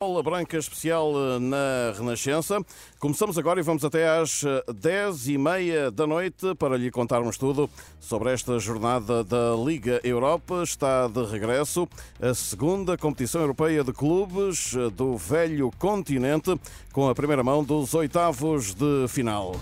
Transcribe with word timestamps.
Bola 0.00 0.22
Branca 0.22 0.56
Especial 0.56 1.12
eh, 1.12 1.38
na 1.40 1.92
Renascença. 1.98 2.64
Começamos 3.00 3.36
agora 3.36 3.58
e 3.58 3.64
vamos 3.64 3.84
até 3.84 4.08
às 4.08 4.44
10 4.72 5.28
eh, 5.28 5.90
da 5.90 6.06
noite 6.06 6.54
para 6.54 6.76
lhe 6.76 6.88
contarmos 6.88 7.36
tudo 7.36 7.68
sobre 7.98 8.32
esta 8.32 8.60
jornada 8.60 9.24
da 9.24 9.56
Liga 9.56 10.00
Europa. 10.04 10.62
Está 10.62 11.08
de 11.08 11.24
regresso 11.24 11.88
a 12.22 12.32
segunda 12.32 12.96
competição 12.96 13.40
europeia 13.40 13.82
de 13.82 13.92
clubes 13.92 14.72
eh, 14.76 14.88
do 14.88 15.16
velho 15.16 15.68
continente 15.80 16.56
com 16.92 17.08
a 17.08 17.14
primeira 17.14 17.42
mão 17.42 17.64
dos 17.64 17.92
oitavos 17.92 18.74
de 18.74 19.08
final. 19.08 19.56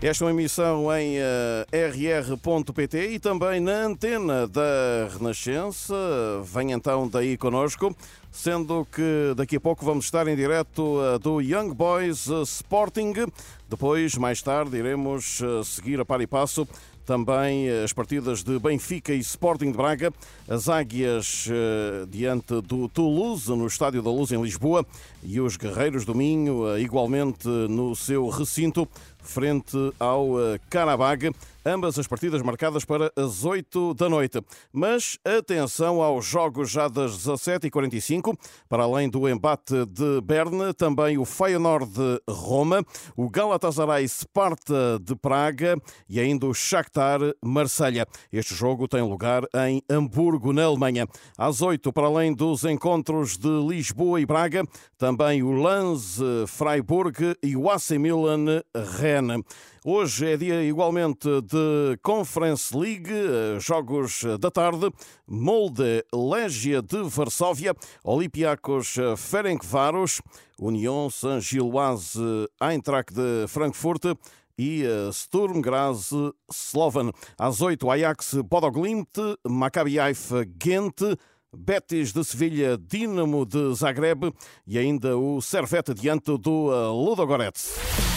Esta 0.00 0.22
é 0.22 0.26
uma 0.26 0.30
emissão 0.30 0.96
em 0.96 1.16
eh, 1.16 1.66
rr.pt 1.72 3.14
e 3.14 3.18
também 3.18 3.58
na 3.58 3.84
antena 3.84 4.46
da 4.46 5.08
Renascença. 5.12 5.92
Vem 6.44 6.70
então 6.70 7.08
daí 7.08 7.36
conosco, 7.36 7.92
sendo 8.30 8.86
que 8.92 9.34
daqui 9.34 9.56
a 9.56 9.60
pouco 9.60 9.84
vamos 9.84 10.04
estar 10.04 10.28
em 10.28 10.36
direto 10.36 11.00
uh, 11.00 11.18
do 11.18 11.40
Young 11.40 11.74
Boys 11.74 12.28
uh, 12.28 12.42
Sporting. 12.42 13.12
Depois, 13.68 14.14
mais 14.14 14.40
tarde, 14.40 14.76
iremos 14.76 15.40
seguir 15.64 15.98
a 15.98 16.04
par 16.04 16.20
e 16.20 16.28
passo 16.28 16.66
também 17.04 17.70
as 17.70 17.90
partidas 17.90 18.42
de 18.42 18.58
Benfica 18.58 19.14
e 19.14 19.18
Sporting 19.18 19.70
de 19.70 19.78
Braga, 19.78 20.12
as 20.46 20.68
Águias 20.68 21.48
diante 22.06 22.60
do 22.60 22.86
Toulouse, 22.86 23.48
no 23.48 23.66
Estádio 23.66 24.02
da 24.02 24.10
Luz 24.10 24.30
em 24.30 24.42
Lisboa, 24.42 24.84
e 25.22 25.40
os 25.40 25.56
Guerreiros 25.56 26.04
do 26.04 26.14
Minho, 26.14 26.78
igualmente 26.78 27.48
no 27.48 27.96
seu 27.96 28.28
recinto, 28.28 28.86
frente 29.28 29.76
ao 30.00 30.40
eh, 30.40 30.58
Carabag 30.70 31.30
ambas 31.68 31.98
as 31.98 32.06
partidas 32.06 32.40
marcadas 32.40 32.84
para 32.84 33.12
as 33.14 33.44
8 33.44 33.92
da 33.92 34.08
noite. 34.08 34.42
Mas 34.72 35.18
atenção 35.22 36.02
aos 36.02 36.24
jogos 36.24 36.70
já 36.70 36.88
das 36.88 37.12
17h45, 37.18 38.34
para 38.68 38.84
além 38.84 39.08
do 39.08 39.28
embate 39.28 39.84
de 39.86 40.20
Berna, 40.22 40.72
também 40.72 41.18
o 41.18 41.26
Feyenoord 41.26 41.92
de 41.92 42.22
Roma, 42.30 42.82
o 43.14 43.28
Galatasaray 43.28 44.08
Sparta 44.08 44.98
de 45.02 45.14
Praga 45.14 45.76
e 46.08 46.18
ainda 46.18 46.46
o 46.46 46.54
Shakhtar 46.54 47.20
Marselha. 47.44 48.06
Este 48.32 48.54
jogo 48.54 48.88
tem 48.88 49.02
lugar 49.02 49.42
em 49.66 49.82
Hamburgo, 49.90 50.54
na 50.54 50.64
Alemanha. 50.64 51.06
Às 51.36 51.60
8, 51.60 51.92
para 51.92 52.06
além 52.06 52.34
dos 52.34 52.64
encontros 52.64 53.36
de 53.36 53.48
Lisboa 53.68 54.20
e 54.20 54.26
Braga, 54.26 54.64
também 54.96 55.42
o 55.42 55.52
Lens 55.52 56.18
Freiburg 56.46 57.36
e 57.42 57.54
o 57.54 57.68
AC 57.68 57.90
Milan 57.90 58.62
Rennes. 58.74 59.42
Hoje 59.90 60.32
é 60.32 60.36
dia 60.36 60.62
igualmente 60.62 61.26
de 61.40 61.96
Conference 62.02 62.76
League, 62.76 63.10
eh, 63.10 63.58
jogos 63.58 64.22
da 64.38 64.50
tarde, 64.50 64.92
Molde 65.26 66.04
Legia 66.12 66.82
de 66.82 67.04
Varsóvia, 67.04 67.74
Olympiacos 68.04 68.96
Ferencváros, 69.16 70.20
União 70.60 71.08
Saint-Gilloise 71.08 72.20
Eintracht 72.60 73.14
de 73.14 73.48
Frankfurt 73.48 74.04
e 74.58 74.84
eh, 74.84 75.10
Sturm 75.10 75.62
Graz 75.62 76.10
Slovan. 76.52 77.10
Às 77.38 77.62
8, 77.62 77.90
Ajax 77.90 78.34
Bodoglimt, 78.44 79.16
Maccabi 79.48 79.98
Haifa 79.98 80.44
Ghent, 80.44 81.00
Betis 81.56 82.12
de 82.12 82.22
Sevilha, 82.24 82.76
Dinamo 82.76 83.46
de 83.46 83.74
Zagreb 83.74 84.34
e 84.66 84.78
ainda 84.78 85.16
o 85.16 85.40
Servette 85.40 85.94
diante 85.94 86.36
do 86.36 86.70
eh, 86.74 86.88
Ludogorets. 86.88 88.07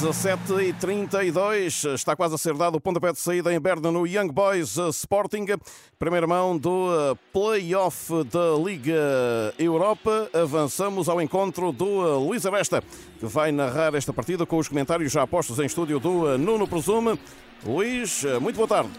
17 0.00 0.52
e 0.62 0.72
32 0.74 1.84
está 1.86 2.14
quase 2.14 2.32
a 2.32 2.38
ser 2.38 2.54
dado 2.54 2.76
o 2.76 2.80
pontapé 2.80 3.12
de 3.12 3.18
saída 3.18 3.52
em 3.52 3.58
Berna 3.58 3.90
no 3.90 4.06
Young 4.06 4.30
Boys 4.30 4.76
Sporting. 4.76 5.46
Primeira 5.98 6.24
mão 6.24 6.56
do 6.56 6.86
uh, 6.86 7.18
play-off 7.32 8.12
da 8.24 8.54
Liga 8.64 8.94
Europa. 9.58 10.30
Avançamos 10.32 11.08
ao 11.08 11.20
encontro 11.20 11.72
do 11.72 11.84
uh, 11.84 12.24
Luís 12.24 12.46
Aresta, 12.46 12.80
que 13.18 13.26
vai 13.26 13.50
narrar 13.50 13.92
esta 13.96 14.12
partida 14.12 14.46
com 14.46 14.58
os 14.58 14.68
comentários 14.68 15.10
já 15.10 15.26
postos 15.26 15.58
em 15.58 15.66
estúdio 15.66 15.98
do 15.98 16.38
Nuno 16.38 16.68
Presume. 16.68 17.18
Luís, 17.66 18.22
muito 18.40 18.54
boa 18.54 18.68
tarde. 18.68 18.90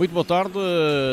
Muito 0.00 0.12
boa 0.12 0.24
tarde. 0.24 0.58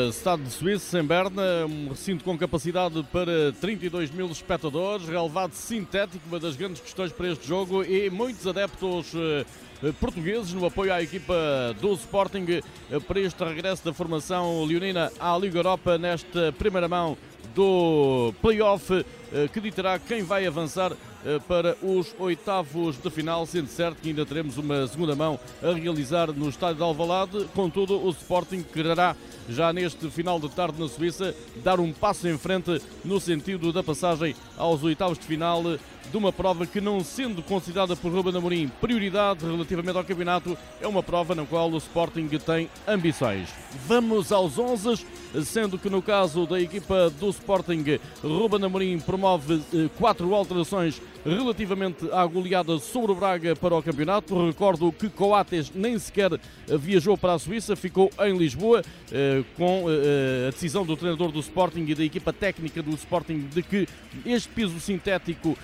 Estado 0.08 0.42
de 0.42 0.50
Suíça, 0.50 0.98
em 0.98 1.04
Berna, 1.04 1.42
um 1.66 1.90
recinto 1.90 2.24
com 2.24 2.38
capacidade 2.38 3.02
para 3.12 3.52
32 3.60 4.10
mil 4.10 4.30
espectadores, 4.30 5.06
relevado 5.06 5.52
sintético, 5.52 6.26
uma 6.26 6.40
das 6.40 6.56
grandes 6.56 6.80
questões 6.80 7.12
para 7.12 7.28
este 7.28 7.46
jogo 7.46 7.84
e 7.84 8.08
muitos 8.08 8.46
adeptos 8.46 9.12
eh, 9.14 9.92
portugueses 10.00 10.54
no 10.54 10.64
apoio 10.64 10.94
à 10.94 11.02
equipa 11.02 11.34
do 11.82 11.92
Sporting 11.92 12.46
eh, 12.48 12.98
para 13.00 13.20
este 13.20 13.44
regresso 13.44 13.84
da 13.84 13.92
formação 13.92 14.64
leonina 14.64 15.12
à 15.20 15.36
Liga 15.36 15.58
Europa 15.58 15.98
nesta 15.98 16.50
primeira 16.52 16.88
mão 16.88 17.14
do 17.54 18.32
play-off 18.40 19.04
que 19.52 19.60
ditará 19.60 19.98
quem 19.98 20.22
vai 20.22 20.46
avançar 20.46 20.92
eh, 21.24 21.40
para 21.48 21.76
os 21.82 22.14
oitavos 22.18 22.96
de 22.96 23.10
final, 23.10 23.44
sendo 23.44 23.68
certo 23.68 24.00
que 24.00 24.08
ainda 24.08 24.24
teremos 24.24 24.56
uma 24.56 24.86
segunda 24.86 25.16
mão 25.16 25.38
a 25.62 25.72
realizar 25.72 26.32
no 26.32 26.48
estádio 26.48 26.76
de 26.76 26.82
Alvalade. 26.82 27.44
Contudo, 27.54 28.00
o 28.00 28.10
Sporting 28.10 28.62
quererá 28.62 29.16
já 29.48 29.72
neste 29.72 30.08
final 30.10 30.38
de 30.38 30.48
tarde 30.48 30.80
na 30.80 30.88
Suíça 30.88 31.34
dar 31.56 31.80
um 31.80 31.92
passo 31.92 32.28
em 32.28 32.38
frente 32.38 32.80
no 33.04 33.18
sentido 33.18 33.72
da 33.72 33.82
passagem 33.82 34.36
aos 34.56 34.84
oitavos 34.84 35.18
de 35.18 35.24
final 35.24 35.62
de 36.10 36.16
uma 36.16 36.32
prova 36.32 36.66
que, 36.66 36.80
não 36.80 37.00
sendo 37.04 37.42
considerada 37.42 37.94
por 37.94 38.12
Ruben 38.12 38.36
Amorim 38.36 38.68
prioridade 38.80 39.44
relativamente 39.44 39.96
ao 39.96 40.04
campeonato, 40.04 40.56
é 40.80 40.86
uma 40.86 41.02
prova 41.02 41.34
na 41.34 41.44
qual 41.44 41.70
o 41.70 41.76
Sporting 41.76 42.28
tem 42.28 42.70
ambições. 42.86 43.48
Vamos 43.86 44.32
aos 44.32 44.58
11, 44.58 45.04
sendo 45.44 45.78
que 45.78 45.90
no 45.90 46.00
caso 46.00 46.46
da 46.46 46.60
equipa 46.60 47.10
do 47.10 47.28
Sporting, 47.28 47.98
Ruben 48.22 48.64
Amorim 48.64 48.98
promove 49.18 49.60
eh, 49.74 49.88
quatro 49.98 50.32
alterações 50.32 51.02
relativamente 51.28 52.10
à 52.12 52.24
goleada 52.26 52.78
sobre 52.78 53.12
o 53.12 53.14
Braga 53.14 53.54
para 53.54 53.74
o 53.76 53.82
campeonato. 53.82 54.46
Recordo 54.46 54.92
que 54.92 55.08
Coates 55.08 55.70
nem 55.74 55.98
sequer 55.98 56.30
viajou 56.66 57.16
para 57.16 57.34
a 57.34 57.38
Suíça, 57.38 57.76
ficou 57.76 58.10
em 58.20 58.36
Lisboa, 58.36 58.82
eh, 59.12 59.42
com 59.56 59.84
eh, 59.88 60.48
a 60.48 60.50
decisão 60.50 60.84
do 60.84 60.96
treinador 60.96 61.30
do 61.30 61.40
Sporting 61.40 61.84
e 61.88 61.94
da 61.94 62.04
equipa 62.04 62.32
técnica 62.32 62.82
do 62.82 62.90
Sporting 62.90 63.48
de 63.52 63.62
que 63.62 63.88
este 64.26 64.48
piso 64.48 64.78
sintético 64.80 65.56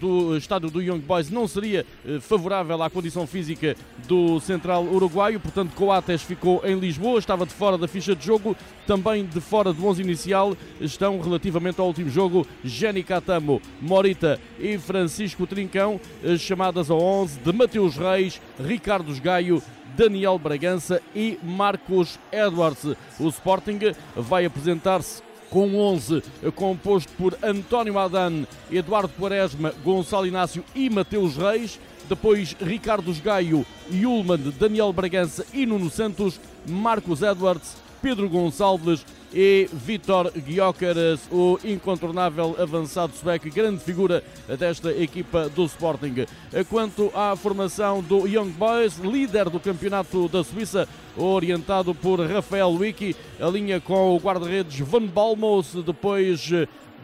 do 0.00 0.36
estádio 0.36 0.68
do 0.68 0.82
Young 0.82 0.98
Boys 0.98 1.30
não 1.30 1.46
seria 1.46 1.86
favorável 2.20 2.82
à 2.82 2.90
condição 2.90 3.24
física 3.24 3.76
do 4.08 4.40
central 4.40 4.84
uruguaio, 4.84 5.38
portanto 5.38 5.74
Coates 5.74 6.22
ficou 6.22 6.60
em 6.64 6.76
Lisboa, 6.78 7.20
estava 7.20 7.46
de 7.46 7.52
fora 7.52 7.78
da 7.78 7.86
ficha 7.86 8.16
de 8.16 8.24
jogo, 8.24 8.56
também 8.86 9.24
de 9.24 9.40
fora 9.40 9.72
do 9.72 9.86
11 9.86 10.02
inicial 10.02 10.56
estão 10.80 11.20
relativamente 11.20 11.80
ao 11.80 11.86
último 11.86 12.10
jogo 12.10 12.46
Jenny 12.64 13.04
Catamo, 13.04 13.62
Morita 13.80 14.40
e 14.58 14.76
Francisco 14.78 15.09
Trincão, 15.48 16.00
chamadas 16.38 16.90
ao 16.90 17.00
11 17.00 17.40
de 17.40 17.52
Mateus 17.52 17.96
Reis, 17.96 18.40
Ricardo 18.58 19.14
Gaio, 19.20 19.62
Daniel 19.96 20.38
Bragança 20.38 21.02
e 21.14 21.38
Marcos 21.42 22.18
Edwards. 22.32 22.96
O 23.18 23.28
Sporting 23.28 23.78
vai 24.14 24.44
apresentar-se 24.44 25.22
com 25.50 25.74
11 25.76 26.22
composto 26.54 27.12
por 27.14 27.36
António 27.42 27.98
Adan, 27.98 28.46
Eduardo 28.70 29.12
Quaresma, 29.18 29.74
Gonçalo 29.84 30.26
Inácio 30.26 30.64
e 30.74 30.88
Mateus 30.88 31.36
Reis. 31.36 31.78
Depois 32.08 32.56
Ricardo 32.60 33.12
Gaio, 33.22 33.64
Yulman, 33.92 34.52
Daniel 34.58 34.92
Bragança 34.92 35.44
e 35.52 35.64
Nuno 35.64 35.90
Santos, 35.90 36.40
Marcos 36.66 37.22
Edwards, 37.22 37.76
Pedro 38.02 38.28
Gonçalves 38.28 39.04
e 39.32 39.68
Vitor 39.72 40.32
Gyökeres, 40.34 41.20
o 41.30 41.58
incontornável 41.64 42.56
avançado 42.58 43.12
sueco, 43.14 43.48
grande 43.50 43.82
figura 43.82 44.24
desta 44.58 44.90
equipa 44.92 45.48
do 45.48 45.64
Sporting. 45.64 46.26
Quanto 46.68 47.12
à 47.14 47.36
formação 47.36 48.02
do 48.02 48.26
Young 48.26 48.50
Boys, 48.50 48.98
líder 48.98 49.48
do 49.48 49.60
campeonato 49.60 50.28
da 50.28 50.42
Suíça, 50.42 50.88
orientado 51.16 51.94
por 51.94 52.20
Rafael 52.20 52.70
Wiki, 52.70 53.14
a 53.40 53.46
linha 53.46 53.80
com 53.80 54.16
o 54.16 54.18
guarda-redes 54.18 54.80
Van 54.80 55.06
Balmos, 55.06 55.74
depois 55.84 56.50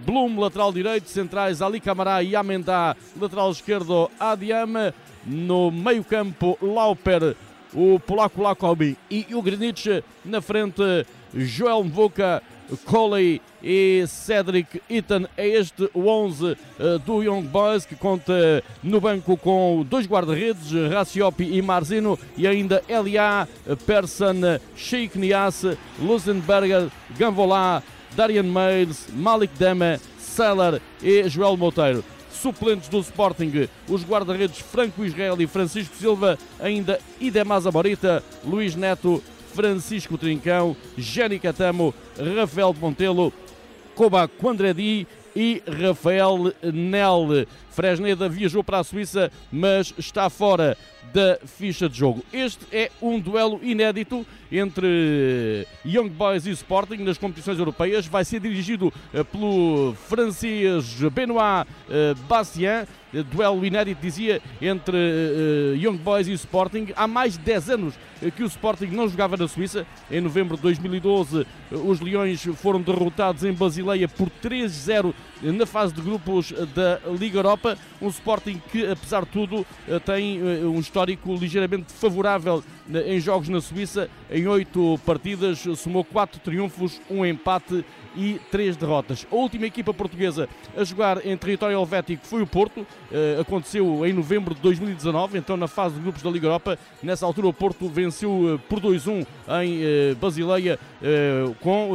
Blum, 0.05 0.39
lateral 0.39 0.73
direito, 0.73 1.09
centrais 1.09 1.63
Ali 1.63 1.81
Camará 1.81 2.23
e 2.23 2.37
Amendá, 2.37 2.95
lateral 3.19 3.51
esquerdo 3.51 4.11
Adiama, 4.21 4.93
no 5.25 5.71
meio 5.71 6.05
campo 6.05 6.59
Lauper, 6.61 7.35
o 7.77 8.01
polaco 8.01 8.41
Lakobi 8.41 8.97
e 9.11 9.27
o 9.35 9.43
Grinic 9.43 10.03
na 10.25 10.41
frente 10.41 10.83
Joel 11.35 11.85
Mvuka, 11.85 12.43
Coley 12.87 13.41
e 13.63 14.05
Cedric 14.09 14.81
Eaton. 14.89 15.27
É 15.37 15.47
este 15.47 15.89
o 15.93 16.07
11 16.07 16.45
uh, 16.53 16.99
do 17.01 17.23
Young 17.23 17.43
Boys 17.43 17.85
que 17.85 17.95
conta 17.95 18.65
no 18.83 19.01
banco 19.01 19.37
com 19.37 19.85
dois 19.89 20.07
guarda-redes, 20.07 20.73
Raciopi 20.91 21.45
e 21.45 21.61
Marzino 21.61 22.19
e 22.37 22.47
ainda 22.47 22.83
Elia, 22.89 23.47
Persson, 23.87 24.59
Sheikh 24.75 25.19
Nias, 25.19 25.63
Lusenberger, 26.01 26.89
Gamvolá, 27.19 27.83
Darian 28.17 28.45
Miles, 28.45 29.09
Malik 29.13 29.53
Dema, 29.59 30.01
Seller 30.19 30.81
e 31.03 31.29
Joel 31.29 31.57
Monteiro 31.57 32.16
suplentes 32.37 32.89
do 32.89 33.01
Sporting, 33.01 33.69
os 33.89 34.05
guarda-redes 34.05 34.59
Franco 34.59 35.05
e 35.05 35.47
Francisco 35.47 35.97
Silva, 35.97 36.39
ainda 36.61 36.99
Idemasa 37.21 37.71
Morita, 37.71 38.23
Luís 38.45 38.75
Neto, 38.75 39.23
Francisco 39.55 40.19
Trincão, 40.19 40.77
Jenny 40.97 41.39
Catamo, 41.39 41.95
Rafael 42.37 42.75
Montelo, 42.79 43.33
Coba 43.95 44.29
Quandradi 44.29 45.07
e 45.35 45.63
Rafael 45.67 46.53
Nel. 46.63 47.47
Fresneda 47.71 48.29
viajou 48.29 48.65
para 48.65 48.79
a 48.79 48.85
Suíça, 48.85 49.31
mas 49.51 49.93
está 49.99 50.31
fora 50.31 50.77
da 51.13 51.39
ficha 51.45 51.89
de 51.89 51.99
jogo. 51.99 52.25
Este 52.33 52.65
é 52.73 52.91
um 53.01 53.19
duelo 53.19 53.61
inédito 53.63 54.27
entre 54.51 55.67
Young 55.85 56.09
Boys 56.09 56.47
e 56.47 56.51
Sporting 56.51 56.99
nas 56.99 57.19
competições 57.19 57.59
europeias. 57.59 58.07
Vai 58.07 58.25
ser 58.25 58.41
dirigido 58.41 58.93
eh, 59.13 59.23
pelo 59.25 59.95
francês 60.09 60.99
Benoit 61.13 61.69
eh, 61.89 62.15
Bastien. 62.29 62.87
Eh, 63.15 63.23
duelo 63.23 63.65
inédito, 63.65 64.01
dizia, 64.01 64.43
entre 64.61 64.97
Young 65.79 65.97
Boys 65.97 66.27
e 66.29 66.33
Sporting. 66.33 66.89
Há 66.97 67.07
mais 67.07 67.39
de 67.39 67.45
10 67.45 67.71
anos 67.71 67.95
que 68.35 68.43
o 68.43 68.47
Sporting 68.47 68.87
não 68.87 69.09
jogava 69.09 69.37
na 69.37 69.47
Suíça. 69.47 69.87
Em 70.11 70.21
novembro 70.21 70.57
de 70.57 70.63
2012, 70.63 71.47
os 71.71 72.01
Leões 72.01 72.43
foram 72.57 72.81
derrotados 72.81 73.45
em 73.45 73.53
Basileia 73.53 74.09
por 74.09 74.29
3-0 74.43 75.15
na 75.43 75.67
fase 75.67 75.95
de 75.95 76.01
grupos 76.01 76.53
da 76.75 77.01
Liga 77.19 77.39
Europa. 77.39 77.79
Um 78.03 78.09
Sporting 78.09 78.61
que, 78.71 78.87
apesar 78.87 79.25
de 79.25 79.31
tudo, 79.31 79.67
tem 80.05 80.43
um 80.65 80.79
histórico 80.97 81.35
ligeiramente 81.35 81.93
favorável 81.93 82.65
em 83.07 83.21
jogos 83.21 83.51
na 83.51 83.61
Suíça. 83.61 84.09
Em 84.31 84.47
oito 84.47 84.99
partidas, 85.05 85.59
somou 85.77 86.03
quatro 86.03 86.41
triunfos, 86.41 87.03
um 87.11 87.25
empate 87.27 87.85
e 88.17 88.41
três 88.51 88.79
derrotas. 88.79 89.27
A 89.31 89.35
última 89.35 89.67
equipa 89.67 89.93
portuguesa 89.93 90.49
a 90.75 90.83
jogar 90.85 91.27
em 91.27 91.37
território 91.37 91.79
helvético 91.79 92.27
foi 92.27 92.41
o 92.41 92.47
Porto, 92.47 92.81
uh, 92.81 93.41
aconteceu 93.43 94.07
em 94.07 94.13
novembro 94.15 94.55
de 94.55 94.61
2019, 94.63 95.37
então 95.37 95.55
na 95.55 95.69
fase 95.69 95.97
de 95.97 96.01
grupos 96.01 96.23
da 96.23 96.31
Liga 96.31 96.47
Europa. 96.47 96.79
Nessa 97.03 97.27
altura 97.27 97.49
o 97.49 97.53
Porto 97.53 97.91
venceu 97.91 98.55
uh, 98.55 98.59
por 98.61 98.81
2-1 98.81 99.27
em 99.63 99.83
uh, 99.83 100.17
Basileia, 100.17 100.79
com 101.61 101.93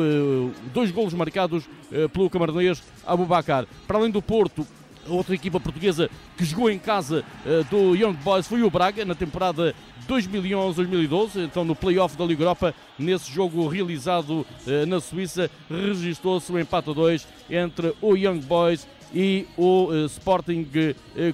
dois 0.73 0.91
golos 0.91 1.13
marcados 1.13 1.67
pelo 2.13 2.29
camaronês 2.29 2.81
Abubacar. 3.05 3.65
Para 3.87 3.97
além 3.97 4.11
do 4.11 4.21
Porto, 4.21 4.65
outra 5.07 5.35
equipa 5.35 5.59
portuguesa 5.59 6.09
que 6.37 6.45
jogou 6.45 6.69
em 6.69 6.79
casa 6.79 7.23
uh, 7.45 7.63
do 7.69 7.95
Young 7.95 8.13
Boys 8.13 8.47
foi 8.47 8.63
o 8.63 8.69
Braga 8.69 9.05
na 9.05 9.15
temporada 9.15 9.75
2011-2012, 10.07 11.45
então 11.45 11.63
no 11.63 11.75
play-off 11.75 12.17
da 12.17 12.25
Liga 12.25 12.43
Europa, 12.43 12.73
nesse 12.97 13.31
jogo 13.31 13.67
realizado 13.67 14.45
uh, 14.65 14.85
na 14.87 14.99
Suíça, 14.99 15.49
registrou-se 15.69 16.51
o 16.51 16.55
um 16.55 16.59
empate 16.59 16.89
a 16.89 16.93
2 16.93 17.27
entre 17.49 17.93
o 18.01 18.15
Young 18.15 18.39
Boys 18.39 18.87
e 19.13 19.45
o 19.57 19.87
uh, 19.87 20.05
Sporting 20.05 20.67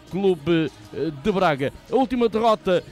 Clube 0.09 0.71
de 1.23 1.31
Braga. 1.31 1.71
A 1.91 1.95
última 1.95 2.27
derrota 2.27 2.83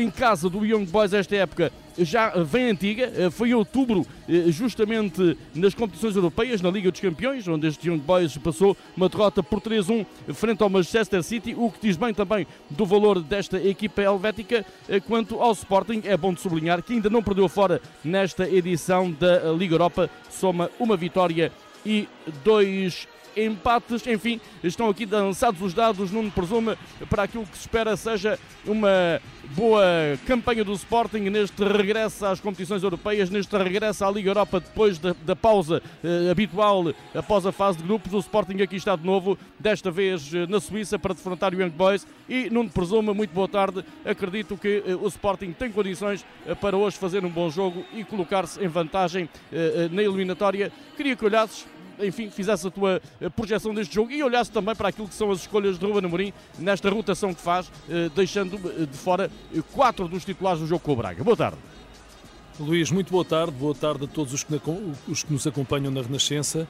em 0.00 0.10
casa 0.10 0.48
do 0.48 0.64
Young 0.64 0.84
Boys 0.86 1.12
esta 1.12 1.36
época 1.36 1.72
já 1.96 2.30
vem 2.30 2.70
antiga, 2.70 3.12
eh, 3.16 3.30
foi 3.30 3.50
em 3.50 3.54
outubro, 3.54 4.06
eh, 4.28 4.50
justamente 4.50 5.36
nas 5.54 5.74
competições 5.74 6.16
europeias, 6.16 6.60
na 6.60 6.70
Liga 6.70 6.90
dos 6.90 7.00
Campeões, 7.00 7.46
onde 7.46 7.68
este 7.68 7.88
Young 7.88 7.98
Boys 7.98 8.36
passou 8.36 8.76
uma 8.96 9.08
derrota 9.08 9.42
por 9.42 9.60
3-1 9.60 10.04
frente 10.32 10.62
ao 10.62 10.68
Manchester 10.68 11.22
City, 11.22 11.54
o 11.56 11.70
que 11.70 11.86
diz 11.86 11.96
bem 11.96 12.12
também 12.12 12.46
do 12.70 12.84
valor 12.84 13.20
desta 13.20 13.62
equipa 13.62 14.02
helvética. 14.02 14.64
Eh, 14.88 15.00
quanto 15.00 15.40
ao 15.40 15.52
Sporting, 15.52 16.02
é 16.04 16.16
bom 16.16 16.32
de 16.32 16.40
sublinhar 16.40 16.82
que 16.82 16.94
ainda 16.94 17.08
não 17.08 17.22
perdeu 17.22 17.48
fora 17.48 17.80
nesta 18.02 18.48
edição 18.48 19.10
da 19.12 19.52
Liga 19.52 19.74
Europa, 19.74 20.10
soma 20.30 20.70
uma 20.80 20.96
vitória 20.96 21.52
e 21.86 22.08
dois 22.42 23.06
empates, 23.36 24.06
enfim, 24.06 24.40
estão 24.62 24.88
aqui 24.88 25.06
lançados 25.06 25.60
os 25.60 25.74
dados, 25.74 26.10
me 26.10 26.30
presume, 26.30 26.76
para 27.08 27.24
aquilo 27.24 27.44
que 27.46 27.56
se 27.56 27.62
espera 27.62 27.96
seja 27.96 28.38
uma 28.66 29.20
boa 29.54 29.84
campanha 30.26 30.64
do 30.64 30.72
Sporting 30.72 31.30
neste 31.30 31.62
regresso 31.64 32.24
às 32.26 32.40
competições 32.40 32.82
europeias, 32.82 33.30
neste 33.30 33.56
regresso 33.56 34.04
à 34.04 34.10
Liga 34.10 34.30
Europa 34.30 34.60
depois 34.60 34.98
da, 34.98 35.14
da 35.24 35.36
pausa 35.36 35.82
eh, 36.02 36.30
habitual 36.30 36.92
após 37.14 37.44
a 37.44 37.52
fase 37.52 37.78
de 37.78 37.84
grupos. 37.84 38.12
O 38.14 38.18
Sporting 38.18 38.62
aqui 38.62 38.76
está 38.76 38.96
de 38.96 39.04
novo, 39.04 39.38
desta 39.58 39.90
vez 39.90 40.32
eh, 40.32 40.46
na 40.46 40.60
Suíça, 40.60 40.98
para 40.98 41.14
defrontar 41.14 41.54
o 41.54 41.60
Young 41.60 41.70
Boys 41.70 42.06
e 42.28 42.48
me 42.48 42.68
presume, 42.68 43.12
muito 43.12 43.32
boa 43.32 43.48
tarde, 43.48 43.84
acredito 44.04 44.56
que 44.56 44.82
eh, 44.86 44.94
o 44.94 45.06
Sporting 45.08 45.52
tem 45.52 45.70
condições 45.70 46.24
eh, 46.46 46.54
para 46.54 46.76
hoje 46.76 46.96
fazer 46.96 47.24
um 47.24 47.30
bom 47.30 47.50
jogo 47.50 47.84
e 47.92 48.02
colocar-se 48.04 48.62
em 48.64 48.68
vantagem 48.68 49.28
eh, 49.52 49.86
eh, 49.86 49.88
na 49.92 50.02
eliminatória. 50.02 50.72
Queria 50.96 51.16
que 51.16 51.24
olhasses 51.24 51.66
enfim, 52.00 52.30
fizesse 52.30 52.66
a 52.66 52.70
tua 52.70 53.00
eh, 53.20 53.28
projeção 53.28 53.74
deste 53.74 53.94
jogo 53.94 54.10
e 54.10 54.22
olhasse 54.22 54.50
também 54.50 54.74
para 54.74 54.88
aquilo 54.88 55.08
que 55.08 55.14
são 55.14 55.30
as 55.30 55.40
escolhas 55.40 55.78
de 55.78 55.84
Ruben 55.84 56.04
Amorim 56.04 56.32
nesta 56.58 56.90
rotação 56.90 57.32
que 57.34 57.40
faz, 57.40 57.70
eh, 57.88 58.10
deixando 58.14 58.56
eh, 58.56 58.86
de 58.86 58.96
fora 58.96 59.30
quatro 59.72 60.08
dos 60.08 60.24
titulares 60.24 60.60
do 60.60 60.66
jogo 60.66 60.80
com 60.80 60.92
o 60.92 60.96
Braga. 60.96 61.22
Boa 61.22 61.36
tarde. 61.36 61.58
Luís, 62.58 62.90
muito 62.90 63.10
boa 63.10 63.24
tarde. 63.24 63.52
Boa 63.52 63.74
tarde 63.74 64.04
a 64.04 64.08
todos 64.08 64.32
os 64.32 64.44
que, 64.44 64.60
os 65.08 65.22
que 65.24 65.32
nos 65.32 65.46
acompanham 65.46 65.90
na 65.90 66.02
Renascença. 66.02 66.68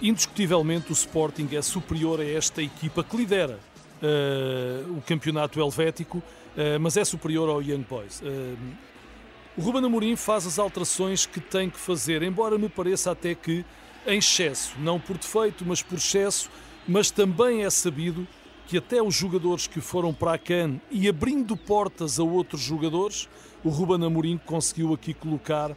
Indiscutivelmente, 0.00 0.90
o 0.90 0.94
Sporting 0.94 1.48
é 1.52 1.62
superior 1.62 2.20
a 2.20 2.24
esta 2.24 2.62
equipa 2.62 3.04
que 3.04 3.16
lidera 3.16 3.58
uh, 4.02 4.92
o 4.92 5.02
campeonato 5.02 5.60
helvético, 5.60 6.18
uh, 6.18 6.80
mas 6.80 6.96
é 6.96 7.04
superior 7.04 7.48
ao 7.48 7.62
Young 7.62 7.84
Boys. 7.88 8.20
Uh, 8.20 8.56
o 9.56 9.62
Ruben 9.62 9.84
Amorim 9.84 10.16
faz 10.16 10.46
as 10.46 10.58
alterações 10.58 11.24
que 11.24 11.40
tem 11.40 11.70
que 11.70 11.78
fazer, 11.78 12.22
embora 12.22 12.58
me 12.58 12.68
pareça 12.68 13.10
até 13.10 13.34
que 13.34 13.64
em 14.06 14.18
excesso, 14.18 14.74
não 14.78 15.00
por 15.00 15.18
defeito, 15.18 15.64
mas 15.66 15.82
por 15.82 15.98
excesso, 15.98 16.48
mas 16.86 17.10
também 17.10 17.64
é 17.64 17.70
sabido 17.70 18.26
que 18.66 18.78
até 18.78 19.02
os 19.02 19.14
jogadores 19.14 19.66
que 19.66 19.80
foram 19.80 20.12
para 20.12 20.34
a 20.34 20.38
CAN 20.38 20.80
e 20.90 21.08
abrindo 21.08 21.56
portas 21.56 22.18
a 22.18 22.22
outros 22.22 22.60
jogadores, 22.60 23.28
o 23.64 23.68
Ruben 23.68 24.04
Amorim 24.04 24.38
conseguiu 24.44 24.92
aqui 24.92 25.14
colocar 25.14 25.76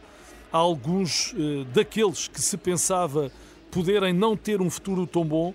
alguns 0.52 1.34
eh, 1.36 1.64
daqueles 1.72 2.26
que 2.26 2.40
se 2.40 2.56
pensava 2.56 3.30
poderem 3.70 4.12
não 4.12 4.36
ter 4.36 4.60
um 4.60 4.68
futuro 4.68 5.06
tão 5.06 5.24
bom, 5.24 5.54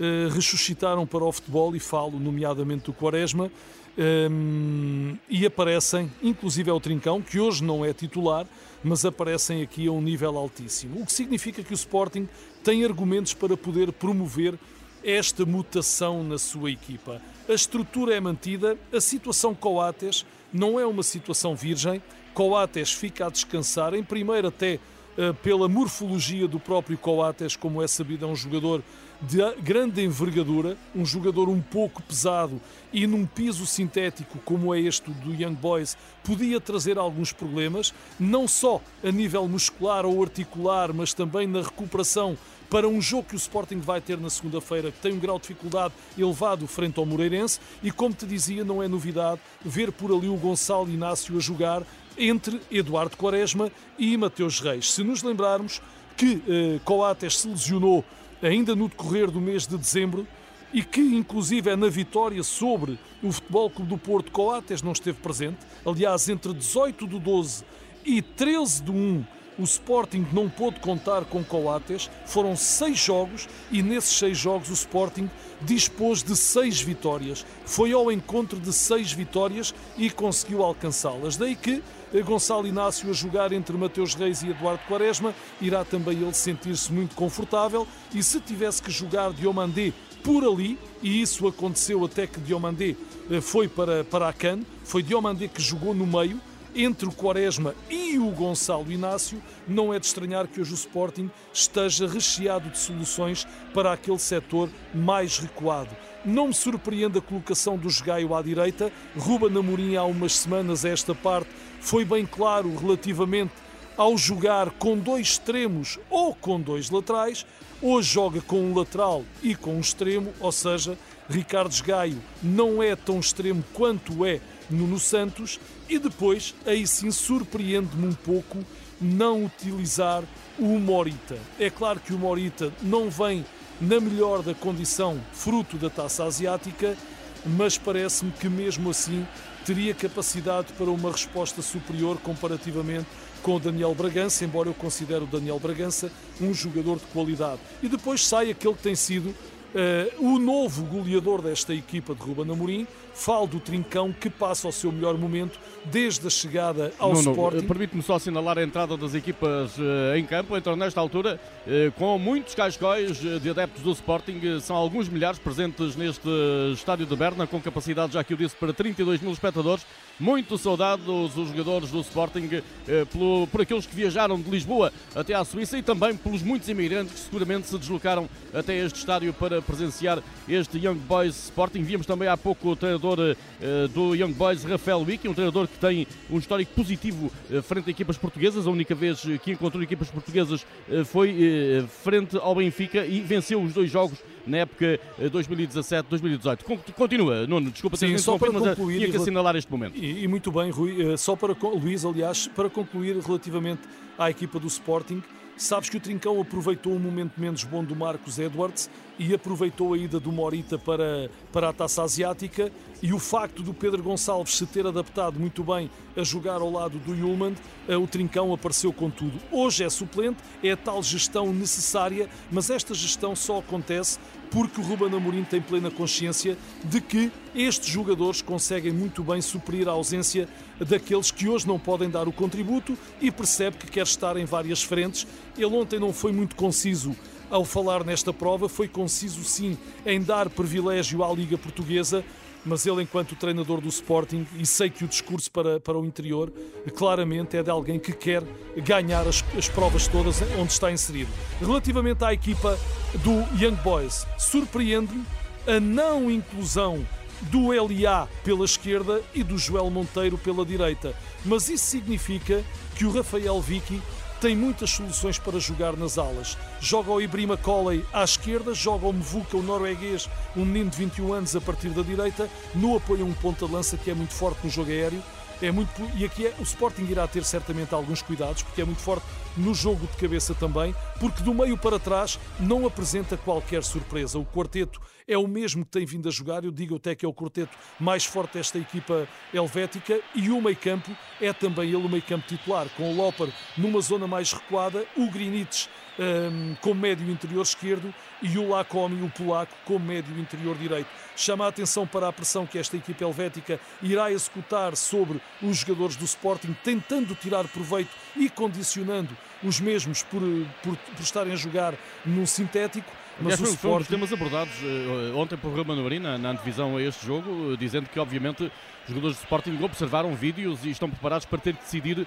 eh, 0.00 0.28
ressuscitaram 0.32 1.06
para 1.06 1.24
o 1.24 1.30
futebol 1.30 1.74
e 1.76 1.80
falo 1.80 2.18
nomeadamente 2.18 2.86
do 2.86 2.92
Quaresma, 2.92 3.50
um, 3.98 5.16
e 5.28 5.44
aparecem, 5.44 6.10
inclusive 6.22 6.70
é 6.70 6.72
o 6.72 6.80
Trincão, 6.80 7.20
que 7.20 7.38
hoje 7.38 7.62
não 7.62 7.84
é 7.84 7.92
titular, 7.92 8.46
mas 8.82 9.04
aparecem 9.04 9.62
aqui 9.62 9.86
a 9.86 9.92
um 9.92 10.00
nível 10.00 10.36
altíssimo. 10.36 11.00
O 11.00 11.06
que 11.06 11.12
significa 11.12 11.62
que 11.62 11.72
o 11.72 11.74
Sporting 11.74 12.28
tem 12.64 12.84
argumentos 12.84 13.34
para 13.34 13.56
poder 13.56 13.92
promover 13.92 14.58
esta 15.04 15.44
mutação 15.44 16.22
na 16.22 16.38
sua 16.38 16.70
equipa. 16.70 17.20
A 17.48 17.52
estrutura 17.52 18.14
é 18.14 18.20
mantida, 18.20 18.78
a 18.92 19.00
situação 19.00 19.54
Coates 19.54 20.24
não 20.52 20.78
é 20.78 20.86
uma 20.86 21.02
situação 21.02 21.56
virgem. 21.56 22.02
Coates 22.34 22.92
fica 22.92 23.26
a 23.26 23.30
descansar, 23.30 23.94
em 23.94 24.02
primeiro 24.02 24.48
até 24.48 24.78
uh, 25.18 25.34
pela 25.34 25.68
morfologia 25.68 26.46
do 26.46 26.60
próprio 26.60 26.96
Coates, 26.96 27.56
como 27.56 27.82
é 27.82 27.88
sabido, 27.88 28.24
é 28.24 28.28
um 28.28 28.36
jogador 28.36 28.82
de 29.22 29.38
grande 29.62 30.02
envergadura, 30.02 30.76
um 30.94 31.06
jogador 31.06 31.48
um 31.48 31.60
pouco 31.60 32.02
pesado 32.02 32.60
e 32.92 33.06
num 33.06 33.24
piso 33.24 33.64
sintético 33.64 34.38
como 34.44 34.74
é 34.74 34.80
este 34.80 35.10
do 35.10 35.32
Young 35.32 35.54
Boys, 35.54 35.96
podia 36.24 36.60
trazer 36.60 36.98
alguns 36.98 37.32
problemas, 37.32 37.94
não 38.18 38.48
só 38.48 38.80
a 39.02 39.12
nível 39.12 39.46
muscular 39.46 40.04
ou 40.04 40.22
articular, 40.22 40.92
mas 40.92 41.14
também 41.14 41.46
na 41.46 41.62
recuperação 41.62 42.36
para 42.68 42.88
um 42.88 43.00
jogo 43.00 43.28
que 43.28 43.34
o 43.34 43.36
Sporting 43.36 43.78
vai 43.78 44.00
ter 44.00 44.18
na 44.18 44.30
segunda-feira, 44.30 44.90
que 44.90 44.98
tem 44.98 45.12
um 45.12 45.18
grau 45.18 45.36
de 45.36 45.42
dificuldade 45.42 45.94
elevado 46.18 46.66
frente 46.66 46.98
ao 46.98 47.06
Moreirense, 47.06 47.60
e 47.82 47.90
como 47.90 48.14
te 48.14 48.26
dizia, 48.26 48.64
não 48.64 48.82
é 48.82 48.88
novidade 48.88 49.40
ver 49.64 49.92
por 49.92 50.10
ali 50.10 50.28
o 50.28 50.36
Gonçalo 50.36 50.90
Inácio 50.90 51.36
a 51.36 51.40
jogar 51.40 51.82
entre 52.16 52.60
Eduardo 52.70 53.16
Quaresma 53.16 53.70
e 53.98 54.16
Mateus 54.16 54.60
Reis. 54.60 54.90
Se 54.90 55.04
nos 55.04 55.22
lembrarmos 55.22 55.80
que 56.16 56.42
eh, 56.48 56.80
Coates 56.84 57.40
se 57.40 57.48
lesionou 57.48 58.04
ainda 58.42 58.74
no 58.74 58.88
decorrer 58.88 59.30
do 59.30 59.40
mês 59.40 59.66
de 59.66 59.78
dezembro 59.78 60.26
e 60.72 60.82
que, 60.82 61.00
inclusive, 61.00 61.70
é 61.70 61.76
na 61.76 61.88
vitória 61.88 62.42
sobre 62.42 62.98
o 63.22 63.30
Futebol 63.30 63.70
Clube 63.70 63.90
do 63.90 63.98
Porto, 63.98 64.32
Coates 64.32 64.82
não 64.82 64.92
esteve 64.92 65.18
presente. 65.18 65.58
Aliás, 65.84 66.28
entre 66.28 66.52
18 66.52 67.06
do 67.06 67.18
12 67.18 67.64
e 68.04 68.22
13 68.22 68.82
do 68.82 68.92
1, 68.92 69.24
o 69.58 69.64
Sporting 69.64 70.26
não 70.32 70.48
pôde 70.48 70.80
contar 70.80 71.24
com 71.26 71.44
Coates. 71.44 72.10
Foram 72.24 72.56
seis 72.56 72.98
jogos 72.98 73.48
e 73.70 73.82
nesses 73.82 74.18
seis 74.18 74.38
jogos 74.38 74.70
o 74.70 74.72
Sporting 74.72 75.30
dispôs 75.60 76.22
de 76.22 76.34
seis 76.34 76.80
vitórias. 76.80 77.44
Foi 77.66 77.92
ao 77.92 78.10
encontro 78.10 78.58
de 78.58 78.72
seis 78.72 79.12
vitórias 79.12 79.74
e 79.96 80.10
conseguiu 80.10 80.62
alcançá-las. 80.62 81.36
Daí 81.36 81.54
que 81.54 81.82
Gonçalo 82.20 82.66
Inácio 82.66 83.08
a 83.08 83.12
jogar 83.12 83.52
entre 83.52 83.76
Mateus 83.76 84.14
Reis 84.14 84.42
e 84.42 84.50
Eduardo 84.50 84.82
Quaresma, 84.86 85.34
irá 85.60 85.84
também 85.84 86.18
ele 86.18 86.34
sentir-se 86.34 86.92
muito 86.92 87.14
confortável 87.14 87.86
e 88.14 88.22
se 88.22 88.38
tivesse 88.40 88.82
que 88.82 88.90
jogar 88.90 89.32
Diomandé 89.32 89.92
por 90.22 90.44
ali, 90.44 90.78
e 91.02 91.22
isso 91.22 91.48
aconteceu 91.48 92.04
até 92.04 92.26
que 92.26 92.38
Diomandé 92.40 92.94
eh, 93.30 93.40
foi 93.40 93.66
para, 93.66 94.04
para 94.04 94.28
a 94.28 94.32
CAN, 94.32 94.60
foi 94.84 95.02
Diomandé 95.02 95.48
que 95.48 95.60
jogou 95.60 95.94
no 95.94 96.06
meio, 96.06 96.40
entre 96.74 97.06
o 97.06 97.12
Quaresma 97.12 97.74
e 97.90 98.18
o 98.18 98.30
Gonçalo 98.30 98.90
Inácio, 98.90 99.42
não 99.68 99.92
é 99.92 99.98
de 99.98 100.06
estranhar 100.06 100.46
que 100.46 100.60
hoje 100.60 100.72
o 100.72 100.74
Sporting 100.74 101.30
esteja 101.52 102.06
recheado 102.06 102.70
de 102.70 102.78
soluções 102.78 103.46
para 103.74 103.92
aquele 103.92 104.18
setor 104.18 104.70
mais 104.94 105.38
recuado. 105.38 105.94
Não 106.24 106.48
me 106.48 106.54
surpreende 106.54 107.18
a 107.18 107.22
colocação 107.22 107.76
do 107.76 107.90
Jogaio 107.90 108.34
à 108.34 108.40
direita. 108.40 108.92
Ruba 109.16 109.50
Namorim 109.50 109.96
há 109.96 110.04
umas 110.04 110.36
semanas 110.36 110.84
a 110.84 110.88
esta 110.88 111.14
parte 111.14 111.50
foi 111.82 112.04
bem 112.04 112.24
claro 112.24 112.74
relativamente 112.76 113.52
ao 113.96 114.16
jogar 114.16 114.70
com 114.70 114.96
dois 114.96 115.26
extremos 115.32 115.98
ou 116.08 116.32
com 116.32 116.60
dois 116.60 116.88
laterais. 116.88 117.44
Hoje 117.82 118.14
joga 118.14 118.40
com 118.40 118.60
um 118.60 118.78
lateral 118.78 119.24
e 119.42 119.56
com 119.56 119.74
um 119.74 119.80
extremo, 119.80 120.32
ou 120.38 120.52
seja, 120.52 120.96
Ricardo 121.28 121.74
Gaio 121.82 122.22
não 122.40 122.80
é 122.80 122.94
tão 122.94 123.18
extremo 123.18 123.64
quanto 123.74 124.24
é 124.24 124.40
Nuno 124.70 125.00
Santos. 125.00 125.58
E 125.88 125.98
depois, 125.98 126.54
aí 126.64 126.86
sim, 126.86 127.10
surpreende-me 127.10 128.06
um 128.06 128.14
pouco 128.14 128.58
não 129.00 129.44
utilizar 129.44 130.22
o 130.58 130.78
Morita. 130.78 131.36
É 131.58 131.68
claro 131.68 131.98
que 131.98 132.14
o 132.14 132.18
Morita 132.18 132.72
não 132.80 133.10
vem 133.10 133.44
na 133.80 133.98
melhor 133.98 134.42
da 134.42 134.54
condição, 134.54 135.20
fruto 135.32 135.76
da 135.76 135.90
taça 135.90 136.22
asiática, 136.24 136.96
mas 137.44 137.76
parece-me 137.76 138.30
que 138.30 138.48
mesmo 138.48 138.90
assim 138.90 139.26
teria 139.64 139.94
capacidade 139.94 140.72
para 140.72 140.90
uma 140.90 141.10
resposta 141.10 141.62
superior 141.62 142.18
comparativamente 142.18 143.06
com 143.42 143.56
o 143.56 143.60
Daniel 143.60 143.94
Bragança, 143.94 144.44
embora 144.44 144.68
eu 144.68 144.74
considere 144.74 145.24
o 145.24 145.26
Daniel 145.26 145.58
Bragança 145.58 146.10
um 146.40 146.54
jogador 146.54 146.96
de 146.96 147.04
qualidade. 147.06 147.60
E 147.82 147.88
depois 147.88 148.26
sai 148.26 148.50
aquele 148.50 148.74
que 148.74 148.82
tem 148.82 148.94
sido 148.94 149.34
Uh, 149.72 150.34
o 150.34 150.38
novo 150.38 150.84
goleador 150.84 151.40
desta 151.40 151.72
equipa 151.72 152.14
de 152.14 152.20
Ruben 152.20 152.52
Amorim, 152.52 152.86
falo 153.14 153.46
do 153.46 153.60
Trincão, 153.60 154.12
que 154.12 154.30
passa 154.30 154.68
o 154.68 154.72
seu 154.72 154.90
melhor 154.90 155.16
momento 155.16 155.58
desde 155.84 156.26
a 156.26 156.30
chegada 156.30 156.92
ao 156.98 157.12
Nuno, 157.12 157.30
Sporting. 157.30 157.66
Permite-me 157.66 158.02
só 158.02 158.16
assinalar 158.16 158.58
a 158.58 158.62
entrada 158.62 158.96
das 158.96 159.14
equipas 159.14 159.76
uh, 159.78 160.16
em 160.16 160.24
campo, 160.24 160.56
então 160.56 160.76
nesta 160.76 161.00
altura, 161.00 161.40
uh, 161.66 161.92
com 161.92 162.18
muitos 162.18 162.54
cascóis 162.54 163.18
de 163.18 163.50
adeptos 163.50 163.82
do 163.82 163.92
Sporting, 163.92 164.60
são 164.60 164.76
alguns 164.76 165.08
milhares 165.08 165.38
presentes 165.38 165.96
neste 165.96 166.28
estádio 166.72 167.06
de 167.06 167.16
Berna, 167.16 167.46
com 167.46 167.60
capacidade, 167.60 168.14
já 168.14 168.24
que 168.24 168.32
eu 168.32 168.36
disse, 168.36 168.56
para 168.56 168.72
32 168.72 169.20
mil 169.20 169.32
espectadores. 169.32 169.84
Muito 170.20 170.56
saudados 170.56 171.36
os 171.36 171.48
jogadores 171.48 171.90
do 171.90 172.00
Sporting 172.00 172.62
pelo, 173.10 173.46
por 173.48 173.62
aqueles 173.62 173.86
que 173.86 173.96
viajaram 173.96 174.40
de 174.40 174.48
Lisboa 174.48 174.92
até 175.16 175.34
à 175.34 175.44
Suíça 175.44 175.76
e 175.76 175.82
também 175.82 176.14
pelos 176.14 176.42
muitos 176.42 176.68
imigrantes 176.68 177.14
que 177.14 177.20
seguramente 177.20 177.66
se 177.66 177.78
deslocaram 177.78 178.28
até 178.54 178.76
este 178.76 178.98
estádio 178.98 179.32
para 179.32 179.60
presenciar 179.60 180.22
este 180.48 180.78
Young 180.78 180.98
Boys 180.98 181.44
Sporting. 181.44 181.82
Víamos 181.82 182.06
também 182.06 182.28
há 182.28 182.36
pouco 182.36 182.68
o 182.68 182.76
treinador 182.76 183.01
uh, 183.08 183.88
do 183.88 184.14
Young 184.14 184.32
Boys, 184.32 184.64
Rafael 184.64 185.00
Wiki, 185.00 185.28
um 185.28 185.34
treinador 185.34 185.66
que 185.68 185.78
tem 185.78 186.06
um 186.30 186.38
histórico 186.38 186.72
positivo 186.74 187.30
uh, 187.50 187.62
frente 187.62 187.88
a 187.88 187.90
equipas 187.90 188.16
portuguesas. 188.16 188.66
A 188.66 188.70
única 188.70 188.94
vez 188.94 189.20
que 189.42 189.52
encontrou 189.52 189.82
equipas 189.82 190.10
portuguesas 190.10 190.64
foi 191.06 191.84
frente 192.02 192.36
ao 192.36 192.54
Benfica 192.54 193.04
e 193.04 193.20
venceu 193.20 193.62
os 193.62 193.72
dois 193.72 193.90
jogos 193.90 194.18
na 194.46 194.58
época 194.58 194.98
2017-2018. 195.20 196.92
Continua, 196.94 197.46
Nuno, 197.46 197.70
desculpa 197.70 197.96
ter 197.96 198.18
só 198.18 198.38
para 198.38 198.52
concluir, 198.52 198.98
tinha 198.98 199.10
que 199.10 199.16
assinalar 199.16 199.56
este 199.56 199.70
momento. 199.70 199.96
E, 199.96 200.24
e 200.24 200.28
muito 200.28 200.50
bem, 200.50 200.70
Rui, 200.70 201.16
só 201.16 201.36
para 201.36 201.54
Luís, 201.54 202.04
aliás, 202.04 202.48
para 202.48 202.68
concluir 202.68 203.16
relativamente 203.18 203.82
à 204.18 204.30
equipa 204.30 204.58
do 204.58 204.66
Sporting, 204.66 205.22
Sabes 205.56 205.88
que 205.88 205.96
o 205.96 206.00
Trincão 206.00 206.40
aproveitou 206.40 206.92
um 206.92 206.98
momento 206.98 207.38
menos 207.38 207.62
bom 207.62 207.84
do 207.84 207.94
Marcos 207.94 208.38
Edwards 208.38 208.90
e 209.18 209.34
aproveitou 209.34 209.92
a 209.92 209.98
ida 209.98 210.18
do 210.18 210.32
Morita 210.32 210.78
para, 210.78 211.30
para 211.52 211.68
a 211.68 211.72
taça 211.72 212.02
asiática 212.02 212.72
e 213.02 213.12
o 213.12 213.18
facto 213.18 213.62
do 213.62 213.74
Pedro 213.74 214.02
Gonçalves 214.02 214.56
se 214.56 214.66
ter 214.66 214.86
adaptado 214.86 215.38
muito 215.38 215.62
bem 215.62 215.90
a 216.16 216.22
jogar 216.22 216.60
ao 216.60 216.70
lado 216.70 216.98
do 216.98 217.14
Yulman, 217.14 217.54
eh, 217.86 217.96
o 217.96 218.06
Trincão 218.06 218.52
apareceu 218.52 218.92
com 218.92 219.10
tudo. 219.10 219.38
Hoje 219.50 219.84
é 219.84 219.90
suplente, 219.90 220.38
é 220.62 220.72
a 220.72 220.76
tal 220.76 221.02
gestão 221.02 221.52
necessária, 221.52 222.28
mas 222.50 222.70
esta 222.70 222.94
gestão 222.94 223.36
só 223.36 223.58
acontece 223.58 224.18
porque 224.52 224.80
o 224.80 224.84
Ruben 224.84 225.16
Amorim 225.16 225.44
tem 225.44 225.62
plena 225.62 225.90
consciência 225.90 226.58
de 226.84 227.00
que 227.00 227.32
estes 227.54 227.88
jogadores 227.88 228.42
conseguem 228.42 228.92
muito 228.92 229.24
bem 229.24 229.40
suprir 229.40 229.88
a 229.88 229.92
ausência 229.92 230.46
daqueles 230.78 231.30
que 231.30 231.48
hoje 231.48 231.66
não 231.66 231.78
podem 231.78 232.10
dar 232.10 232.28
o 232.28 232.32
contributo 232.32 232.96
e 233.20 233.30
percebe 233.30 233.78
que 233.78 233.90
quer 233.90 234.02
estar 234.02 234.36
em 234.36 234.44
várias 234.44 234.82
frentes. 234.82 235.26
Ele 235.56 235.74
ontem 235.74 235.98
não 235.98 236.12
foi 236.12 236.32
muito 236.32 236.54
conciso 236.54 237.16
ao 237.50 237.64
falar 237.64 238.04
nesta 238.04 238.32
prova, 238.32 238.68
foi 238.68 238.88
conciso 238.88 239.42
sim 239.42 239.76
em 240.04 240.20
dar 240.22 240.50
privilégio 240.50 241.24
à 241.24 241.32
Liga 241.32 241.56
Portuguesa, 241.56 242.22
mas 242.64 242.86
ele, 242.86 243.02
enquanto 243.02 243.34
treinador 243.36 243.80
do 243.80 243.88
Sporting, 243.88 244.46
e 244.56 244.64
sei 244.64 244.90
que 244.90 245.04
o 245.04 245.08
discurso 245.08 245.50
para, 245.50 245.80
para 245.80 245.98
o 245.98 246.04
interior, 246.04 246.52
claramente 246.96 247.56
é 247.56 247.62
de 247.62 247.70
alguém 247.70 247.98
que 247.98 248.12
quer 248.12 248.42
ganhar 248.76 249.26
as, 249.26 249.44
as 249.56 249.68
provas 249.68 250.06
todas 250.06 250.40
onde 250.58 250.72
está 250.72 250.90
inserido. 250.90 251.30
Relativamente 251.60 252.24
à 252.24 252.32
equipa 252.32 252.78
do 253.22 253.32
Young 253.62 253.76
Boys, 253.82 254.26
surpreende-me 254.38 255.24
a 255.66 255.78
não 255.78 256.30
inclusão 256.30 257.06
do 257.42 257.72
LA 257.72 258.28
pela 258.44 258.64
esquerda 258.64 259.20
e 259.34 259.42
do 259.42 259.58
Joel 259.58 259.90
Monteiro 259.90 260.38
pela 260.38 260.64
direita. 260.64 261.14
Mas 261.44 261.68
isso 261.68 261.86
significa 261.86 262.64
que 262.94 263.04
o 263.04 263.10
Rafael 263.10 263.60
Vicky 263.60 264.00
tem 264.42 264.56
muitas 264.56 264.90
soluções 264.90 265.38
para 265.38 265.60
jogar 265.60 265.96
nas 265.96 266.18
alas. 266.18 266.58
Joga 266.80 267.12
o 267.12 267.20
Ibrima 267.20 267.56
Colley 267.56 268.04
à 268.12 268.24
esquerda, 268.24 268.74
joga 268.74 269.06
o 269.06 269.12
Mvuka, 269.12 269.56
o 269.56 269.62
norueguês, 269.62 270.28
um 270.56 270.64
menino 270.64 270.90
de 270.90 270.96
21 270.96 271.32
anos, 271.32 271.54
a 271.54 271.60
partir 271.60 271.90
da 271.90 272.02
direita, 272.02 272.50
no 272.74 272.96
apoio 272.96 273.24
um 273.24 273.32
ponta-lança 273.32 273.96
que 273.96 274.10
é 274.10 274.14
muito 274.14 274.34
forte 274.34 274.58
no 274.64 274.68
jogo 274.68 274.90
aéreo. 274.90 275.22
É 275.62 275.70
muito, 275.70 275.92
e 276.16 276.24
aqui 276.24 276.44
é, 276.44 276.54
o 276.58 276.62
Sporting 276.64 277.04
irá 277.04 277.24
ter 277.28 277.44
certamente 277.44 277.94
alguns 277.94 278.20
cuidados, 278.20 278.64
porque 278.64 278.82
é 278.82 278.84
muito 278.84 279.00
forte 279.00 279.24
no 279.56 279.72
jogo 279.72 280.08
de 280.08 280.16
cabeça 280.16 280.52
também, 280.54 280.92
porque 281.20 281.40
do 281.40 281.54
meio 281.54 281.78
para 281.78 282.00
trás 282.00 282.36
não 282.58 282.84
apresenta 282.84 283.36
qualquer 283.36 283.84
surpresa. 283.84 284.40
O 284.40 284.44
quarteto 284.44 285.00
é 285.28 285.38
o 285.38 285.46
mesmo 285.46 285.84
que 285.84 285.92
tem 285.92 286.04
vindo 286.04 286.28
a 286.28 286.32
jogar. 286.32 286.64
Eu 286.64 286.72
digo 286.72 286.96
até 286.96 287.14
que 287.14 287.24
é 287.24 287.28
o 287.28 287.32
quarteto 287.32 287.78
mais 288.00 288.24
forte 288.24 288.54
desta 288.54 288.76
equipa 288.76 289.28
helvética 289.54 290.20
e 290.34 290.50
o 290.50 290.60
meio 290.60 290.76
campo 290.76 291.16
é 291.40 291.52
também 291.52 291.90
ele 291.90 291.96
o 291.96 292.08
meio 292.08 292.24
campo 292.24 292.44
titular, 292.48 292.88
com 292.96 293.12
o 293.12 293.16
Loper 293.16 293.48
numa 293.76 294.00
zona 294.00 294.26
mais 294.26 294.52
recuada, 294.52 295.06
o 295.16 295.30
Grinites 295.30 295.88
um, 296.18 296.74
como 296.80 297.00
médio 297.00 297.30
interior 297.30 297.62
esquerdo 297.62 298.12
e 298.42 298.58
o 298.58 298.68
Lacomi, 298.68 299.22
o 299.22 299.30
polaco, 299.30 299.72
como 299.84 300.04
médio 300.04 300.38
interior 300.38 300.76
direito. 300.76 301.08
Chama 301.36 301.64
a 301.64 301.68
atenção 301.68 302.06
para 302.06 302.28
a 302.28 302.32
pressão 302.32 302.66
que 302.66 302.78
esta 302.78 302.96
equipa 302.96 303.24
helvética 303.24 303.80
irá 304.02 304.30
executar 304.30 304.96
sobre 304.96 305.40
os 305.62 305.78
jogadores 305.78 306.16
do 306.16 306.24
Sporting, 306.24 306.76
tentando 306.84 307.34
tirar 307.34 307.66
proveito 307.68 308.10
e 308.36 308.50
condicionando 308.50 309.36
os 309.62 309.80
mesmos 309.80 310.22
por, 310.22 310.42
por, 310.82 310.96
por 310.96 311.22
estarem 311.22 311.52
a 311.52 311.56
jogar 311.56 311.94
num 312.24 312.46
sintético. 312.46 313.10
Mas 313.40 313.58
o 313.60 313.64
Sporting... 313.64 313.94
um 313.94 313.98
dos 313.98 314.08
temas 314.08 314.32
abordados 314.32 314.74
uh, 314.82 315.36
ontem 315.36 315.56
por 315.56 315.74
Rama 315.74 315.96
Nouri 315.96 316.18
na, 316.18 316.36
na 316.36 316.50
antevisão 316.50 316.96
a 316.96 317.02
este 317.02 317.24
jogo, 317.24 317.76
dizendo 317.78 318.08
que 318.08 318.20
obviamente 318.20 318.70
os 319.02 319.08
jogadores 319.08 319.36
do 319.36 319.40
Sporting 319.40 319.82
observaram 319.82 320.34
vídeos 320.34 320.84
e 320.84 320.90
estão 320.90 321.08
preparados 321.10 321.46
para 321.46 321.58
ter 321.58 321.74
que 321.74 321.82
decidir 321.82 322.18
uh, 322.20 322.26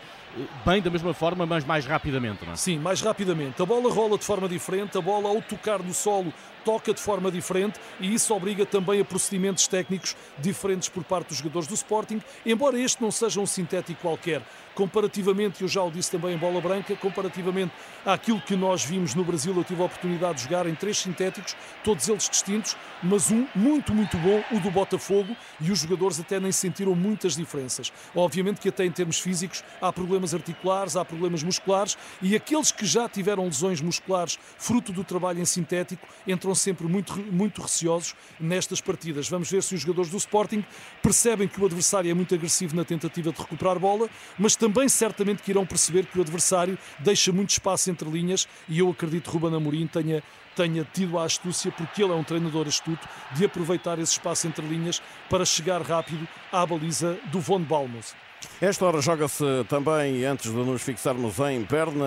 bem 0.65 0.81
da 0.81 0.89
mesma 0.89 1.13
forma, 1.13 1.45
mas 1.45 1.63
mais 1.63 1.85
rapidamente. 1.85 2.45
Não 2.45 2.53
é? 2.53 2.55
Sim, 2.55 2.79
mais 2.79 3.01
rapidamente. 3.01 3.61
A 3.61 3.65
bola 3.65 3.91
rola 3.91 4.17
de 4.17 4.25
forma 4.25 4.47
diferente, 4.47 4.97
a 4.97 5.01
bola 5.01 5.29
ao 5.29 5.41
tocar 5.41 5.79
no 5.79 5.93
solo 5.93 6.33
toca 6.65 6.93
de 6.93 6.99
forma 6.99 7.31
diferente 7.31 7.79
e 7.99 8.11
isso 8.13 8.33
obriga 8.33 8.65
também 8.65 8.99
a 8.99 9.05
procedimentos 9.05 9.67
técnicos 9.67 10.15
diferentes 10.39 10.89
por 10.89 11.03
parte 11.03 11.27
dos 11.29 11.37
jogadores 11.37 11.67
do 11.67 11.75
Sporting, 11.75 12.21
embora 12.43 12.77
este 12.79 13.01
não 13.01 13.11
seja 13.11 13.39
um 13.39 13.45
sintético 13.45 14.01
qualquer. 14.01 14.41
Comparativamente, 14.73 15.61
eu 15.61 15.69
já 15.69 15.81
o 15.81 15.89
disse 15.89 16.11
também 16.11 16.35
em 16.35 16.37
bola 16.37 16.59
branca, 16.59 16.95
comparativamente 16.97 17.71
àquilo 18.05 18.41
que 18.41 18.57
nós 18.57 18.83
vimos 18.83 19.15
no 19.15 19.23
Brasil, 19.23 19.55
eu 19.55 19.63
tive 19.63 19.81
a 19.81 19.85
oportunidade 19.85 20.39
de 20.39 20.43
jogar 20.43 20.67
em 20.67 20.75
três 20.75 20.97
sintéticos, 20.97 21.55
todos 21.81 22.09
eles 22.09 22.27
distintos, 22.27 22.75
mas 23.01 23.31
um 23.31 23.47
muito, 23.55 23.93
muito 23.93 24.17
bom, 24.17 24.43
o 24.51 24.59
do 24.59 24.69
Botafogo, 24.69 25.33
e 25.61 25.71
os 25.71 25.79
jogadores 25.79 26.19
até 26.19 26.41
nem 26.41 26.51
sentiram 26.65 26.95
muitas 26.95 27.35
diferenças. 27.35 27.93
Obviamente 28.15 28.59
que 28.59 28.69
até 28.69 28.85
em 28.85 28.91
termos 28.91 29.19
físicos 29.19 29.63
há 29.79 29.93
problemas 29.93 30.33
articulares, 30.33 30.95
há 30.95 31.05
problemas 31.05 31.43
musculares, 31.43 31.97
e 32.21 32.35
aqueles 32.35 32.71
que 32.71 32.85
já 32.85 33.07
tiveram 33.07 33.45
lesões 33.45 33.81
musculares 33.81 34.39
fruto 34.57 34.91
do 34.91 35.03
trabalho 35.03 35.39
em 35.39 35.45
sintético 35.45 36.07
entram 36.27 36.55
sempre 36.55 36.87
muito, 36.87 37.15
muito 37.31 37.61
receosos 37.61 38.15
nestas 38.39 38.81
partidas. 38.81 39.29
Vamos 39.29 39.49
ver 39.49 39.61
se 39.61 39.75
os 39.75 39.81
jogadores 39.81 40.09
do 40.09 40.17
Sporting 40.17 40.63
percebem 41.01 41.47
que 41.47 41.61
o 41.61 41.65
adversário 41.65 42.09
é 42.09 42.13
muito 42.13 42.33
agressivo 42.33 42.75
na 42.75 42.83
tentativa 42.83 43.31
de 43.31 43.39
recuperar 43.39 43.79
bola, 43.79 44.09
mas 44.37 44.55
também 44.55 44.89
certamente 44.89 45.43
que 45.43 45.51
irão 45.51 45.65
perceber 45.65 46.05
que 46.05 46.17
o 46.17 46.21
adversário 46.21 46.77
deixa 46.99 47.31
muito 47.31 47.51
espaço 47.51 47.89
entre 47.91 48.09
linhas 48.09 48.47
e 48.67 48.79
eu 48.79 48.89
acredito 48.89 49.29
que 49.29 49.37
Ruben 49.37 49.55
Amorim 49.55 49.87
tenha 49.87 50.23
tenha 50.55 50.87
tido 50.93 51.19
a 51.19 51.25
astúcia, 51.25 51.71
porque 51.71 52.03
ele 52.03 52.13
é 52.13 52.15
um 52.15 52.23
treinador 52.23 52.67
astuto, 52.67 53.07
de 53.31 53.45
aproveitar 53.45 53.99
esse 53.99 54.13
espaço 54.13 54.47
entre 54.47 54.65
linhas 54.65 55.01
para 55.29 55.45
chegar 55.45 55.81
rápido 55.81 56.27
à 56.51 56.65
baliza 56.65 57.17
do 57.25 57.39
Von 57.39 57.61
Balmos. 57.61 58.15
Esta 58.61 58.85
hora 58.85 59.01
joga-se 59.01 59.43
também, 59.67 60.23
antes 60.23 60.51
de 60.51 60.57
nos 60.57 60.81
fixarmos 60.81 61.39
em 61.39 61.63
perna, 61.65 62.05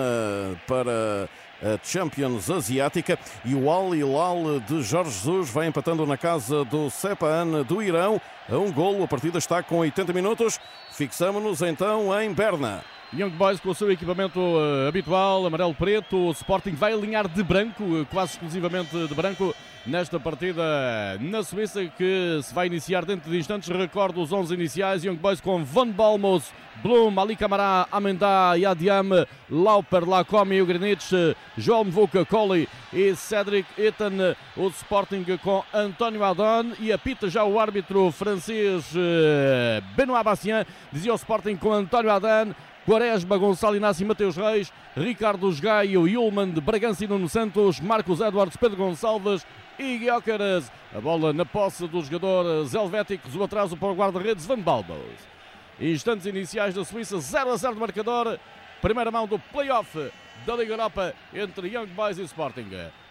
para 0.67 1.29
a 1.61 1.77
Champions 1.83 2.49
Asiática 2.49 3.19
e 3.43 3.53
o 3.53 3.69
Al 3.69 3.93
Hilal 3.93 4.59
de 4.61 4.81
Jorge 4.81 5.11
Jesus 5.11 5.49
vai 5.49 5.67
empatando 5.67 6.05
na 6.05 6.17
casa 6.17 6.63
do 6.65 6.89
Sepan 6.89 7.63
do 7.67 7.83
Irão 7.83 8.21
a 8.49 8.57
um 8.57 8.71
golo. 8.71 9.03
A 9.03 9.07
partida 9.07 9.37
está 9.37 9.61
com 9.61 9.77
80 9.79 10.13
minutos. 10.13 10.59
Fixamos-nos 10.91 11.61
então 11.61 12.17
em 12.21 12.33
Berna. 12.33 12.83
Young 13.11 13.31
Boys 13.31 13.59
com 13.59 13.69
o 13.69 13.75
seu 13.75 13.91
equipamento 13.91 14.39
uh, 14.39 14.87
habitual, 14.87 15.43
amarelo-preto. 15.45 16.15
O 16.15 16.31
Sporting 16.31 16.73
vai 16.73 16.93
alinhar 16.93 17.27
de 17.27 17.41
branco, 17.41 17.83
uh, 17.83 18.05
quase 18.05 18.33
exclusivamente 18.33 18.95
de 19.07 19.15
branco, 19.15 19.55
nesta 19.83 20.19
partida 20.19 20.61
na 21.19 21.41
Suíça, 21.41 21.83
que 21.85 22.39
se 22.43 22.53
vai 22.53 22.67
iniciar 22.67 23.05
dentro 23.05 23.31
de 23.31 23.37
instantes. 23.37 23.67
Recordo 23.67 24.21
os 24.21 24.31
11 24.31 24.53
iniciais: 24.53 25.03
Young 25.03 25.15
Boys 25.15 25.41
com 25.41 25.63
Van 25.63 25.87
Balmos, 25.87 26.51
Blum, 26.83 27.19
Ali 27.19 27.35
Camará, 27.35 27.87
Amendá, 27.91 28.53
Yadiam, 28.53 29.25
Lauper, 29.49 30.07
Lacombe, 30.07 30.61
Ugranich, 30.61 31.35
João 31.57 31.85
Mvuca, 31.85 32.23
Colli 32.25 32.69
e 32.93 33.15
Cedric 33.15 33.67
Etan. 33.75 34.35
O 34.55 34.67
Sporting 34.67 35.25
com 35.41 35.63
António 35.73 36.23
Adon 36.23 36.73
e 36.79 36.93
apita 36.93 37.27
já 37.27 37.43
o 37.43 37.59
árbitro 37.59 38.11
francês 38.11 38.85
uh, 38.93 39.83
Benoit 39.95 40.23
Bastien. 40.23 40.63
Dizia 40.91 41.11
o 41.11 41.15
Sporting 41.15 41.55
com 41.55 41.73
António 41.73 42.11
Adon. 42.11 42.53
Quaresma, 42.85 43.37
Gonçalo 43.37 43.75
Inácio 43.75 44.07
Mateus 44.07 44.35
Reis, 44.35 44.71
Ricardo 44.95 45.51
Gaio, 45.61 46.07
Yulman 46.07 46.49
de 46.49 46.61
Bragança 46.61 47.03
e 47.03 47.07
Nuno 47.07 47.29
Santos, 47.29 47.79
Marcos 47.79 48.21
Edwards, 48.21 48.57
Pedro 48.57 48.77
Gonçalves 48.77 49.45
e 49.77 49.97
Guiocaras. 49.97 50.71
A 50.95 50.99
bola 50.99 51.31
na 51.31 51.45
posse 51.45 51.87
dos 51.87 52.07
jogadores 52.07 52.73
helvéticos, 52.73 53.35
o 53.35 53.43
atraso 53.43 53.77
para 53.77 53.89
o 53.89 53.95
guarda-redes 53.95 54.45
Van 54.45 54.59
Balbos. 54.59 54.97
Instantes 55.79 56.25
iniciais 56.25 56.73
da 56.73 56.83
Suíça, 56.83 57.19
0 57.19 57.51
a 57.51 57.57
0 57.57 57.73
de 57.75 57.79
marcador. 57.79 58.39
Primeira 58.81 59.11
mão 59.11 59.27
do 59.27 59.37
play-off 59.37 60.11
da 60.45 60.55
Liga 60.55 60.73
Europa 60.73 61.13
entre 61.33 61.67
Young 61.67 61.87
Boys 61.87 62.17
e 62.17 62.23
Sporting. 62.23 62.67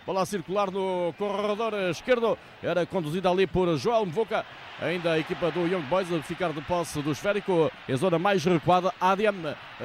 Bola 0.09 0.23
a 0.23 0.25
circular 0.25 0.71
no 0.71 1.13
corredor 1.19 1.75
esquerdo. 1.91 2.39
Era 2.63 2.87
conduzida 2.87 3.29
ali 3.29 3.47
por 3.47 3.77
João 3.77 4.07
Mvoca. 4.07 4.43
Ainda 4.81 5.13
a 5.13 5.19
equipa 5.19 5.51
do 5.51 5.67
Young 5.67 5.83
Boys 5.83 6.11
a 6.11 6.23
ficar 6.23 6.51
de 6.51 6.63
posse 6.63 7.03
do 7.03 7.13
esférico. 7.13 7.71
Em 7.87 7.95
zona 7.95 8.19
mais 8.19 8.43
recuada, 8.43 8.91
Adiam 8.99 9.35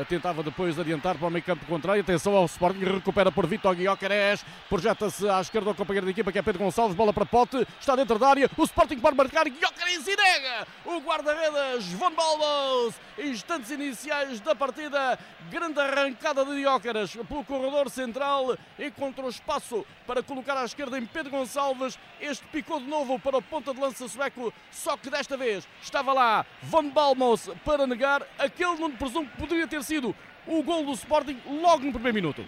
tentava 0.08 0.42
depois 0.42 0.80
adiantar 0.80 1.18
para 1.18 1.28
o 1.28 1.32
meio 1.32 1.44
campo 1.44 1.66
contrário. 1.66 2.02
Atenção 2.02 2.36
ao 2.38 2.46
Sporting, 2.46 2.86
recupera 2.86 3.32
por 3.32 3.46
Vitor 3.48 3.76
Guiocares. 3.76 4.46
Projeta-se 4.70 5.28
à 5.28 5.42
esquerda 5.42 5.72
o 5.72 5.76
companheiro 5.76 6.06
da 6.06 6.12
equipa 6.12 6.32
que 6.32 6.40
é 6.40 6.42
Pedro 6.42 6.64
Gonçalves. 6.64 6.96
Bola 6.96 7.12
para 7.12 7.26
Pote, 7.26 7.68
está 7.80 7.96
dentro 7.96 8.18
da 8.18 8.30
área. 8.30 8.50
O 8.56 8.64
Sporting 8.64 9.00
pode 9.00 9.18
marcar. 9.18 9.50
Guiocares 9.50 10.08
e 10.08 10.16
nega 10.16 10.68
o 10.86 11.00
guarda-redes 11.00 11.92
Von 11.94 12.12
Balbos. 12.12 12.96
Instantes 13.18 13.72
iniciais 13.72 14.40
da 14.40 14.56
partida. 14.56 15.20
Grande 15.50 15.80
arrancada 15.80 16.46
de 16.46 16.56
Guiocares 16.56 17.16
pelo 17.28 17.44
corredor 17.44 17.90
central. 17.90 18.56
Encontrou 18.80 19.28
espaço 19.28 19.84
para 20.06 20.13
colocar 20.22 20.58
à 20.58 20.66
esquerda 20.66 21.00
em 21.00 21.06
Pedro 21.06 21.32
Gonçalves. 21.32 21.98
Este 22.22 22.46
picou 22.48 22.80
de 22.80 22.86
novo 22.86 23.18
para 23.18 23.38
o 23.38 23.42
ponta 23.42 23.74
de 23.74 23.80
lança 23.80 24.08
sueco 24.08 24.54
só 24.70 24.96
que 24.98 25.10
desta 25.10 25.38
vez 25.38 25.68
estava 25.82 26.14
lá 26.14 26.46
Van 26.62 26.90
Balmos 26.90 27.50
para 27.64 27.88
negar 27.88 28.22
aquele 28.38 28.76
não 28.76 28.92
presumo 28.92 29.28
que 29.28 29.38
poderia 29.38 29.68
ter 29.68 29.84
sido 29.84 30.14
o 30.46 30.62
gol 30.62 30.86
do 30.86 30.92
Sporting 30.92 31.40
logo 31.62 31.86
no 31.86 31.94
primeiro 31.94 32.16
minuto. 32.16 32.46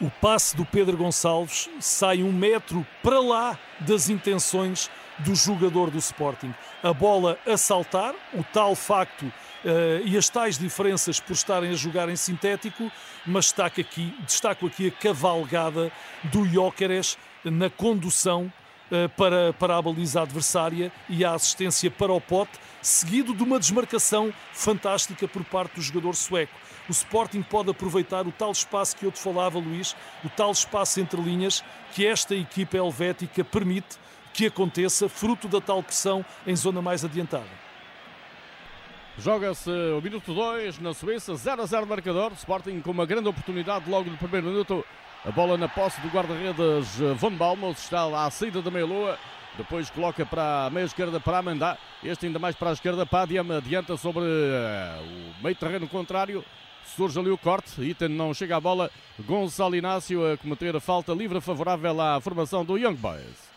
O 0.00 0.10
passe 0.10 0.54
do 0.54 0.66
Pedro 0.66 0.96
Gonçalves 0.96 1.70
sai 1.80 2.22
um 2.22 2.32
metro 2.32 2.86
para 3.02 3.18
lá 3.20 3.58
das 3.80 4.10
intenções 4.10 4.90
do 5.18 5.34
jogador 5.34 5.90
do 5.90 5.98
Sporting. 5.98 6.54
A 6.82 6.92
bola 6.92 7.38
a 7.46 7.56
saltar, 7.56 8.14
o 8.34 8.42
tal 8.44 8.74
facto 8.74 9.22
uh, 9.22 9.32
e 10.04 10.16
as 10.16 10.28
tais 10.28 10.58
diferenças 10.58 11.20
por 11.20 11.32
estarem 11.32 11.70
a 11.70 11.74
jogar 11.74 12.08
em 12.08 12.16
sintético, 12.16 12.90
mas 13.26 13.46
destaco 13.46 13.80
aqui, 13.80 14.14
destaco 14.26 14.66
aqui 14.66 14.88
a 14.88 14.90
cavalgada 14.90 15.90
do 16.24 16.46
Jóqueres 16.46 17.16
na 17.44 17.70
condução 17.70 18.52
eh, 18.88 19.08
para, 19.08 19.52
para 19.52 19.76
a 19.76 19.82
baliza 19.82 20.22
adversária 20.22 20.92
e 21.08 21.24
a 21.24 21.34
assistência 21.34 21.90
para 21.90 22.12
o 22.12 22.20
pote, 22.20 22.52
seguido 22.80 23.34
de 23.34 23.42
uma 23.42 23.58
desmarcação 23.58 24.32
fantástica 24.52 25.26
por 25.26 25.42
parte 25.42 25.74
do 25.74 25.82
jogador 25.82 26.14
sueco. 26.14 26.54
O 26.88 26.92
Sporting 26.92 27.42
pode 27.42 27.68
aproveitar 27.68 28.28
o 28.28 28.30
tal 28.30 28.52
espaço 28.52 28.96
que 28.96 29.04
eu 29.04 29.10
te 29.10 29.18
falava, 29.18 29.58
Luís, 29.58 29.96
o 30.24 30.28
tal 30.28 30.52
espaço 30.52 31.00
entre 31.00 31.20
linhas 31.20 31.64
que 31.92 32.06
esta 32.06 32.36
equipa 32.36 32.76
helvética 32.76 33.42
permite 33.42 33.98
que 34.36 34.46
aconteça, 34.46 35.08
fruto 35.08 35.48
da 35.48 35.62
tal 35.62 35.82
pressão 35.82 36.22
em 36.46 36.54
zona 36.54 36.82
mais 36.82 37.02
adiantada. 37.02 37.46
Joga-se 39.18 39.70
o 39.70 40.02
minuto 40.02 40.34
2 40.34 40.78
na 40.78 40.92
Suíça, 40.92 41.34
0 41.34 41.62
a 41.62 41.66
0 41.66 41.86
marcador. 41.86 42.32
Sporting 42.32 42.82
com 42.82 42.90
uma 42.90 43.06
grande 43.06 43.28
oportunidade 43.28 43.88
logo 43.88 44.10
no 44.10 44.18
primeiro 44.18 44.48
minuto 44.48 44.84
a 45.24 45.30
bola 45.30 45.56
na 45.56 45.68
posse 45.68 45.98
do 46.02 46.08
guarda-redes 46.08 47.00
eh, 47.00 47.14
Von 47.14 47.32
Balmos 47.32 47.78
está 47.78 48.04
lá 48.04 48.26
à 48.26 48.30
saída 48.30 48.60
da 48.60 48.70
meia-lua. 48.70 49.18
Depois 49.56 49.88
coloca 49.88 50.26
para 50.26 50.66
a 50.66 50.70
meia 50.70 50.84
esquerda 50.84 51.18
para 51.18 51.38
Amandá. 51.38 51.78
Este 52.04 52.26
ainda 52.26 52.38
mais 52.38 52.54
para 52.54 52.68
a 52.68 52.72
esquerda 52.74 53.06
para 53.06 53.22
Adiam. 53.22 53.50
Adianta 53.56 53.96
sobre 53.96 54.20
uh, 54.20 55.02
o 55.40 55.42
meio 55.42 55.56
terreno 55.56 55.88
contrário. 55.88 56.44
Surge 56.94 57.18
ali 57.18 57.30
o 57.30 57.38
corte. 57.38 57.82
Item 57.82 58.10
não 58.10 58.34
chega 58.34 58.58
à 58.58 58.60
bola. 58.60 58.90
Gonçalo 59.18 59.74
Inácio 59.74 60.30
a 60.30 60.36
cometer 60.36 60.76
a 60.76 60.80
falta 60.80 61.14
livre 61.14 61.40
favorável 61.40 61.98
à 62.02 62.20
formação 62.20 62.66
do 62.66 62.76
Young 62.76 62.96
Boys. 62.96 63.55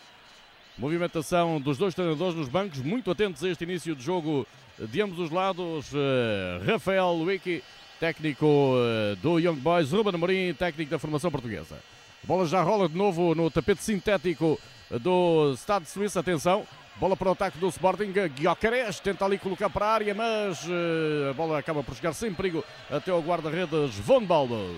Movimentação 0.79 1.59
dos 1.59 1.77
dois 1.77 1.93
treinadores 1.93 2.33
nos 2.33 2.47
bancos. 2.47 2.79
Muito 2.79 3.11
atentos 3.11 3.43
a 3.43 3.49
este 3.49 3.65
início 3.65 3.93
de 3.93 4.01
jogo 4.01 4.47
de 4.79 5.01
ambos 5.01 5.19
os 5.19 5.29
lados. 5.29 5.91
Uh, 5.91 6.65
Rafael 6.65 7.15
Wiki 7.19 7.61
técnico 7.99 8.75
eh, 8.77 9.17
do 9.21 9.39
Young 9.39 9.57
Boys, 9.57 9.91
Ruben 9.91 10.15
Amorim, 10.15 10.53
técnico 10.53 10.89
da 10.89 10.97
formação 10.97 11.29
portuguesa. 11.29 11.75
A 12.23 12.27
bola 12.27 12.47
já 12.47 12.61
rola 12.63 12.87
de 12.87 12.95
novo 12.95 13.35
no 13.35 13.51
tapete 13.51 13.83
sintético 13.83 14.57
do 14.89 15.51
Estado 15.53 15.83
de 15.83 15.89
Suíça. 15.89 16.21
Atenção, 16.21 16.65
bola 16.95 17.17
para 17.17 17.27
o 17.27 17.31
ataque 17.33 17.57
do 17.57 17.67
Sporting. 17.67 18.13
Guiocares 18.33 19.01
tenta 19.01 19.25
ali 19.25 19.37
colocar 19.37 19.69
para 19.69 19.85
a 19.85 19.93
área, 19.93 20.15
mas 20.15 20.63
uh, 20.63 21.31
a 21.31 21.33
bola 21.33 21.59
acaba 21.59 21.83
por 21.83 21.93
chegar 21.93 22.13
sem 22.13 22.33
perigo 22.33 22.63
até 22.89 23.11
ao 23.11 23.21
guarda-redes 23.21 23.95
Von 23.95 24.23
Baldos. 24.23 24.77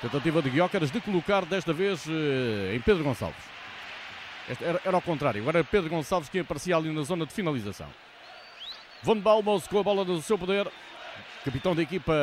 Tentativa 0.00 0.40
de 0.40 0.48
Guiocares 0.48 0.90
de 0.90 1.02
colocar 1.02 1.44
desta 1.44 1.74
vez 1.74 2.06
em 2.74 2.80
Pedro 2.80 3.04
Gonçalves. 3.04 3.52
Era, 4.48 4.80
era 4.84 4.96
ao 4.96 5.02
contrário, 5.02 5.40
agora 5.40 5.62
Pedro 5.62 5.88
Gonçalves 5.88 6.28
que 6.28 6.40
aparecia 6.40 6.76
ali 6.76 6.92
na 6.92 7.02
zona 7.02 7.24
de 7.24 7.32
finalização. 7.32 7.86
Von 9.02 9.20
Balmos 9.20 9.66
com 9.66 9.78
a 9.78 9.82
bola 9.82 10.04
no 10.04 10.20
seu 10.20 10.38
poder, 10.38 10.70
capitão 11.44 11.74
da 11.74 11.82
equipa 11.82 12.14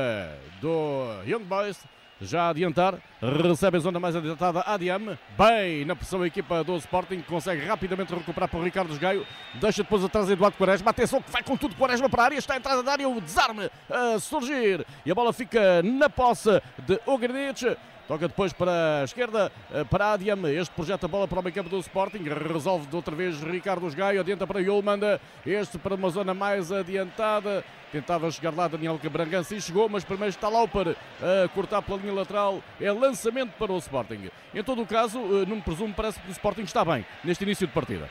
do 0.61 1.21
Young 1.25 1.43
Boys, 1.43 1.79
já 2.21 2.43
a 2.43 2.49
adiantar, 2.49 2.95
recebe 3.21 3.77
a 3.77 3.79
zona 3.79 3.99
mais 3.99 4.15
adiantada 4.15 4.61
Adiam, 4.65 5.17
bem 5.37 5.85
na 5.85 5.95
pressão 5.95 6.21
a 6.21 6.27
equipa 6.27 6.63
do 6.63 6.75
Sporting, 6.75 7.21
consegue 7.21 7.65
rapidamente 7.65 8.13
recuperar 8.13 8.49
para 8.49 8.59
o 8.59 8.63
Ricardo 8.63 8.97
Gaio, 8.99 9.25
deixa 9.55 9.83
depois 9.83 10.03
atrás 10.03 10.29
Eduardo 10.29 10.57
Quaresma, 10.57 10.91
atenção 10.91 11.21
que 11.21 11.31
vai 11.31 11.41
com 11.41 11.55
tudo 11.55 11.75
Quaresma 11.75 12.09
para 12.09 12.23
a 12.23 12.25
área, 12.25 12.37
está 12.37 12.55
a 12.55 12.57
entrada 12.57 12.83
da 12.83 12.91
área, 12.91 13.07
o 13.07 13.21
desarme 13.21 13.69
a 13.89 14.19
surgir, 14.19 14.85
e 15.05 15.11
a 15.11 15.15
bola 15.15 15.31
fica 15.31 15.81
na 15.81 16.09
posse 16.09 16.61
de 16.79 16.99
Ogrinic, 17.05 17.77
Toca 18.09 18.27
depois 18.27 18.51
para 18.51 19.01
a 19.01 19.03
esquerda, 19.03 19.51
eh, 19.71 19.83
para 19.83 20.13
Adiam. 20.13 20.47
Este 20.47 20.73
projeta 20.73 21.05
a 21.05 21.07
bola 21.07 21.27
para 21.27 21.41
o 21.41 21.43
meio 21.43 21.53
campo 21.53 21.69
do 21.69 21.77
Sporting. 21.77 22.23
Resolve 22.23 22.87
de 22.87 22.95
outra 22.95 23.15
vez 23.15 23.39
Ricardo 23.39 23.87
Gaio. 23.95 24.19
Adianta 24.19 24.47
para 24.47 24.59
Yulmanda. 24.59 25.21
Este 25.45 25.77
para 25.77 25.93
uma 25.93 26.09
zona 26.09 26.33
mais 26.33 26.71
adiantada. 26.71 27.63
Tentava 27.91 28.31
chegar 28.31 28.51
lá 28.51 28.67
Daniel 28.67 28.97
Cabrangança 28.97 29.53
e 29.53 29.61
chegou, 29.61 29.87
mas 29.87 30.03
primeiro 30.03 30.31
está 30.31 30.49
Lauper 30.49 30.95
a 31.21 31.47
cortar 31.49 31.83
pela 31.83 31.99
linha 31.99 32.11
lateral. 32.11 32.63
É 32.81 32.91
lançamento 32.91 33.51
para 33.59 33.71
o 33.71 33.77
Sporting. 33.77 34.31
Em 34.55 34.63
todo 34.63 34.81
o 34.81 34.87
caso, 34.87 35.19
eh, 35.19 35.45
não 35.47 35.57
me 35.57 35.61
presumo, 35.61 35.93
parece 35.93 36.19
que 36.19 36.29
o 36.29 36.31
Sporting 36.31 36.63
está 36.63 36.83
bem 36.83 37.05
neste 37.23 37.43
início 37.43 37.67
de 37.67 37.73
partida. 37.73 38.09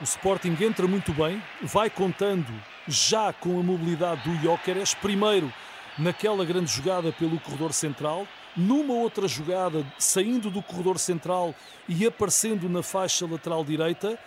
O 0.00 0.04
Sporting 0.04 0.56
entra 0.60 0.86
muito 0.86 1.12
bem, 1.12 1.42
vai 1.62 1.90
contando 1.90 2.46
já 2.86 3.32
com 3.32 3.58
a 3.58 3.62
mobilidade 3.64 4.22
do 4.22 4.40
Jóqueres. 4.40 4.94
Primeiro, 4.94 5.52
naquela 5.98 6.44
grande 6.44 6.72
jogada 6.72 7.10
pelo 7.10 7.40
corredor 7.40 7.72
central, 7.72 8.24
numa 8.56 8.94
outra 8.94 9.26
jogada, 9.26 9.84
saindo 9.98 10.50
do 10.50 10.62
corredor 10.62 10.98
central 10.98 11.54
e 11.88 12.06
aparecendo 12.06 12.68
na 12.68 12.82
faixa 12.82 13.26
lateral 13.26 13.64
direita, 13.64 14.18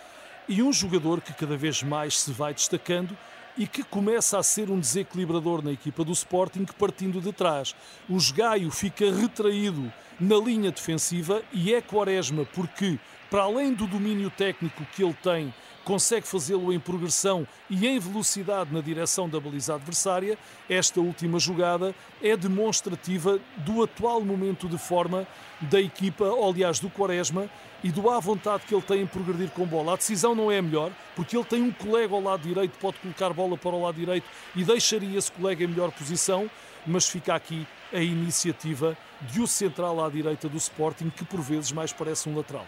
e 0.47 0.61
um 0.61 0.71
jogador 0.71 1.21
que 1.21 1.33
cada 1.33 1.57
vez 1.57 1.81
mais 1.81 2.19
se 2.19 2.31
vai 2.31 2.53
destacando 2.53 3.17
e 3.57 3.65
que 3.65 3.83
começa 3.83 4.37
a 4.37 4.43
ser 4.43 4.69
um 4.69 4.79
desequilibrador 4.79 5.63
na 5.63 5.71
equipa 5.71 6.03
do 6.03 6.11
Sporting, 6.11 6.65
partindo 6.77 7.21
de 7.21 7.31
trás. 7.31 7.75
O 8.09 8.17
Gaio 8.33 8.69
fica 8.69 9.11
retraído 9.11 9.91
na 10.19 10.35
linha 10.35 10.71
defensiva 10.71 11.41
e 11.53 11.73
é 11.73 11.81
Quaresma, 11.81 12.45
porque, 12.53 12.99
para 13.29 13.43
além 13.43 13.73
do 13.73 13.87
domínio 13.87 14.29
técnico 14.29 14.85
que 14.93 15.03
ele 15.03 15.15
tem 15.15 15.53
consegue 15.85 16.27
fazê-lo 16.27 16.73
em 16.73 16.79
progressão 16.79 17.47
e 17.69 17.87
em 17.87 17.99
velocidade 17.99 18.73
na 18.73 18.81
direção 18.81 19.29
da 19.29 19.39
baliza 19.39 19.75
adversária, 19.75 20.37
esta 20.67 20.99
última 20.99 21.39
jogada 21.39 21.95
é 22.21 22.35
demonstrativa 22.35 23.39
do 23.57 23.83
atual 23.83 24.19
momento 24.21 24.67
de 24.67 24.77
forma 24.77 25.27
da 25.61 25.79
equipa, 25.79 26.25
ou 26.25 26.49
aliás 26.49 26.79
do 26.79 26.89
Quaresma, 26.89 27.49
e 27.83 27.91
do 27.91 28.09
à 28.09 28.19
vontade 28.19 28.63
que 28.65 28.73
ele 28.73 28.81
tem 28.81 29.01
em 29.01 29.07
progredir 29.07 29.51
com 29.51 29.65
bola. 29.65 29.93
A 29.93 29.95
decisão 29.95 30.33
não 30.33 30.51
é 30.51 30.57
a 30.57 30.61
melhor, 30.61 30.91
porque 31.15 31.37
ele 31.37 31.45
tem 31.45 31.61
um 31.61 31.71
colega 31.71 32.15
ao 32.15 32.21
lado 32.21 32.41
direito, 32.41 32.79
pode 32.79 32.97
colocar 32.97 33.31
bola 33.31 33.55
para 33.55 33.75
o 33.75 33.83
lado 33.83 33.95
direito 33.95 34.27
e 34.55 34.63
deixaria 34.63 35.17
esse 35.17 35.31
colega 35.31 35.63
em 35.63 35.67
melhor 35.67 35.91
posição, 35.91 36.49
mas 36.85 37.07
fica 37.07 37.35
aqui 37.35 37.67
a 37.93 37.99
iniciativa 37.99 38.97
de 39.21 39.39
o 39.39 39.47
central 39.47 40.03
à 40.03 40.09
direita 40.09 40.49
do 40.49 40.57
Sporting, 40.57 41.11
que 41.11 41.23
por 41.23 41.41
vezes 41.41 41.71
mais 41.71 41.93
parece 41.93 42.27
um 42.27 42.35
lateral. 42.35 42.65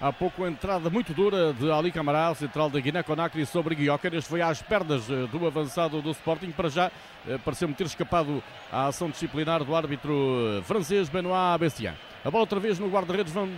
Há 0.00 0.12
pouco 0.12 0.46
entrada 0.46 0.88
muito 0.88 1.12
dura 1.12 1.52
de 1.52 1.72
Ali 1.72 1.90
Camará, 1.90 2.32
central 2.32 2.70
da 2.70 2.78
Guiné-Conakry 2.78 3.44
sobre 3.44 3.74
Guioca. 3.74 4.06
Este 4.06 4.30
foi 4.30 4.40
às 4.40 4.62
pernas 4.62 5.10
eh, 5.10 5.26
do 5.26 5.44
avançado 5.44 6.00
do 6.00 6.12
Sporting. 6.12 6.52
Para 6.52 6.68
já, 6.68 6.92
eh, 7.26 7.36
pareceu-me 7.44 7.74
ter 7.74 7.84
escapado 7.84 8.40
à 8.70 8.86
ação 8.86 9.10
disciplinar 9.10 9.64
do 9.64 9.74
árbitro 9.74 10.14
eh, 10.14 10.62
francês 10.62 11.08
Benoît 11.08 11.58
Bestian. 11.58 11.94
A 12.24 12.30
bola 12.30 12.42
outra 12.42 12.58
vez 12.58 12.78
no 12.78 12.88
guarda-redes, 12.88 13.32
Van. 13.32 13.48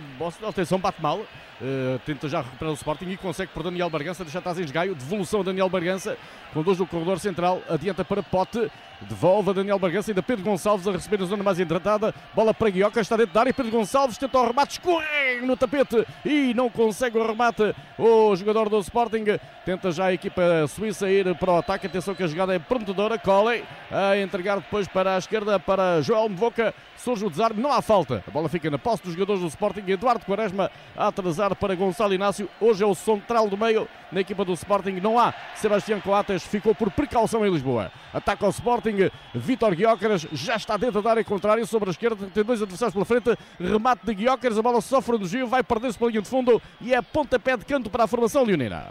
Atenção, 0.47 0.79
bate 0.79 1.01
mal. 1.01 1.19
Uh, 1.61 1.99
tenta 2.07 2.27
já 2.27 2.41
recuperar 2.41 2.71
o 2.71 2.75
Sporting 2.75 3.05
e 3.05 3.17
consegue 3.17 3.51
por 3.51 3.61
Daniel 3.61 3.87
Bargança 3.87 4.23
deixar 4.23 4.39
atrás 4.39 4.57
em 4.57 4.63
esgaio. 4.63 4.95
Devolução 4.95 5.41
a 5.41 5.43
Daniel 5.43 5.69
Bargança. 5.69 6.17
Conduz 6.53 6.79
no 6.79 6.87
corredor 6.87 7.19
central. 7.19 7.61
Adianta 7.69 8.03
para 8.03 8.23
Pote. 8.23 8.71
Devolve 9.01 9.51
a 9.51 9.53
Daniel 9.53 9.77
Bargança. 9.77 10.09
Ainda 10.11 10.23
Pedro 10.23 10.43
Gonçalves 10.43 10.87
a 10.87 10.91
receber 10.91 11.21
a 11.21 11.25
zona 11.25 11.43
mais 11.43 11.59
entratada. 11.59 12.15
Bola 12.33 12.51
para 12.51 12.69
Guioca. 12.69 12.99
Está 12.99 13.15
dentro 13.15 13.33
da 13.33 13.41
área. 13.41 13.53
Pedro 13.53 13.71
Gonçalves 13.71 14.17
tenta 14.17 14.39
o 14.39 14.47
remate. 14.47 14.73
Escorrega 14.73 15.45
no 15.45 15.55
tapete 15.55 16.05
e 16.25 16.53
não 16.55 16.67
consegue 16.67 17.17
o 17.17 17.27
remate. 17.27 17.75
O 17.97 18.35
jogador 18.35 18.67
do 18.67 18.79
Sporting 18.79 19.25
tenta 19.63 19.91
já 19.91 20.05
a 20.05 20.13
equipa 20.13 20.65
suíça 20.67 21.09
ir 21.11 21.35
para 21.35 21.51
o 21.51 21.57
ataque. 21.57 21.85
Atenção 21.85 22.15
que 22.15 22.23
a 22.23 22.27
jogada 22.27 22.55
é 22.55 22.59
prometedora. 22.59 23.19
Coley 23.19 23.63
a 23.91 24.17
entregar 24.17 24.55
depois 24.55 24.87
para 24.87 25.15
a 25.15 25.17
esquerda 25.19 25.59
para 25.59 26.01
Joel 26.01 26.27
Mvoca. 26.29 26.73
Surge 26.97 27.23
o 27.23 27.29
desarme. 27.29 27.61
Não 27.61 27.71
há 27.71 27.83
falta. 27.83 28.23
A 28.27 28.31
bola 28.31 28.49
fica 28.51 28.69
na 28.69 28.77
posse 28.77 29.03
dos 29.03 29.13
jogadores 29.13 29.41
do 29.41 29.47
Sporting. 29.47 29.83
Eduardo 29.87 30.25
Quaresma 30.25 30.69
a 30.95 31.07
atrasar 31.07 31.55
para 31.55 31.73
Gonçalo 31.73 32.13
Inácio. 32.13 32.47
Hoje 32.59 32.83
é 32.83 32.85
o 32.85 32.93
central 32.93 33.49
do 33.49 33.57
meio 33.57 33.87
na 34.11 34.19
equipa 34.21 34.45
do 34.45 34.53
Sporting. 34.53 34.99
Não 35.01 35.17
há 35.17 35.33
Sebastião 35.55 35.99
Coates. 36.01 36.43
Ficou 36.43 36.75
por 36.75 36.91
precaução 36.91 37.45
em 37.45 37.49
Lisboa. 37.49 37.91
Ataca 38.13 38.45
o 38.45 38.49
Sporting. 38.49 39.09
Vitor 39.33 39.73
Guiócaras 39.73 40.27
já 40.33 40.55
está 40.55 40.77
dentro 40.77 41.01
da 41.01 41.09
área 41.09 41.23
contrária 41.23 41.65
sobre 41.65 41.89
a 41.89 41.91
esquerda. 41.91 42.27
Tem 42.33 42.43
dois 42.43 42.61
adversários 42.61 42.93
pela 42.93 43.05
frente. 43.05 43.37
Remate 43.59 44.05
de 44.05 44.13
Guiócaras. 44.13 44.57
A 44.57 44.61
bola 44.61 44.81
sofre 44.81 45.17
do 45.17 45.27
Gio. 45.27 45.47
Vai 45.47 45.63
perder-se 45.63 45.97
pela 45.97 46.11
linha 46.11 46.21
de 46.21 46.29
fundo. 46.29 46.61
E 46.81 46.93
é 46.93 47.01
pontapé 47.01 47.55
de 47.55 47.65
canto 47.65 47.89
para 47.89 48.03
a 48.03 48.07
formação 48.07 48.43
leonina. 48.43 48.89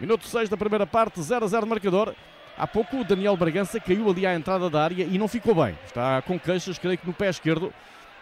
Minuto 0.00 0.26
6 0.26 0.48
da 0.48 0.56
primeira 0.56 0.86
parte. 0.86 1.20
0 1.20 1.44
a 1.44 1.48
0 1.48 1.62
de 1.64 1.68
marcador. 1.68 2.14
Há 2.58 2.66
pouco 2.66 2.96
o 2.96 3.04
Daniel 3.04 3.36
Bragança 3.36 3.78
caiu 3.78 4.08
ali 4.08 4.26
à 4.26 4.34
entrada 4.34 4.70
da 4.70 4.82
área 4.82 5.04
e 5.04 5.18
não 5.18 5.28
ficou 5.28 5.54
bem. 5.54 5.76
Está 5.84 6.22
com 6.22 6.38
queixas, 6.38 6.78
creio 6.78 6.96
que 6.96 7.06
no 7.06 7.12
pé 7.12 7.28
esquerdo. 7.28 7.72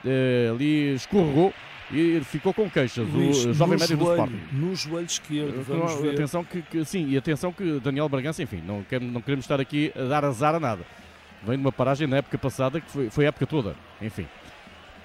Uh, 0.04 0.54
ali 0.54 0.94
escorregou 0.94 1.52
e 1.90 2.20
ficou 2.24 2.52
com 2.52 2.68
queixas. 2.68 3.08
Luís, 3.08 3.44
o 3.44 3.54
jovem 3.54 3.78
médio 3.78 3.96
do 3.96 4.10
Sporting. 4.10 4.40
No 4.52 4.74
joelho 4.74 5.06
esquerdo, 5.06 5.62
vamos 5.62 5.94
ver. 6.00 6.14
Atenção 6.14 6.44
que, 6.44 6.62
que, 6.62 6.84
sim, 6.84 7.08
e 7.08 7.16
atenção 7.16 7.52
que 7.52 7.80
Daniel 7.80 8.08
Bragança, 8.08 8.42
enfim, 8.42 8.62
não, 8.66 8.82
quer, 8.82 9.00
não 9.00 9.20
queremos 9.20 9.44
estar 9.44 9.60
aqui 9.60 9.92
a 9.96 10.02
dar 10.02 10.24
azar 10.24 10.54
a 10.54 10.60
nada. 10.60 10.84
Vem 11.42 11.56
de 11.56 11.62
uma 11.62 11.72
paragem 11.72 12.06
na 12.06 12.18
época 12.18 12.38
passada, 12.38 12.80
que 12.80 12.90
foi, 12.90 13.10
foi 13.10 13.24
a 13.26 13.28
época 13.28 13.46
toda. 13.46 13.76
Enfim. 14.00 14.26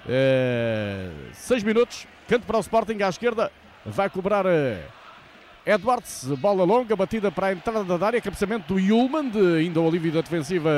Uh, 0.06 1.14
seis 1.34 1.64
minutos, 1.64 2.08
canto 2.28 2.46
para 2.46 2.58
o 2.58 2.62
Sporting 2.62 3.02
à 3.02 3.10
esquerda, 3.10 3.52
vai 3.86 4.10
cobrar. 4.10 4.46
Edwards, 5.66 6.26
bola 6.40 6.64
longa, 6.64 6.96
batida 6.96 7.32
para 7.32 7.48
a 7.48 7.54
entrada 7.54 7.98
da 7.98 8.06
área, 8.06 8.22
cabeçamento 8.22 8.74
do 8.74 8.80
Yulman, 8.80 9.30
de 9.30 9.58
ainda 9.58 9.80
o 9.80 9.88
alívio 9.88 10.12
da 10.12 10.22
defensiva 10.22 10.72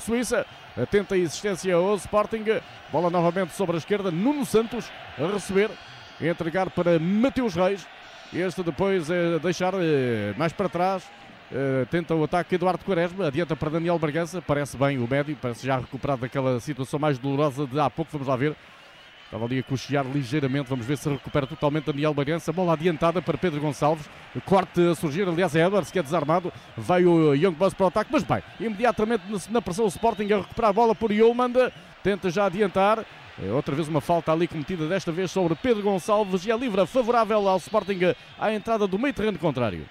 suíça. 0.00 0.46
Tenta 0.90 1.14
a 1.14 1.18
existência 1.18 1.74
ao 1.74 1.94
Sporting. 1.96 2.44
Bola 2.92 3.08
novamente 3.08 3.54
sobre 3.54 3.76
a 3.76 3.78
esquerda. 3.78 4.10
Nuno 4.10 4.44
Santos 4.44 4.90
a 5.18 5.26
receber, 5.32 5.70
a 6.20 6.26
entregar 6.26 6.70
para 6.70 6.98
Mateus 6.98 7.54
Reis. 7.54 7.86
Este 8.32 8.62
depois 8.62 9.10
a 9.10 9.38
deixar 9.38 9.72
eh, 9.74 10.34
mais 10.36 10.52
para 10.52 10.68
trás. 10.68 11.02
Uh, 11.50 11.86
tenta 11.86 12.12
o 12.12 12.24
ataque 12.24 12.56
Eduardo 12.56 12.84
Quaresma, 12.84 13.28
adianta 13.28 13.54
para 13.54 13.70
Daniel 13.70 13.96
Bargança, 14.00 14.42
parece 14.42 14.76
bem 14.76 14.98
o 14.98 15.06
médio, 15.08 15.38
parece 15.40 15.64
já 15.64 15.78
recuperado 15.78 16.22
daquela 16.22 16.58
situação 16.58 16.98
mais 16.98 17.18
dolorosa 17.18 17.68
de 17.68 17.78
há 17.78 17.88
pouco, 17.88 18.10
vamos 18.10 18.26
lá 18.26 18.34
ver. 18.34 18.56
Estava 19.26 19.44
ali 19.44 19.58
a 19.58 19.62
cochear 19.62 20.06
ligeiramente. 20.06 20.68
Vamos 20.68 20.86
ver 20.86 20.96
se 20.96 21.08
recupera 21.08 21.46
totalmente 21.46 21.86
Daniel 21.86 22.14
Bagança. 22.14 22.52
Bola 22.52 22.74
adiantada 22.74 23.20
para 23.20 23.36
Pedro 23.36 23.60
Gonçalves. 23.60 24.08
Corte 24.44 24.80
a 24.80 24.94
surgir. 24.94 25.28
Aliás, 25.28 25.54
é 25.56 25.66
Edwards 25.66 25.90
que 25.90 25.98
é 25.98 26.02
desarmado. 26.02 26.52
Vai 26.76 27.04
o 27.04 27.34
Young 27.34 27.54
Boss 27.54 27.74
para 27.74 27.84
o 27.84 27.88
ataque. 27.88 28.10
Mas 28.12 28.22
bem, 28.22 28.42
imediatamente 28.60 29.24
na 29.50 29.60
pressão 29.60 29.84
o 29.84 29.88
Sporting 29.88 30.32
a 30.32 30.36
recuperar 30.38 30.70
a 30.70 30.72
bola 30.72 30.94
por 30.94 31.10
Yolmanda. 31.10 31.72
Tenta 32.04 32.30
já 32.30 32.46
adiantar. 32.46 33.04
É 33.42 33.50
outra 33.50 33.74
vez 33.74 33.88
uma 33.88 34.00
falta 34.00 34.32
ali 34.32 34.48
cometida, 34.48 34.88
desta 34.88 35.12
vez 35.12 35.30
sobre 35.30 35.56
Pedro 35.56 35.82
Gonçalves. 35.82 36.46
E 36.46 36.52
a 36.52 36.56
livra 36.56 36.86
favorável 36.86 37.48
ao 37.48 37.56
Sporting 37.56 38.14
à 38.38 38.52
entrada 38.52 38.86
do 38.86 38.98
meio 38.98 39.12
terreno 39.12 39.38
contrário. 39.38 39.88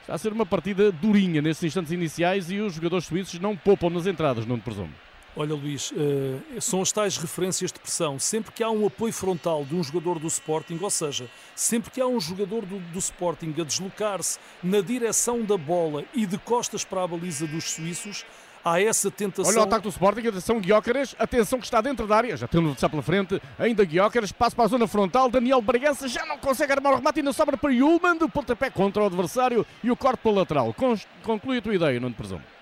Está 0.00 0.14
a 0.14 0.18
ser 0.18 0.32
uma 0.32 0.46
partida 0.46 0.92
durinha 0.92 1.42
nesses 1.42 1.64
instantes 1.64 1.90
iniciais 1.90 2.48
e 2.52 2.60
os 2.60 2.74
jogadores 2.74 3.06
suíços 3.06 3.40
não 3.40 3.56
poupam 3.56 3.90
nas 3.90 4.06
entradas, 4.06 4.46
não 4.46 4.60
presumo. 4.60 4.92
Olha, 5.38 5.54
Luís, 5.54 5.92
uh, 5.92 6.60
são 6.62 6.80
as 6.80 6.90
tais 6.90 7.18
referências 7.18 7.70
de 7.70 7.78
pressão. 7.78 8.18
Sempre 8.18 8.52
que 8.52 8.62
há 8.62 8.70
um 8.70 8.86
apoio 8.86 9.12
frontal 9.12 9.66
de 9.66 9.74
um 9.74 9.84
jogador 9.84 10.18
do 10.18 10.26
Sporting, 10.28 10.78
ou 10.80 10.88
seja, 10.88 11.28
sempre 11.54 11.90
que 11.90 12.00
há 12.00 12.06
um 12.06 12.18
jogador 12.18 12.64
do, 12.64 12.78
do 12.78 12.98
Sporting 12.98 13.54
a 13.60 13.64
deslocar-se 13.64 14.38
na 14.62 14.80
direção 14.80 15.42
da 15.42 15.58
bola 15.58 16.04
e 16.14 16.24
de 16.24 16.38
costas 16.38 16.84
para 16.84 17.02
a 17.02 17.06
baliza 17.06 17.46
dos 17.46 17.64
suíços, 17.64 18.24
há 18.64 18.80
essa 18.80 19.10
tentação. 19.10 19.52
Olha 19.52 19.60
o 19.60 19.64
ataque 19.64 19.82
do 19.82 19.90
Sporting, 19.90 20.26
atenção 20.26 20.58
Guiócaras, 20.58 21.14
atenção 21.18 21.58
que 21.58 21.66
está 21.66 21.82
dentro 21.82 22.06
da 22.06 22.16
área, 22.16 22.34
já 22.34 22.48
tem 22.48 22.66
o 22.66 22.74
pela 22.74 23.02
frente, 23.02 23.40
ainda 23.58 23.84
Guiócaras, 23.84 24.32
passa 24.32 24.56
para 24.56 24.64
a 24.64 24.68
zona 24.68 24.86
frontal, 24.86 25.30
Daniel 25.30 25.60
Bragança 25.60 26.08
já 26.08 26.24
não 26.24 26.38
consegue 26.38 26.72
armar 26.72 26.94
o 26.94 26.96
remate, 26.96 27.20
ainda 27.20 27.34
sobra 27.34 27.58
para 27.58 27.70
Yulman, 27.70 28.16
o 28.22 28.28
pontapé 28.28 28.70
contra 28.70 29.02
o 29.02 29.06
adversário 29.06 29.66
e 29.84 29.90
o 29.90 29.96
corte 29.96 30.20
pela 30.20 30.36
lateral. 30.36 30.74
Conclui 31.22 31.58
a 31.58 31.62
tua 31.62 31.74
ideia, 31.74 32.00
não 32.00 32.10
te 32.10 32.16
presumo. 32.16 32.55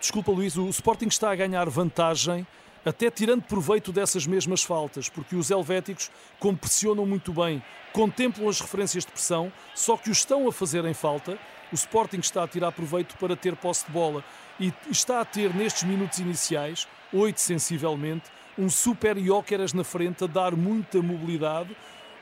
Desculpa, 0.00 0.32
Luís, 0.32 0.56
o 0.56 0.66
Sporting 0.70 1.08
está 1.08 1.30
a 1.30 1.36
ganhar 1.36 1.68
vantagem, 1.68 2.46
até 2.86 3.10
tirando 3.10 3.42
proveito 3.42 3.92
dessas 3.92 4.26
mesmas 4.26 4.62
faltas, 4.62 5.10
porque 5.10 5.36
os 5.36 5.50
helvéticos, 5.50 6.10
como 6.38 6.56
pressionam 6.56 7.04
muito 7.04 7.34
bem, 7.34 7.62
contemplam 7.92 8.48
as 8.48 8.62
referências 8.62 9.04
de 9.04 9.12
pressão, 9.12 9.52
só 9.74 9.98
que 9.98 10.08
os 10.08 10.16
estão 10.16 10.48
a 10.48 10.52
fazer 10.52 10.86
em 10.86 10.94
falta. 10.94 11.38
O 11.70 11.74
Sporting 11.74 12.20
está 12.20 12.44
a 12.44 12.48
tirar 12.48 12.72
proveito 12.72 13.14
para 13.18 13.36
ter 13.36 13.54
posse 13.54 13.84
de 13.84 13.92
bola 13.92 14.24
e 14.58 14.72
está 14.90 15.20
a 15.20 15.24
ter, 15.24 15.54
nestes 15.54 15.82
minutos 15.82 16.18
iniciais, 16.18 16.88
oito 17.12 17.38
sensivelmente, 17.38 18.24
um 18.58 18.70
super 18.70 19.18
Jóqueras 19.18 19.74
na 19.74 19.84
frente 19.84 20.24
a 20.24 20.26
dar 20.26 20.56
muita 20.56 21.02
mobilidade 21.02 21.76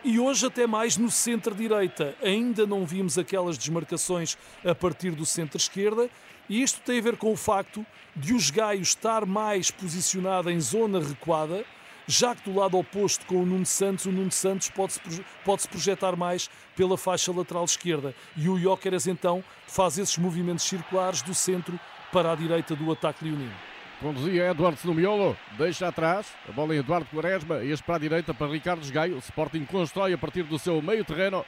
e 0.05 0.19
hoje 0.19 0.47
até 0.47 0.67
mais 0.67 0.97
no 0.97 1.11
centro-direita. 1.13 2.17
Ainda 2.23 2.67
não 2.67 2.85
vimos 2.85 3.17
aquelas 3.19 3.57
desmarcações 3.57 4.37
a 4.65 4.75
partir 4.75 5.13
do 5.13 5.25
centro-esquerda 5.25 6.11
e 6.49 6.63
isto 6.63 6.81
tem 6.81 6.99
a 6.99 7.03
ver 7.03 7.17
com 7.17 7.33
o 7.33 7.37
facto 7.37 7.85
de 8.17 8.35
os 8.35 8.51
Gaio 8.51 8.81
estar 8.81 9.25
mais 9.27 9.71
posicionado 9.71 10.51
em 10.51 10.61
zona 10.61 11.01
recuada, 11.01 11.65
já 12.07 12.35
que 12.35 12.51
do 12.51 12.59
lado 12.59 12.79
oposto 12.79 13.27
com 13.27 13.43
o 13.43 13.47
Nuno 13.47 13.67
Santos, 13.67 14.07
o 14.07 14.13
Nuno 14.13 14.33
Santos 14.33 14.71
pode-se 14.71 15.01
pode 15.45 15.69
projetar 15.69 16.17
mais 16.17 16.49
pela 16.75 16.97
faixa 16.97 17.31
lateral 17.31 17.65
esquerda. 17.65 18.15
E 18.37 18.49
o 18.49 18.59
Jóqueras 18.59 19.07
então 19.07 19.45
faz 19.67 19.99
esses 19.99 20.17
movimentos 20.17 20.65
circulares 20.65 21.21
do 21.21 21.35
centro 21.35 21.79
para 22.11 22.33
a 22.33 22.35
direita 22.35 22.75
do 22.75 22.91
ataque 22.91 23.25
leonino. 23.25 23.53
Conduzia 24.01 24.51
Eduardo 24.51 24.79
no 24.85 25.37
deixa 25.59 25.89
atrás, 25.89 26.33
a 26.49 26.53
bola 26.53 26.73
em 26.75 26.79
Eduardo 26.79 27.07
Quaresma, 27.07 27.65
este 27.65 27.85
para 27.85 27.97
a 27.97 27.99
direita 27.99 28.33
para 28.33 28.47
Ricardo 28.47 28.91
Gaio. 28.93 29.17
O 29.17 29.19
Sporting 29.19 29.65
constrói 29.65 30.13
a 30.13 30.19
partir 30.19 30.45
do 30.45 30.59
seu 30.59 30.81
meio 30.81 31.05
terreno. 31.05 31.45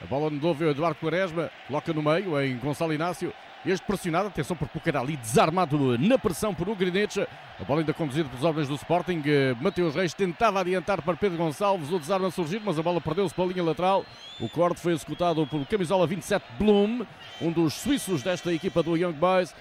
A 0.00 0.06
bola 0.06 0.30
no 0.30 0.40
novo 0.40 0.64
Eduardo 0.64 0.98
Quaresma, 0.98 1.50
coloca 1.66 1.92
no 1.92 2.00
meio 2.00 2.40
em 2.40 2.56
Gonçalo 2.58 2.94
Inácio. 2.94 3.34
Este 3.64 3.84
pressionado, 3.86 4.28
atenção 4.28 4.56
por 4.56 4.68
Pucará 4.68 5.00
ali, 5.00 5.18
desarmado 5.18 5.98
na 5.98 6.18
pressão 6.18 6.54
por 6.54 6.66
Ugrinete. 6.66 7.20
A 7.60 7.64
bola 7.64 7.80
ainda 7.80 7.92
conduzida 7.92 8.26
pelos 8.26 8.42
homens 8.42 8.68
do 8.68 8.74
Sporting. 8.74 9.22
Eh, 9.26 9.54
Mateus 9.60 9.94
Reis 9.94 10.14
tentava 10.14 10.60
adiantar 10.60 11.02
para 11.02 11.14
Pedro 11.14 11.36
Gonçalves. 11.36 11.92
O 11.92 11.98
desarme 11.98 12.24
a 12.24 12.30
surgir, 12.30 12.62
mas 12.64 12.78
a 12.78 12.82
bola 12.82 13.02
perdeu-se 13.02 13.34
para 13.34 13.44
a 13.44 13.46
linha 13.48 13.62
lateral. 13.62 14.02
O 14.40 14.48
corte 14.48 14.80
foi 14.80 14.94
executado 14.94 15.46
por 15.46 15.66
camisola 15.66 16.06
27 16.06 16.42
Bloom, 16.58 17.04
um 17.42 17.52
dos 17.52 17.74
suíços 17.74 18.22
desta 18.22 18.50
equipa 18.50 18.82
do 18.82 18.96
Young 18.96 19.12
Boys. 19.12 19.54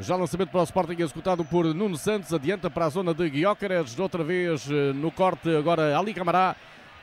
Já 0.00 0.16
lançamento 0.16 0.50
para 0.50 0.62
o 0.62 0.64
Sporting 0.64 1.00
executado 1.00 1.44
por 1.44 1.72
Nuno 1.72 1.96
Santos. 1.96 2.34
Adianta 2.34 2.68
para 2.68 2.86
a 2.86 2.88
zona 2.88 3.14
de 3.14 3.30
Guiócares. 3.30 3.96
Outra 3.96 4.24
vez 4.24 4.68
eh, 4.68 4.92
no 4.92 5.12
corte, 5.12 5.54
agora 5.54 5.96
Ali 5.96 6.12
Camará. 6.12 6.56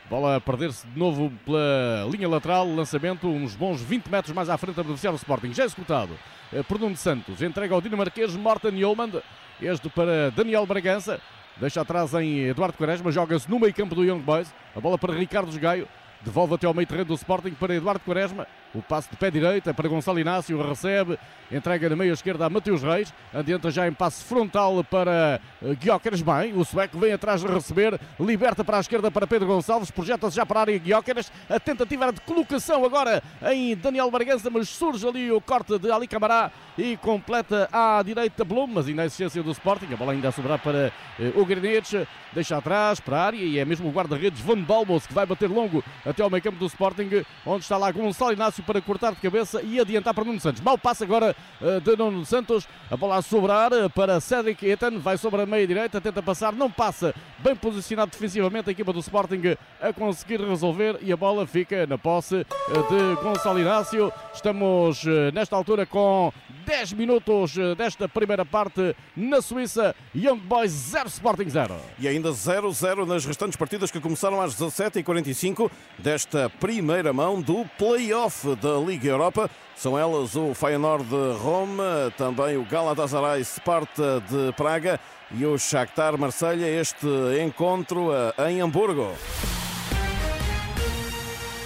Bola 0.09 0.35
a 0.35 0.41
perder-se 0.41 0.85
de 0.85 0.99
novo 0.99 1.31
pela 1.45 2.07
linha 2.11 2.27
lateral. 2.27 2.67
Lançamento 2.67 3.27
uns 3.27 3.55
bons 3.55 3.81
20 3.81 4.07
metros 4.07 4.33
mais 4.33 4.49
à 4.49 4.57
frente 4.57 4.79
a 4.79 4.83
beneficiar 4.83 5.13
o 5.13 5.17
Sporting. 5.17 5.53
Já 5.53 5.63
executado 5.65 6.17
eh, 6.51 6.61
por 6.63 6.79
Nuno 6.79 6.95
Santos. 6.95 7.41
Entrega 7.41 7.73
ao 7.73 7.81
dinamarquês 7.81 8.35
Morten 8.35 8.77
Yeoman. 8.77 9.21
Este 9.61 9.89
para 9.89 10.29
Daniel 10.31 10.65
Bragança. 10.65 11.19
Deixa 11.57 11.81
atrás 11.81 12.13
em 12.13 12.47
Eduardo 12.47 12.77
Quaresma. 12.77 13.11
Joga-se 13.11 13.49
no 13.49 13.59
meio 13.59 13.73
campo 13.73 13.95
do 13.95 14.03
Young 14.03 14.19
Boys. 14.19 14.53
A 14.75 14.79
bola 14.79 14.97
para 14.97 15.13
Ricardo 15.13 15.57
Gaio. 15.59 15.87
Devolve 16.21 16.55
até 16.55 16.67
ao 16.67 16.73
meio 16.73 16.87
terreno 16.87 17.05
do 17.05 17.13
Sporting 17.15 17.51
para 17.51 17.75
Eduardo 17.75 18.01
Quaresma. 18.01 18.47
O 18.73 18.81
passo 18.81 19.07
de 19.11 19.17
pé 19.17 19.29
direita 19.29 19.71
para 19.71 19.87
Gonçalo 19.87 20.19
Inácio, 20.19 20.59
recebe, 20.67 21.19
entrega 21.51 21.87
na 21.89 21.95
meia 21.95 22.11
esquerda 22.11 22.47
a 22.47 22.49
Mateus 22.49 22.81
Reis, 22.81 23.13
adianta 23.31 23.69
já 23.69 23.87
em 23.87 23.93
passe 23.93 24.23
frontal 24.23 24.83
para 24.83 25.39
eh, 25.61 25.75
Guióqueres, 25.75 26.23
bem, 26.23 26.57
o 26.57 26.65
sueco 26.65 26.97
vem 26.97 27.13
atrás 27.13 27.41
de 27.41 27.47
receber, 27.47 27.99
liberta 28.19 28.63
para 28.63 28.77
a 28.77 28.79
esquerda 28.79 29.11
para 29.11 29.27
Pedro 29.27 29.47
Gonçalves, 29.47 29.91
projeta-se 29.91 30.37
já 30.37 30.43
para 30.43 30.59
a 30.59 30.61
área 30.61 30.79
Guióqueres, 30.79 31.31
a 31.47 31.59
tentativa 31.59 32.11
de 32.11 32.21
colocação 32.21 32.83
agora 32.83 33.21
em 33.51 33.75
Daniel 33.75 34.09
Bargança, 34.09 34.49
mas 34.49 34.69
surge 34.69 35.07
ali 35.07 35.31
o 35.31 35.39
corte 35.39 35.77
de 35.77 35.91
Ali 35.91 36.07
Camará 36.07 36.51
e 36.75 36.97
completa 36.97 37.69
à 37.71 38.01
direita 38.01 38.43
Blum, 38.43 38.65
mas 38.65 38.87
ainda 38.87 39.03
a 39.03 39.05
existência 39.05 39.43
do 39.43 39.51
Sporting, 39.51 39.93
a 39.93 39.97
bola 39.97 40.13
ainda 40.13 40.29
a 40.29 40.31
sobrar 40.31 40.57
para 40.57 40.91
eh, 41.19 41.31
o 41.35 41.45
Granete, 41.45 42.07
deixa 42.33 42.57
atrás 42.57 42.99
para 42.99 43.17
a 43.17 43.25
área 43.25 43.37
e 43.37 43.59
é 43.59 43.65
mesmo 43.65 43.87
o 43.87 43.91
guarda-redes 43.91 44.41
Van 44.41 44.59
Balmos 44.59 45.05
que 45.05 45.13
vai 45.13 45.27
bater 45.27 45.47
longo 45.47 45.83
até 46.03 46.23
ao 46.23 46.29
meio 46.31 46.41
campo 46.41 46.57
do 46.57 46.65
Sporting, 46.65 47.23
onde 47.45 47.61
está 47.61 47.77
lá 47.77 47.91
Gonçalo 47.91 48.33
Inácio 48.33 48.62
para 48.63 48.81
cortar 48.81 49.11
de 49.11 49.21
cabeça 49.21 49.61
e 49.61 49.79
adiantar 49.79 50.13
para 50.13 50.23
Nuno 50.23 50.39
Santos. 50.39 50.61
Mal 50.61 50.77
passa 50.77 51.03
agora 51.03 51.35
uh, 51.61 51.81
de 51.81 51.95
Nuno 51.95 52.25
Santos, 52.25 52.67
a 52.89 52.97
bola 52.97 53.17
a 53.17 53.21
sobrar 53.21 53.71
uh, 53.71 53.89
para 53.89 54.19
Cedric 54.19 54.65
Etan, 54.65 54.99
vai 54.99 55.17
sobre 55.17 55.41
a 55.41 55.45
meia 55.45 55.67
direita, 55.67 56.01
tenta 56.01 56.21
passar, 56.21 56.53
não 56.53 56.71
passa, 56.71 57.13
bem 57.39 57.55
posicionado 57.55 58.11
defensivamente 58.11 58.69
a 58.69 58.71
equipa 58.71 58.93
do 58.93 58.99
Sporting 58.99 59.41
a 59.81 59.91
conseguir 59.93 60.39
resolver 60.41 60.97
e 61.01 61.11
a 61.11 61.17
bola 61.17 61.45
fica 61.45 61.85
na 61.85 61.97
posse 61.97 62.35
uh, 62.35 62.45
de 62.89 63.21
Gonçalo 63.21 63.59
Inácio. 63.59 64.11
Estamos 64.33 65.03
nesta 65.33 65.55
altura 65.55 65.85
com 65.85 66.31
10 66.65 66.93
minutos 66.93 67.55
desta 67.77 68.07
primeira 68.07 68.45
parte 68.45 68.95
na 69.15 69.41
Suíça. 69.41 69.95
Young 70.15 70.39
Boys 70.39 70.71
0, 70.71 71.07
Sporting 71.07 71.49
0. 71.49 71.75
E 71.99 72.07
ainda 72.07 72.29
0-0 72.29 73.05
nas 73.05 73.25
restantes 73.25 73.57
partidas 73.57 73.91
que 73.91 73.99
começaram 73.99 74.41
às 74.41 74.55
17h45 74.55 75.69
desta 75.99 76.49
primeira 76.49 77.13
mão 77.13 77.41
do 77.41 77.65
play-off 77.77 78.52
da 78.55 78.77
Liga 78.79 79.09
Europa. 79.09 79.49
São 79.75 79.97
elas 79.97 80.35
o 80.35 80.53
Feyenoord 80.53 81.05
de 81.05 81.37
Roma, 81.39 82.13
também 82.17 82.57
o 82.57 82.65
Galatasaray 82.65 83.43
Sparta 83.43 84.21
de 84.21 84.53
Praga 84.53 84.99
e 85.31 85.45
o 85.45 85.57
Shakhtar 85.57 86.17
Marselha. 86.17 86.67
Este 86.67 87.07
encontro 87.43 88.11
eh, 88.13 88.51
em 88.51 88.61
Hamburgo. 88.61 89.13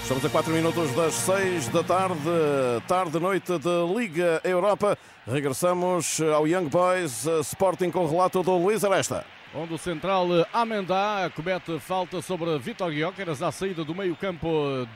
Estamos 0.02 0.24
a 0.24 0.30
4 0.30 0.54
minutos 0.54 0.96
das 0.96 1.14
6 1.16 1.68
da 1.68 1.84
tarde, 1.84 2.18
tarde-noite 2.88 3.60
de 3.60 3.94
Liga 3.94 4.40
Europa. 4.42 4.98
Regressamos 5.28 6.22
ao 6.22 6.48
Young 6.48 6.70
Boys 6.70 7.26
Sporting 7.42 7.92
com 7.92 8.06
o 8.06 8.10
relato 8.10 8.42
do 8.42 8.58
Luís 8.58 8.86
Aresta. 8.86 9.26
Onde 9.54 9.74
o 9.74 9.78
central 9.78 10.28
Amendá 10.54 11.30
comete 11.36 11.78
falta 11.80 12.22
sobre 12.22 12.58
Vitor 12.58 12.90
Guióqueras 12.90 13.42
à 13.42 13.52
saída 13.52 13.84
do 13.84 13.94
meio-campo 13.94 14.48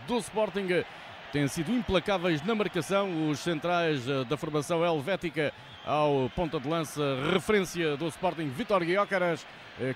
do 0.08 0.18
Sporting. 0.20 0.84
Têm 1.32 1.48
sido 1.48 1.72
implacáveis 1.72 2.42
na 2.44 2.54
marcação 2.54 3.30
os 3.30 3.40
centrais 3.40 4.06
da 4.28 4.36
formação 4.36 4.84
helvética 4.84 5.54
ao 5.86 6.30
ponta 6.36 6.60
de 6.60 6.68
lança, 6.68 7.02
referência 7.32 7.96
do 7.96 8.08
Sporting 8.08 8.50
Vitor 8.50 8.84
Guióqueras, 8.84 9.48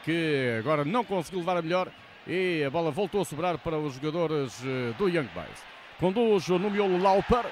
que 0.05 0.55
agora 0.57 0.85
não 0.85 1.03
conseguiu 1.03 1.39
levar 1.39 1.57
a 1.57 1.61
melhor 1.61 1.91
e 2.25 2.63
a 2.65 2.69
bola 2.69 2.89
voltou 2.89 3.21
a 3.21 3.25
sobrar 3.25 3.57
para 3.57 3.77
os 3.77 3.95
jogadores 3.95 4.63
eh, 4.65 4.93
do 4.97 5.07
Young 5.07 5.27
Boys. 5.33 5.63
Conduz 5.99 6.47
no 6.47 6.69
miolo 6.69 6.97
Lauper, 6.97 7.45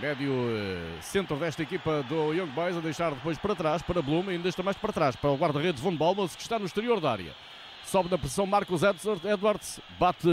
médio 0.00 0.32
eh, 0.50 1.00
centro 1.00 1.36
desta 1.36 1.62
equipa 1.62 2.02
do 2.02 2.34
Young 2.34 2.50
Boys, 2.50 2.76
a 2.76 2.80
deixar 2.80 3.12
depois 3.12 3.38
para 3.38 3.54
trás 3.54 3.80
para 3.80 4.02
Bloom, 4.02 4.28
ainda 4.28 4.48
está 4.48 4.62
mais 4.62 4.76
para 4.76 4.92
trás 4.92 5.16
para 5.16 5.30
o 5.30 5.36
guarda-redes 5.36 5.80
Von 5.80 5.96
Balmos, 5.96 6.36
que 6.36 6.42
está 6.42 6.58
no 6.58 6.66
exterior 6.66 7.00
da 7.00 7.12
área. 7.12 7.32
Sobe 7.86 8.10
na 8.10 8.18
pressão 8.18 8.46
Marcos 8.46 8.82
Edwards, 8.82 9.80
bate 9.98 10.28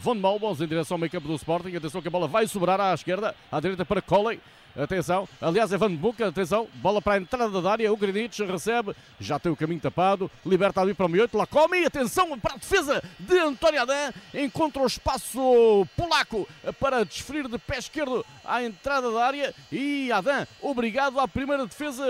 Von 0.00 0.16
Balmos 0.16 0.60
em 0.60 0.66
direção 0.66 0.96
ao 0.96 0.98
meio 0.98 1.10
campo 1.10 1.28
do 1.28 1.34
Sporting. 1.34 1.74
Atenção 1.74 2.02
que 2.02 2.08
a 2.08 2.10
bola 2.10 2.28
vai 2.28 2.46
sobrar 2.46 2.80
à 2.80 2.92
esquerda, 2.92 3.34
à 3.50 3.60
direita 3.60 3.84
para 3.84 4.02
Coley. 4.02 4.40
Atenção, 4.78 5.26
aliás, 5.40 5.72
é 5.72 5.78
Van 5.78 5.94
Buca, 5.94 6.28
atenção, 6.28 6.68
bola 6.74 7.00
para 7.00 7.14
a 7.14 7.16
entrada 7.16 7.62
da 7.62 7.72
área, 7.72 7.90
o 7.90 7.96
Grinic 7.96 8.44
recebe, 8.44 8.94
já 9.18 9.38
tem 9.38 9.50
o 9.50 9.56
caminho 9.56 9.80
tapado, 9.80 10.30
liberta 10.44 10.82
ali 10.82 10.92
para 10.92 11.06
o 11.06 11.08
meio, 11.08 11.26
lá 11.32 11.46
come, 11.46 11.86
atenção 11.86 12.38
para 12.38 12.54
a 12.54 12.58
defesa 12.58 13.02
de 13.18 13.38
António 13.38 13.80
Adã, 13.80 14.12
encontra 14.34 14.82
o 14.82 14.86
espaço 14.86 15.86
polaco 15.96 16.46
para 16.78 17.06
desferir 17.06 17.48
de 17.48 17.56
pé 17.58 17.78
esquerdo 17.78 18.24
à 18.44 18.62
entrada 18.62 19.10
da 19.10 19.24
área. 19.24 19.54
E 19.72 20.12
Adã, 20.12 20.46
obrigado 20.60 21.18
à 21.18 21.26
primeira 21.26 21.66
defesa 21.66 22.04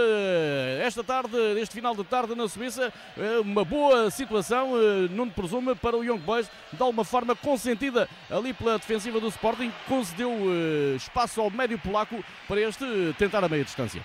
esta 0.82 1.04
tarde, 1.04 1.36
este 1.60 1.74
final 1.74 1.94
de 1.94 2.02
tarde 2.02 2.34
na 2.34 2.48
Suíça, 2.48 2.92
uma 3.44 3.64
boa 3.64 4.10
situação, 4.10 4.72
não 5.10 5.30
presume, 5.30 5.76
para 5.76 5.96
o 5.96 6.02
Young 6.02 6.18
Boys, 6.18 6.50
de 6.72 6.82
alguma 6.82 7.04
forma 7.04 7.36
consentida 7.36 8.08
ali 8.28 8.52
pela 8.52 8.76
defensiva 8.76 9.20
do 9.20 9.28
Sporting, 9.28 9.72
concedeu 9.86 10.32
espaço 10.96 11.40
ao 11.40 11.48
médio 11.48 11.78
polaco 11.78 12.24
para 12.48 12.55
para 12.56 12.62
este 12.62 13.14
tentar 13.18 13.44
a 13.44 13.48
meia 13.50 13.62
distância. 13.62 14.02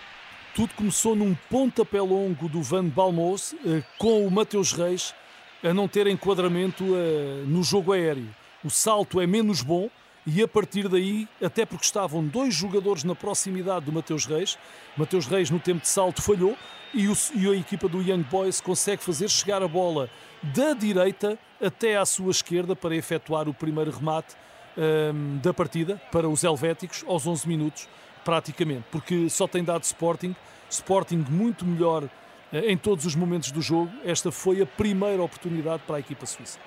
Tudo 0.54 0.74
começou 0.74 1.16
num 1.16 1.34
pontapé 1.50 2.02
longo 2.02 2.50
do 2.50 2.62
Van 2.62 2.84
Balmos, 2.84 3.56
eh, 3.66 3.82
com 3.98 4.28
o 4.28 4.30
Mateus 4.30 4.74
Reis 4.74 5.16
a 5.64 5.74
não 5.74 5.88
ter 5.88 6.06
enquadramento 6.06 6.84
eh, 6.84 7.46
no 7.48 7.64
jogo 7.64 7.94
aéreo. 7.94 8.28
O 8.62 8.70
salto 8.70 9.22
é 9.22 9.26
menos 9.26 9.62
bom 9.62 9.90
e 10.28 10.44
a 10.44 10.48
partir 10.50 10.90
daí, 10.90 11.30
até 11.42 11.66
porque 11.66 11.86
estavam 11.86 12.28
dois 12.28 12.54
jogadores 12.54 13.06
na 13.06 13.16
proximidade 13.16 13.86
do 13.86 13.94
Mateus 13.94 14.26
Reis, 14.26 14.58
Mateus 14.98 15.28
Reis 15.28 15.50
no 15.50 15.58
tempo 15.58 15.80
de 15.80 15.88
salto 15.88 16.22
falhou 16.22 16.58
e, 16.94 17.08
o, 17.08 17.14
a 17.52 17.56
equipa 17.56 17.88
do 17.88 18.02
Young 18.02 18.24
Boys 18.24 18.60
consegue 18.60 19.02
fazer 19.02 19.30
chegar 19.30 19.64
a 19.64 19.68
bola 19.68 20.10
da 20.44 20.74
direita 20.74 21.40
até 21.64 21.96
à 21.96 22.06
sua 22.06 22.32
esquerda 22.32 22.76
para 22.76 22.94
efetuar 22.94 23.48
o 23.48 23.54
primeiro 23.54 23.92
remate 23.92 24.36
ehm, 24.78 25.38
da 25.38 25.54
partida 25.54 26.02
para 26.12 26.28
os 26.28 26.44
helvéticos 26.44 27.06
aos 27.08 27.26
11 27.26 27.48
minutos 27.48 27.88
praticamente, 28.24 28.84
porque 28.92 29.30
só 29.30 29.48
tem 29.48 29.64
dado 29.64 29.84
Sporting, 29.84 30.36
Sporting 30.70 31.26
muito 31.30 31.66
melhor 31.66 32.08
eh, 32.52 32.72
em 32.72 32.78
todos 32.78 33.06
os 33.06 33.16
momentos 33.16 33.52
do 33.52 33.62
jogo. 33.62 33.92
Esta 34.06 34.32
foi 34.32 34.62
a 34.62 34.66
primeira 34.66 35.22
oportunidade 35.22 35.84
para 35.86 35.98
a 35.98 36.00
equipa 36.00 36.26
suíça. 36.26 36.60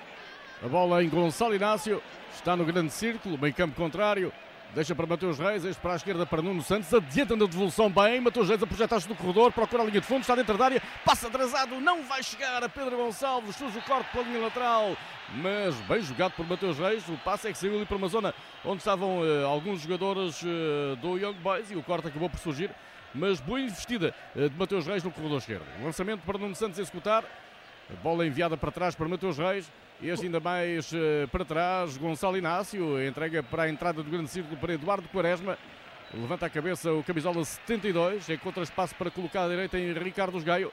A 0.63 0.67
bola 0.67 1.03
em 1.03 1.09
Gonçalo 1.09 1.55
Inácio, 1.55 2.01
está 2.33 2.55
no 2.55 2.65
grande 2.65 2.91
círculo, 2.91 3.37
meio 3.37 3.53
campo 3.53 3.75
contrário. 3.75 4.31
Deixa 4.75 4.93
para 4.93 5.07
Mateus 5.07 5.39
Reis, 5.39 5.63
este 5.63 5.81
para 5.81 5.93
a 5.93 5.95
esquerda 5.95 6.25
para 6.25 6.41
Nuno 6.41 6.61
Santos, 6.61 6.93
adianta 6.93 7.33
na 7.33 7.45
devolução 7.45 7.89
bem. 7.89 8.19
Mateus 8.19 8.49
Reis 8.49 8.61
a 8.61 8.67
projetar-se 8.67 9.07
do 9.07 9.15
corredor, 9.15 9.53
procura 9.53 9.83
a 9.83 9.85
linha 9.85 10.01
de 10.01 10.05
fundo, 10.05 10.19
está 10.19 10.35
dentro 10.35 10.57
da 10.57 10.65
área, 10.65 10.81
passa 11.05 11.27
atrasado, 11.27 11.79
não 11.79 12.03
vai 12.03 12.21
chegar 12.21 12.61
a 12.61 12.67
Pedro 12.67 12.97
Gonçalves, 12.97 13.55
surge 13.55 13.77
o 13.77 13.81
corte 13.83 14.11
pela 14.11 14.25
linha 14.25 14.41
lateral, 14.41 14.97
mas 15.35 15.73
bem 15.87 16.01
jogado 16.01 16.33
por 16.33 16.45
Mateus 16.45 16.77
Reis. 16.77 17.07
O 17.07 17.17
passe 17.19 17.47
é 17.47 17.53
que 17.53 17.57
saiu 17.57 17.73
ali 17.73 17.85
para 17.85 17.95
uma 17.95 18.09
zona 18.09 18.35
onde 18.65 18.79
estavam 18.79 19.21
uh, 19.21 19.45
alguns 19.45 19.79
jogadores 19.79 20.43
uh, 20.43 20.97
do 20.97 21.17
Young 21.17 21.35
Boys 21.35 21.71
e 21.71 21.77
o 21.77 21.81
corte 21.81 22.09
acabou 22.09 22.29
por 22.29 22.39
surgir, 22.39 22.69
mas 23.13 23.39
boa 23.39 23.61
investida 23.61 24.13
uh, 24.35 24.49
de 24.49 24.57
Mateus 24.57 24.85
Reis 24.85 25.01
no 25.01 25.09
corredor 25.09 25.37
esquerdo. 25.37 25.63
Lançamento 25.81 26.23
para 26.25 26.37
Nuno 26.37 26.53
Santos 26.53 26.79
executar, 26.79 27.23
bola 27.93 28.25
enviada 28.25 28.57
para 28.57 28.71
trás 28.71 28.95
para 28.95 29.07
Mateus 29.07 29.37
Reis. 29.37 29.71
Este 30.01 30.25
ainda 30.25 30.39
mais 30.39 30.91
uh, 30.91 31.27
para 31.31 31.45
trás, 31.45 31.97
Gonçalo 31.97 32.37
Inácio, 32.37 33.01
entrega 33.05 33.41
para 33.41 33.63
a 33.63 33.69
entrada 33.69 34.03
do 34.03 34.09
grande 34.09 34.29
círculo 34.29 34.57
para 34.57 34.73
Eduardo 34.73 35.07
Quaresma. 35.09 35.57
Levanta 36.13 36.45
a 36.45 36.49
cabeça 36.49 36.91
o 36.91 37.03
camisola 37.03 37.43
72, 37.43 38.29
encontra 38.29 38.63
espaço 38.63 38.95
para 38.95 39.09
colocar 39.09 39.45
a 39.45 39.49
direita 39.49 39.77
em 39.77 39.93
Ricardo 39.93 40.39
Gaio. 40.41 40.71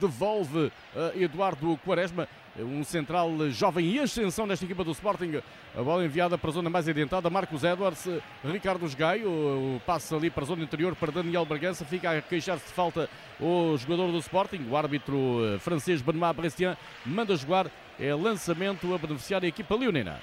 Devolve 0.00 0.72
Eduardo 1.14 1.78
Quaresma, 1.84 2.28
um 2.58 2.82
central 2.84 3.30
jovem 3.50 3.86
e 3.86 3.98
ascensão 3.98 4.46
nesta 4.46 4.64
equipa 4.64 4.84
do 4.84 4.90
Sporting. 4.92 5.40
A 5.76 5.82
bola 5.82 6.04
enviada 6.04 6.38
para 6.38 6.50
a 6.50 6.52
zona 6.52 6.70
mais 6.70 6.88
adiantada, 6.88 7.28
Marcos 7.28 7.64
Edwards, 7.64 8.08
Ricardo 8.44 8.88
Gaio, 8.96 9.28
o 9.28 9.82
passe 9.84 10.14
ali 10.14 10.30
para 10.30 10.44
a 10.44 10.46
zona 10.46 10.62
interior 10.62 10.94
para 10.94 11.12
Daniel 11.12 11.44
Bragança, 11.44 11.84
fica 11.84 12.10
a 12.10 12.22
queixar-se 12.22 12.66
de 12.66 12.72
falta 12.72 13.08
o 13.40 13.76
jogador 13.76 14.10
do 14.10 14.18
Sporting, 14.18 14.66
o 14.70 14.76
árbitro 14.76 15.16
eh, 15.44 15.58
francês 15.58 16.00
Benoît 16.00 16.34
Brestien 16.34 16.76
manda 17.04 17.36
jogar 17.36 17.70
é 17.98 18.14
lançamento 18.14 18.92
a 18.94 18.98
beneficiar 18.98 19.42
a 19.44 19.46
equipa 19.46 19.74
leonina. 19.74 20.20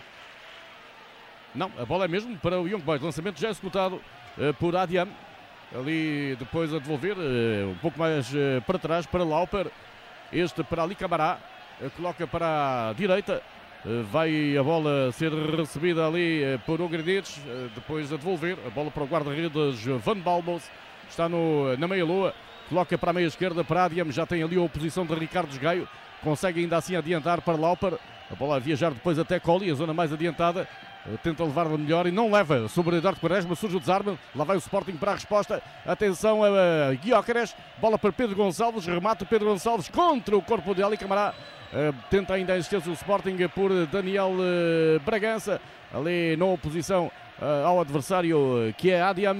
Não, 1.53 1.71
a 1.77 1.85
bola 1.85 2.05
é 2.05 2.07
mesmo 2.07 2.35
para 2.37 2.59
o 2.59 2.67
Young 2.67 2.81
Boys. 2.81 3.01
Lançamento 3.01 3.39
já 3.39 3.49
executado 3.49 4.01
uh, 4.37 4.53
por 4.59 4.75
Adiam. 4.75 5.07
Ali 5.73 6.35
depois 6.37 6.73
a 6.73 6.79
devolver, 6.79 7.17
uh, 7.17 7.71
um 7.71 7.77
pouco 7.81 7.97
mais 7.99 8.31
uh, 8.33 8.61
para 8.65 8.77
trás 8.77 9.05
para 9.05 9.23
Lauper. 9.23 9.67
Este 10.31 10.63
para 10.63 10.83
Ali 10.83 10.95
Camará. 10.95 11.39
coloca 11.95 12.25
para 12.27 12.89
a 12.89 12.93
direita. 12.93 13.41
vai 14.11 14.57
a 14.57 14.63
bola 14.63 15.11
ser 15.11 15.31
recebida 15.31 16.07
ali 16.07 16.41
por 16.65 16.81
Ogredits. 16.81 17.39
depois 17.75 18.11
a 18.11 18.17
devolver. 18.17 18.57
A 18.65 18.69
bola 18.69 18.89
para 18.89 19.03
o 19.03 19.07
guarda-redes 19.07 19.83
Van 20.03 20.17
Balmos. 20.17 20.63
Está 21.09 21.29
no, 21.29 21.77
na 21.77 21.87
meia-lua. 21.87 22.33
Coloca 22.69 22.97
para 22.97 23.11
a 23.11 23.13
meia 23.13 23.27
esquerda 23.27 23.63
para 23.63 23.85
Adiam. 23.85 24.11
Já 24.11 24.25
tem 24.25 24.41
ali 24.41 24.57
a 24.57 24.61
oposição 24.61 25.05
de 25.05 25.13
Ricardo 25.13 25.59
Gaio 25.59 25.87
consegue 26.23 26.61
ainda 26.61 26.77
assim 26.77 26.95
adiantar 26.95 27.41
para 27.41 27.57
Lauper. 27.57 27.93
A 28.33 28.35
bola 28.35 28.55
a 28.55 28.59
viajar 28.59 28.91
depois 28.91 29.19
até 29.19 29.39
Colli, 29.39 29.69
a 29.69 29.75
zona 29.75 29.93
mais 29.93 30.11
adiantada. 30.11 30.67
Eh, 31.05 31.17
tenta 31.21 31.43
levar-la 31.43 31.77
melhor 31.77 32.07
e 32.07 32.11
não 32.11 32.31
leva. 32.31 32.67
Sobre 32.67 32.97
Eduardo 32.97 33.19
Quaresma, 33.19 33.53
surge 33.53 33.77
o 33.77 33.79
desarme, 33.79 34.17
lá 34.35 34.43
vai 34.43 34.55
o 34.55 34.59
Sporting 34.59 34.93
para 34.93 35.11
a 35.11 35.13
resposta, 35.13 35.61
atenção 35.85 36.41
a 36.43 36.93
Guiócares, 36.95 37.55
bola 37.77 37.99
para 37.99 38.11
Pedro 38.11 38.35
Gonçalves, 38.35 38.87
remate 38.87 39.23
Pedro 39.25 39.49
Gonçalves 39.49 39.87
contra 39.87 40.35
o 40.35 40.41
corpo 40.41 40.73
de 40.73 40.81
Ali 40.81 40.97
Camará, 40.97 41.31
uh, 41.71 41.93
tenta 42.09 42.33
ainda 42.33 42.53
a 42.53 42.57
existência 42.57 42.89
do 42.89 42.95
Sporting 42.95 43.37
por 43.49 43.69
Daniel 43.85 44.31
uh, 44.31 44.99
Bragança, 45.01 45.61
ali 45.93 46.35
na 46.35 46.45
oposição 46.45 47.11
ao 47.65 47.81
adversário 47.81 48.73
que 48.77 48.89
é 48.89 49.01
Adiam. 49.01 49.35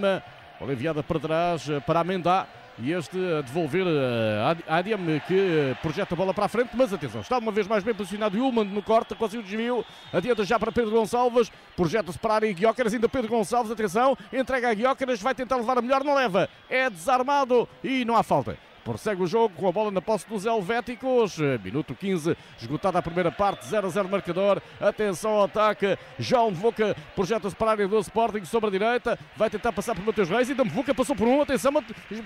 Bola 0.60 0.74
enviada 0.74 1.02
para 1.02 1.20
trás 1.20 1.68
para 1.86 2.02
Amendá. 2.02 2.48
E 2.80 2.92
este 2.92 3.18
a 3.38 3.42
devolver 3.42 3.86
a 3.88 4.78
Adiam 4.78 5.00
que 5.28 5.76
projeta 5.82 6.16
a 6.16 6.18
bola 6.18 6.34
para 6.34 6.46
a 6.46 6.48
frente, 6.48 6.72
mas 6.74 6.92
atenção, 6.92 7.22
está 7.22 7.38
uma 7.38 7.52
vez 7.52 7.68
mais 7.68 7.84
bem 7.84 7.94
posicionado 7.94 8.38
Ullman 8.38 8.66
no 8.66 8.82
corte, 8.82 9.14
conseguiu 9.14 9.42
o 9.42 9.44
desvio, 9.44 9.86
adianta 10.12 10.44
já 10.44 10.58
para 10.58 10.72
Pedro 10.72 10.92
Gonçalves, 10.92 11.52
projeta-se 11.76 12.18
para 12.18 12.34
a 12.34 12.36
área 12.38 12.52
Guiócaras, 12.52 12.94
ainda 12.94 13.08
Pedro 13.08 13.30
Gonçalves, 13.30 13.72
atenção, 13.72 14.18
entrega 14.32 14.72
a 14.72 14.74
Guiócaras, 14.74 15.22
vai 15.22 15.36
tentar 15.36 15.58
levar 15.58 15.78
a 15.78 15.82
melhor, 15.82 16.04
não 16.04 16.16
leva, 16.16 16.50
é 16.68 16.90
desarmado 16.90 17.70
e 17.84 18.04
não 18.06 18.16
há 18.16 18.24
falta. 18.24 18.58
Prossegue 18.84 19.24
o 19.24 19.28
jogo 19.28 19.56
com 19.56 19.66
a 19.68 19.72
bola 19.72 19.92
na 19.92 20.02
posse 20.02 20.28
dos 20.28 20.46
Helvéticos. 20.46 21.38
Minuto 21.64 21.96
15, 21.96 22.36
esgotada 22.60 23.00
a 23.00 23.02
primeira 23.02 23.32
parte, 23.32 23.66
0 23.66 23.88
a 23.88 23.90
0 23.90 24.10
marcador. 24.10 24.62
Atenção 24.80 25.32
ao 25.32 25.44
ataque. 25.44 25.98
João 26.20 26.52
Mvuca 26.52 26.94
projeta-se 27.16 27.56
para 27.56 27.68
a 27.68 27.72
área 27.72 27.88
do 27.88 27.98
Sporting 28.00 28.44
sobre 28.44 28.68
a 28.68 28.72
direita. 28.72 29.18
Vai 29.38 29.50
tentar 29.50 29.72
passar 29.72 29.96
por 29.96 30.04
Mateus 30.04 30.28
Reis. 30.28 30.50
Ainda 30.50 30.66
Mvuca 30.66 30.94
passou 30.94 31.16
por 31.16 31.26
um. 31.26 31.42
Atenção, 31.42 31.72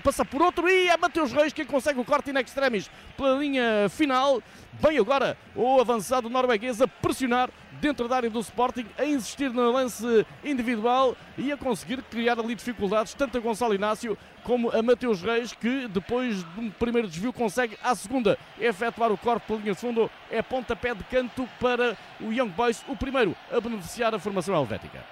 passa 0.02 0.24
por 0.24 0.42
outro. 0.42 0.68
E 0.68 0.88
é 0.88 0.96
Mateus 0.96 1.32
Reis 1.32 1.52
quem 1.52 1.64
consegue 1.64 2.00
o 2.00 2.04
corte 2.04 2.32
in 2.32 2.38
extremis 2.38 2.90
pela 3.16 3.38
linha 3.38 3.88
final. 3.88 4.42
Bem 4.82 4.98
agora 4.98 5.36
o 5.54 5.80
avançado 5.80 6.28
norueguês 6.28 6.82
a 6.82 6.88
pressionar 6.88 7.50
dentro 7.80 8.08
da 8.08 8.16
área 8.16 8.30
do 8.30 8.40
Sporting, 8.40 8.86
a 8.98 9.04
insistir 9.04 9.50
no 9.50 9.70
lance 9.70 10.26
individual 10.44 11.16
e 11.36 11.52
a 11.52 11.56
conseguir 11.56 12.02
criar 12.02 12.38
ali 12.38 12.54
dificuldades, 12.54 13.14
tanto 13.14 13.38
a 13.38 13.40
Gonçalo 13.40 13.74
Inácio 13.74 14.18
como 14.48 14.70
a 14.70 14.82
Mateus 14.82 15.20
Reis, 15.20 15.52
que 15.52 15.86
depois 15.88 16.42
de 16.42 16.60
um 16.60 16.70
primeiro 16.70 17.06
desvio 17.06 17.34
consegue 17.34 17.76
à 17.84 17.94
segunda 17.94 18.38
efetuar 18.58 19.12
o 19.12 19.18
corte 19.18 19.46
pela 19.46 19.60
linha 19.60 19.74
de 19.74 19.78
fundo. 19.78 20.10
É 20.30 20.40
pontapé 20.40 20.94
de 20.94 21.04
canto 21.04 21.46
para 21.60 21.94
o 22.18 22.32
Young 22.32 22.48
Boys, 22.48 22.82
o 22.88 22.96
primeiro 22.96 23.36
a 23.52 23.60
beneficiar 23.60 24.14
a 24.14 24.18
formação 24.18 24.54
helvética. 24.54 25.04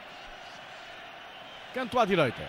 Canto 1.75 1.99
à 1.99 2.07
direita. 2.07 2.43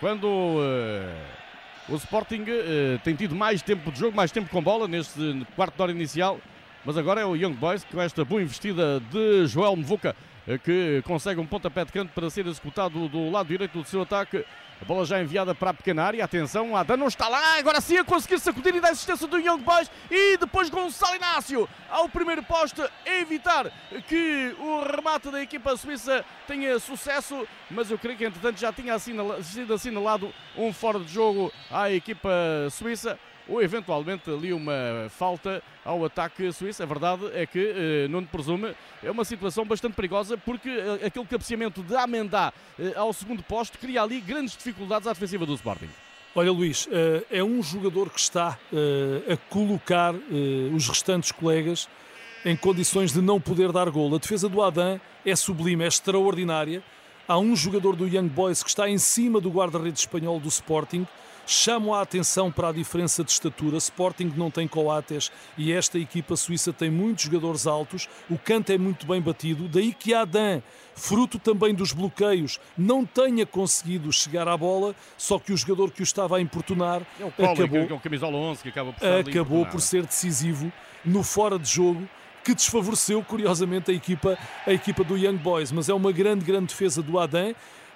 Quando 0.00 0.24
uh, 0.24 1.90
o 1.90 1.96
Sporting 1.96 2.40
uh, 2.40 2.98
tem 3.04 3.14
tido 3.14 3.36
mais 3.36 3.60
tempo 3.60 3.92
de 3.92 4.00
jogo, 4.00 4.16
mais 4.16 4.32
tempo 4.32 4.48
com 4.48 4.62
bola 4.62 4.88
neste 4.88 5.46
quarto 5.54 5.76
de 5.76 5.82
hora 5.82 5.92
inicial, 5.92 6.40
mas 6.86 6.96
agora 6.96 7.20
é 7.20 7.26
o 7.26 7.36
Young 7.36 7.52
Boys 7.52 7.84
com 7.84 8.00
esta 8.00 8.24
boa 8.24 8.40
investida 8.40 8.98
de 9.12 9.46
Joel 9.46 9.76
Mvuca 9.76 10.16
eh, 10.48 10.56
que 10.56 11.02
consegue 11.04 11.38
um 11.38 11.46
pontapé 11.46 11.84
de 11.84 11.92
canto 11.92 12.12
para 12.14 12.30
ser 12.30 12.46
executado 12.46 13.08
do 13.10 13.30
lado 13.30 13.48
direito 13.48 13.78
do 13.78 13.84
seu 13.86 14.02
ataque. 14.02 14.42
A 14.80 14.84
bola 14.84 15.04
já 15.04 15.20
enviada 15.20 15.54
para 15.54 15.70
a 15.70 15.74
pequena 15.74 16.04
área. 16.04 16.24
Atenção, 16.24 16.74
Adam 16.74 16.96
não 16.96 17.08
está 17.08 17.28
lá. 17.28 17.58
Agora 17.58 17.80
sim 17.82 17.98
a 17.98 18.04
conseguir 18.04 18.38
sacudir 18.38 18.74
e 18.74 18.80
dar 18.80 18.90
assistência 18.90 19.26
do 19.26 19.38
Young 19.38 19.60
Boys. 19.60 19.90
E 20.10 20.38
depois 20.38 20.70
Gonçalo 20.70 21.16
Inácio 21.16 21.68
ao 21.90 22.08
primeiro 22.08 22.42
poste. 22.42 22.82
Evitar 23.04 23.70
que 24.08 24.56
o 24.58 24.82
remate 24.82 25.30
da 25.30 25.42
equipa 25.42 25.76
suíça 25.76 26.24
tenha 26.46 26.78
sucesso. 26.78 27.46
Mas 27.70 27.90
eu 27.90 27.98
creio 27.98 28.16
que 28.16 28.24
entretanto 28.24 28.58
já 28.58 28.72
tinha 28.72 28.98
sido 28.98 29.74
assinalado 29.74 30.32
um 30.56 30.72
fora 30.72 30.98
de 30.98 31.12
jogo 31.12 31.52
à 31.70 31.90
equipa 31.90 32.30
suíça 32.70 33.18
ou 33.50 33.60
eventualmente 33.60 34.30
ali 34.30 34.52
uma 34.52 35.08
falta 35.10 35.62
ao 35.84 36.04
ataque 36.04 36.50
suíço. 36.52 36.82
A 36.82 36.86
verdade 36.86 37.28
é 37.34 37.44
que, 37.44 37.58
eh, 37.58 38.08
não 38.08 38.24
presume, 38.24 38.72
é 39.02 39.10
uma 39.10 39.24
situação 39.24 39.64
bastante 39.66 39.94
perigosa 39.94 40.38
porque 40.38 40.68
eh, 40.68 41.06
aquele 41.06 41.26
cabeceamento 41.26 41.82
de 41.82 41.96
Amendá 41.96 42.52
eh, 42.78 42.92
ao 42.96 43.12
segundo 43.12 43.42
posto 43.42 43.76
cria 43.76 44.02
ali 44.02 44.20
grandes 44.20 44.56
dificuldades 44.56 45.08
à 45.08 45.12
defensiva 45.12 45.44
do 45.44 45.54
Sporting. 45.54 45.88
Olha, 46.32 46.52
Luís, 46.52 46.88
é 47.28 47.42
um 47.42 47.60
jogador 47.60 48.08
que 48.08 48.20
está 48.20 48.56
a 49.28 49.36
colocar 49.48 50.14
os 50.72 50.88
restantes 50.88 51.32
colegas 51.32 51.88
em 52.44 52.54
condições 52.54 53.12
de 53.12 53.20
não 53.20 53.40
poder 53.40 53.72
dar 53.72 53.90
gol. 53.90 54.14
A 54.14 54.18
defesa 54.18 54.48
do 54.48 54.62
Adam 54.62 55.00
é 55.26 55.34
sublime, 55.34 55.82
é 55.82 55.88
extraordinária. 55.88 56.84
Há 57.26 57.36
um 57.36 57.56
jogador 57.56 57.96
do 57.96 58.06
Young 58.06 58.28
Boys 58.28 58.62
que 58.62 58.68
está 58.68 58.88
em 58.88 58.96
cima 58.96 59.40
do 59.40 59.50
guarda-redes 59.50 60.02
espanhol 60.02 60.38
do 60.38 60.46
Sporting 60.46 61.04
Chamo 61.52 61.92
a 61.92 62.00
atenção 62.00 62.48
para 62.48 62.68
a 62.68 62.72
diferença 62.72 63.24
de 63.24 63.32
estatura. 63.32 63.76
Sporting 63.78 64.32
não 64.36 64.52
tem 64.52 64.68
Coates 64.68 65.32
e 65.58 65.72
esta 65.72 65.98
equipa 65.98 66.36
suíça 66.36 66.72
tem 66.72 66.88
muitos 66.88 67.24
jogadores 67.24 67.66
altos. 67.66 68.08
O 68.30 68.38
canto 68.38 68.70
é 68.70 68.78
muito 68.78 69.04
bem 69.04 69.20
batido. 69.20 69.66
Daí 69.66 69.92
que 69.92 70.14
Adam, 70.14 70.62
fruto 70.94 71.40
também 71.40 71.74
dos 71.74 71.92
bloqueios, 71.92 72.60
não 72.78 73.04
tenha 73.04 73.44
conseguido 73.44 74.12
chegar 74.12 74.46
à 74.46 74.56
bola. 74.56 74.94
Só 75.18 75.40
que 75.40 75.52
o 75.52 75.56
jogador 75.56 75.90
que 75.90 76.02
o 76.02 76.04
estava 76.04 76.36
a 76.36 76.40
importunar 76.40 77.02
é 77.18 77.44
acabou, 77.44 77.84
que 77.84 77.92
é 77.94 77.96
o 77.96 78.00
camisola 78.00 78.36
11 78.36 78.62
que 78.62 78.68
acaba 78.68 78.92
por, 78.92 79.08
acabou 79.08 79.66
por 79.66 79.80
ser 79.80 80.06
decisivo 80.06 80.72
no 81.04 81.24
fora 81.24 81.58
de 81.58 81.68
jogo 81.68 82.08
que 82.44 82.54
desfavoreceu 82.54 83.24
curiosamente 83.24 83.90
a 83.90 83.94
equipa, 83.94 84.38
a 84.64 84.72
equipa 84.72 85.02
do 85.02 85.18
Young 85.18 85.38
Boys, 85.38 85.72
mas 85.72 85.88
é 85.88 85.94
uma 85.94 86.12
grande, 86.12 86.44
grande 86.44 86.66
defesa 86.66 87.02
do 87.02 87.18
Adam. 87.18 87.52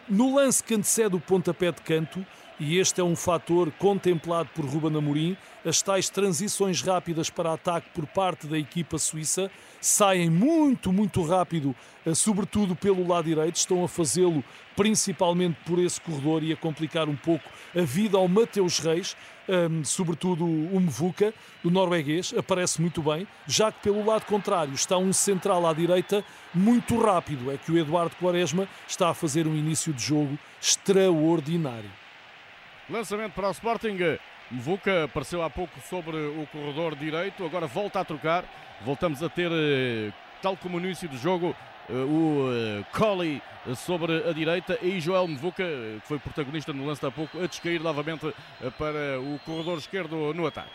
No 0.08 0.34
lance 0.34 0.62
que 0.62 0.74
antecede 0.74 1.16
o 1.16 1.20
pontapé 1.20 1.72
de 1.72 1.80
canto, 1.80 2.26
e 2.58 2.78
este 2.78 3.00
é 3.00 3.04
um 3.04 3.16
fator 3.16 3.70
contemplado 3.72 4.48
por 4.54 4.64
Ruben 4.64 4.96
Amorim. 4.96 5.36
As 5.64 5.82
tais 5.82 6.08
transições 6.08 6.82
rápidas 6.82 7.30
para 7.30 7.52
ataque 7.52 7.88
por 7.94 8.06
parte 8.06 8.46
da 8.46 8.58
equipa 8.58 8.98
suíça 8.98 9.50
saem 9.80 10.30
muito, 10.30 10.92
muito 10.92 11.22
rápido, 11.22 11.74
eh, 12.06 12.14
sobretudo 12.14 12.76
pelo 12.76 13.06
lado 13.06 13.24
direito, 13.24 13.56
estão 13.56 13.84
a 13.84 13.88
fazê-lo 13.88 14.44
principalmente 14.76 15.56
por 15.64 15.78
esse 15.78 16.00
corredor 16.00 16.42
e 16.42 16.52
a 16.52 16.56
complicar 16.56 17.08
um 17.08 17.16
pouco 17.16 17.44
a 17.76 17.82
vida 17.82 18.16
ao 18.16 18.26
Mateus 18.26 18.78
Reis, 18.78 19.16
um, 19.48 19.52
ehm, 19.52 19.84
sobretudo 19.84 20.44
o 20.44 20.80
Mvuka, 20.80 21.32
do 21.62 21.70
norueguês, 21.70 22.34
aparece 22.36 22.80
muito 22.80 23.02
bem, 23.02 23.26
já 23.46 23.70
que 23.70 23.80
pelo 23.82 24.04
lado 24.04 24.26
contrário 24.26 24.74
está 24.74 24.96
um 24.96 25.12
central 25.12 25.66
à 25.66 25.72
direita 25.72 26.24
muito 26.54 26.98
rápido. 27.00 27.50
É 27.50 27.56
que 27.56 27.70
o 27.70 27.78
Eduardo 27.78 28.16
Quaresma 28.16 28.68
está 28.88 29.10
a 29.10 29.14
fazer 29.14 29.46
um 29.46 29.54
início 29.54 29.92
de 29.92 30.02
jogo 30.02 30.38
extraordinário. 30.60 32.03
Lançamento 32.88 33.32
para 33.32 33.48
o 33.48 33.50
Sporting. 33.50 33.96
Mvuca 34.50 35.04
apareceu 35.04 35.42
há 35.42 35.48
pouco 35.48 35.80
sobre 35.88 36.16
o 36.16 36.46
corredor 36.52 36.94
direito, 36.94 37.44
agora 37.44 37.66
volta 37.66 38.00
a 38.00 38.04
trocar. 38.04 38.44
Voltamos 38.82 39.22
a 39.22 39.28
ter, 39.28 39.50
eh, 39.50 40.12
tal 40.42 40.54
como 40.54 40.78
no 40.78 40.84
início 40.84 41.08
do 41.08 41.16
jogo, 41.16 41.56
eh, 41.88 41.92
o 41.92 42.50
eh, 42.52 42.84
Colli 42.92 43.40
sobre 43.74 44.28
a 44.28 44.32
direita 44.34 44.78
e 44.82 45.00
Joel 45.00 45.26
Mvuca, 45.28 45.64
que 45.64 46.06
foi 46.06 46.18
protagonista 46.18 46.74
no 46.74 46.86
lance 46.86 47.00
de 47.00 47.06
há 47.06 47.10
pouco, 47.10 47.42
a 47.42 47.46
descair 47.46 47.80
novamente 47.80 48.34
para 48.76 49.18
o 49.18 49.40
corredor 49.46 49.78
esquerdo 49.78 50.34
no 50.34 50.46
ataque. 50.46 50.68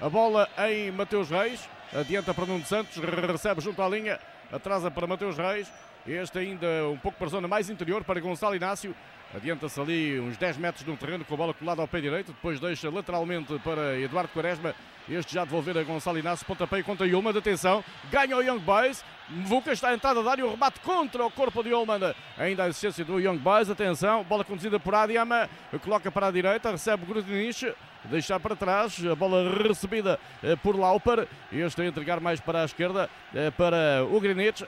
A 0.00 0.08
bola 0.08 0.48
em 0.68 0.90
Mateus 0.90 1.30
Reis, 1.30 1.68
adianta 1.94 2.34
para 2.34 2.46
Nuno 2.46 2.64
Santos, 2.64 2.96
recebe 2.96 3.60
junto 3.60 3.80
à 3.80 3.88
linha, 3.88 4.18
atrasa 4.50 4.90
para 4.90 5.06
Mateus 5.06 5.36
Reis. 5.36 5.72
Este 6.04 6.40
ainda 6.40 6.66
um 6.92 6.98
pouco 6.98 7.16
para 7.16 7.28
a 7.28 7.30
zona 7.30 7.46
mais 7.46 7.70
interior 7.70 8.02
para 8.02 8.18
Gonçalo 8.18 8.56
Inácio. 8.56 8.92
Adianta-se 9.34 9.80
ali 9.80 10.20
uns 10.20 10.36
10 10.36 10.58
metros 10.58 10.84
no 10.86 10.94
terreno 10.94 11.24
com 11.24 11.32
a 11.32 11.36
bola 11.36 11.54
colada 11.54 11.80
ao 11.80 11.88
pé 11.88 12.00
direito. 12.02 12.32
Depois 12.32 12.60
deixa 12.60 12.90
lateralmente 12.90 13.58
para 13.60 13.98
Eduardo 13.98 14.30
Quaresma. 14.30 14.74
Este 15.08 15.34
já 15.34 15.44
devolver 15.44 15.76
a 15.78 15.82
Gonçalo 15.82 16.18
Inácio. 16.18 16.44
Pontapé 16.44 16.82
contra 16.82 17.06
Yulman. 17.06 17.36
Atenção. 17.36 17.82
Ganha 18.10 18.36
o 18.36 18.42
Young 18.42 18.58
Boys. 18.58 19.02
Mvuka 19.30 19.72
está 19.72 19.94
entrada 19.94 20.22
da 20.22 20.30
área. 20.30 20.44
O 20.44 20.50
remate 20.50 20.80
contra 20.80 21.24
o 21.24 21.30
corpo 21.30 21.62
de 21.62 21.70
Yulman. 21.70 22.14
Ainda 22.36 22.64
a 22.64 22.68
existência 22.68 23.04
do 23.06 23.18
Young 23.18 23.38
Boys. 23.38 23.70
Atenção. 23.70 24.22
Bola 24.22 24.44
conduzida 24.44 24.78
por 24.78 24.94
Adiama. 24.94 25.48
Coloca 25.82 26.10
para 26.10 26.26
a 26.26 26.30
direita. 26.30 26.70
Recebe 26.70 27.06
Grudinich. 27.06 27.74
Deixa 28.04 28.38
para 28.38 28.54
trás. 28.54 29.02
A 29.04 29.14
bola 29.14 29.50
recebida 29.66 30.20
eh, 30.42 30.56
por 30.56 30.78
Lauper. 30.78 31.26
Este 31.50 31.80
a 31.80 31.86
entregar 31.86 32.20
mais 32.20 32.38
para 32.38 32.62
a 32.62 32.64
esquerda. 32.66 33.08
Eh, 33.34 33.50
para 33.50 34.04
o 34.04 34.20
Greenwich. 34.20 34.66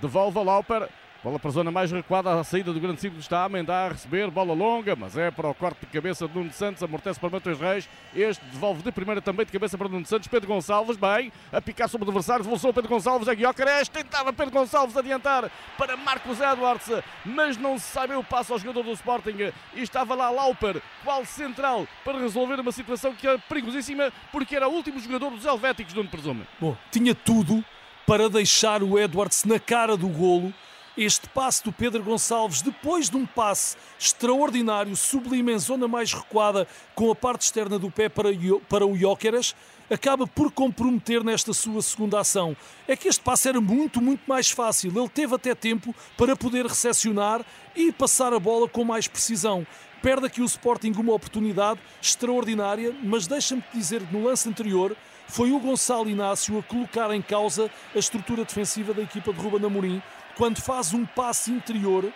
Devolve 0.00 0.38
a 0.38 0.42
Lauper. 0.42 0.88
Bola 1.22 1.38
para 1.38 1.50
a 1.50 1.52
zona 1.52 1.70
mais 1.70 1.92
recuada, 1.92 2.32
a 2.32 2.42
saída 2.42 2.72
do 2.72 2.80
grande 2.80 3.00
círculo 3.00 3.20
está 3.20 3.44
a 3.44 3.48
Mendá 3.48 3.86
a 3.86 3.88
receber, 3.90 4.28
bola 4.28 4.52
longa, 4.52 4.96
mas 4.96 5.16
é 5.16 5.30
para 5.30 5.48
o 5.48 5.54
corte 5.54 5.78
de 5.78 5.86
cabeça 5.86 6.26
de 6.26 6.36
Nuno 6.36 6.52
Santos, 6.52 6.82
amortece 6.82 7.20
para 7.20 7.30
Matheus 7.30 7.60
Reis, 7.60 7.88
este 8.12 8.44
devolve 8.46 8.82
de 8.82 8.90
primeira 8.90 9.22
também 9.22 9.46
de 9.46 9.52
cabeça 9.52 9.78
para 9.78 9.88
Nuno 9.88 10.04
Santos, 10.04 10.26
Pedro 10.26 10.48
Gonçalves, 10.48 10.96
bem, 10.96 11.32
a 11.52 11.60
picar 11.60 11.88
sobre 11.88 12.06
o 12.06 12.10
adversário, 12.10 12.42
devolveu 12.42 12.72
Pedro 12.72 12.90
Gonçalves, 12.90 13.28
a 13.28 13.34
Guiocares, 13.34 13.88
tentava 13.88 14.32
Pedro 14.32 14.52
Gonçalves 14.52 14.96
adiantar 14.96 15.48
para 15.78 15.96
Marcos 15.96 16.40
Edwards, 16.40 16.90
mas 17.24 17.56
não 17.56 17.78
se 17.78 17.84
sabe 17.84 18.16
o 18.16 18.24
passo 18.24 18.52
ao 18.52 18.58
jogador 18.58 18.82
do 18.82 18.90
Sporting, 18.90 19.52
e 19.76 19.80
estava 19.80 20.16
lá 20.16 20.28
Lauper, 20.28 20.82
qual 21.04 21.24
central, 21.24 21.86
para 22.04 22.18
resolver 22.18 22.58
uma 22.58 22.72
situação 22.72 23.14
que 23.14 23.28
é 23.28 23.38
perigosíssima, 23.38 24.12
porque 24.32 24.56
era 24.56 24.68
o 24.68 24.72
último 24.72 24.98
jogador 24.98 25.30
dos 25.30 25.44
Helvéticos, 25.44 25.94
me 25.94 26.02
presume. 26.08 26.42
Bom, 26.58 26.76
tinha 26.90 27.14
tudo 27.14 27.64
para 28.04 28.28
deixar 28.28 28.82
o 28.82 28.98
Edwards 28.98 29.44
na 29.44 29.60
cara 29.60 29.96
do 29.96 30.08
golo, 30.08 30.52
este 30.96 31.28
passe 31.28 31.64
do 31.64 31.72
Pedro 31.72 32.02
Gonçalves, 32.02 32.60
depois 32.60 33.08
de 33.08 33.16
um 33.16 33.24
passe 33.24 33.76
extraordinário, 33.98 34.94
sublime 34.94 35.52
em 35.52 35.58
zona 35.58 35.88
mais 35.88 36.12
recuada, 36.12 36.66
com 36.94 37.10
a 37.10 37.14
parte 37.14 37.42
externa 37.42 37.78
do 37.78 37.90
pé 37.90 38.08
para, 38.08 38.28
para 38.68 38.86
o 38.86 38.96
Jóqueras, 38.96 39.54
acaba 39.90 40.26
por 40.26 40.50
comprometer 40.50 41.24
nesta 41.24 41.52
sua 41.52 41.82
segunda 41.82 42.20
ação. 42.20 42.56
É 42.86 42.96
que 42.96 43.08
este 43.08 43.22
passe 43.22 43.48
era 43.48 43.60
muito, 43.60 44.00
muito 44.00 44.22
mais 44.26 44.50
fácil. 44.50 44.92
Ele 44.96 45.08
teve 45.08 45.34
até 45.34 45.54
tempo 45.54 45.94
para 46.16 46.36
poder 46.36 46.66
recepcionar 46.66 47.44
e 47.74 47.92
passar 47.92 48.32
a 48.32 48.38
bola 48.38 48.68
com 48.68 48.84
mais 48.84 49.08
precisão. 49.08 49.66
Perde 50.02 50.26
aqui 50.26 50.42
o 50.42 50.46
Sporting 50.46 50.92
uma 50.96 51.12
oportunidade 51.12 51.80
extraordinária, 52.00 52.94
mas 53.02 53.26
deixa-me 53.26 53.62
dizer 53.72 54.04
que 54.04 54.12
no 54.12 54.24
lance 54.24 54.48
anterior 54.48 54.96
foi 55.28 55.52
o 55.52 55.60
Gonçalo 55.60 56.10
Inácio 56.10 56.58
a 56.58 56.62
colocar 56.62 57.14
em 57.14 57.22
causa 57.22 57.70
a 57.94 57.98
estrutura 57.98 58.44
defensiva 58.44 58.92
da 58.92 59.00
equipa 59.00 59.32
de 59.32 59.40
Ruben 59.40 59.64
Amorim 59.64 60.02
quando 60.36 60.60
faz 60.60 60.92
um 60.92 61.04
passe 61.04 61.50
interior 61.50 62.12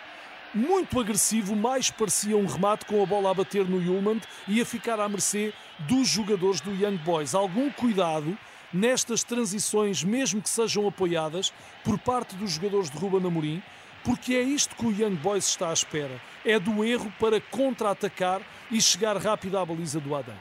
muito 0.53 0.99
agressivo, 0.99 1.55
mais 1.55 1.91
parecia 1.91 2.37
um 2.37 2.45
remate 2.45 2.85
com 2.85 3.01
a 3.01 3.05
bola 3.05 3.31
a 3.31 3.33
bater 3.33 3.65
no 3.65 3.81
Yulman 3.81 4.19
e 4.47 4.61
a 4.61 4.65
ficar 4.65 4.99
à 4.99 5.07
mercê 5.07 5.53
dos 5.79 6.07
jogadores 6.07 6.61
do 6.61 6.71
Young 6.71 6.97
Boys. 6.97 7.35
Algum 7.35 7.69
cuidado 7.69 8.37
nestas 8.73 9.23
transições, 9.23 10.03
mesmo 10.03 10.41
que 10.41 10.49
sejam 10.49 10.87
apoiadas 10.87 11.53
por 11.83 11.97
parte 11.99 12.35
dos 12.35 12.51
jogadores 12.51 12.89
de 12.89 12.97
Ruben 12.97 13.25
Amorim, 13.25 13.61
porque 14.03 14.35
é 14.35 14.41
isto 14.41 14.75
que 14.75 14.85
o 14.85 14.91
Young 14.91 15.15
Boys 15.15 15.47
está 15.47 15.69
à 15.69 15.73
espera. 15.73 16.21
É 16.45 16.59
do 16.59 16.83
erro 16.83 17.11
para 17.19 17.41
contra-atacar 17.41 18.41
e 18.71 18.81
chegar 18.81 19.17
rápido 19.17 19.57
à 19.57 19.65
baliza 19.65 19.99
do 19.99 20.15
Adam. 20.15 20.35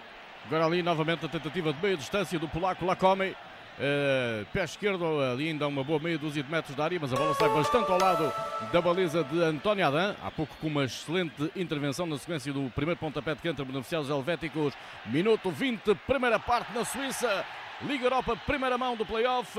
Agora 0.46 0.64
ali 0.66 0.82
novamente 0.82 1.26
a 1.26 1.28
tentativa 1.28 1.72
de 1.72 1.82
meia 1.82 1.96
distância 1.96 2.38
do 2.38 2.48
polaco 2.48 2.84
Lacome. 2.84 3.34
Uh, 3.78 4.46
pé 4.54 4.64
esquerdo, 4.64 5.04
ali 5.20 5.48
ainda 5.48 5.66
uma 5.68 5.84
boa 5.84 5.98
meia 5.98 6.16
dúzia 6.16 6.42
de 6.42 6.50
metros 6.50 6.74
da 6.74 6.84
área, 6.84 6.98
mas 6.98 7.12
a 7.12 7.16
bola 7.16 7.34
sai 7.34 7.48
bastante 7.50 7.92
ao 7.92 7.98
lado 7.98 8.32
da 8.72 8.80
baliza 8.80 9.22
de 9.22 9.42
António 9.42 9.86
Adam. 9.86 10.16
Há 10.22 10.30
pouco 10.30 10.56
com 10.60 10.66
uma 10.66 10.84
excelente 10.84 11.50
intervenção 11.54 12.06
na 12.06 12.16
sequência 12.16 12.52
do 12.52 12.70
primeiro 12.74 12.98
pontapé 12.98 13.34
de 13.34 13.42
canto 13.42 13.64
beneficiados 13.66 14.08
helvéticos. 14.08 14.72
Minuto 15.04 15.50
20, 15.50 15.94
primeira 16.06 16.38
parte 16.38 16.72
na 16.72 16.84
Suíça. 16.86 17.44
Liga 17.82 18.06
Europa, 18.06 18.34
primeira 18.46 18.78
mão 18.78 18.96
do 18.96 19.04
playoff. 19.04 19.58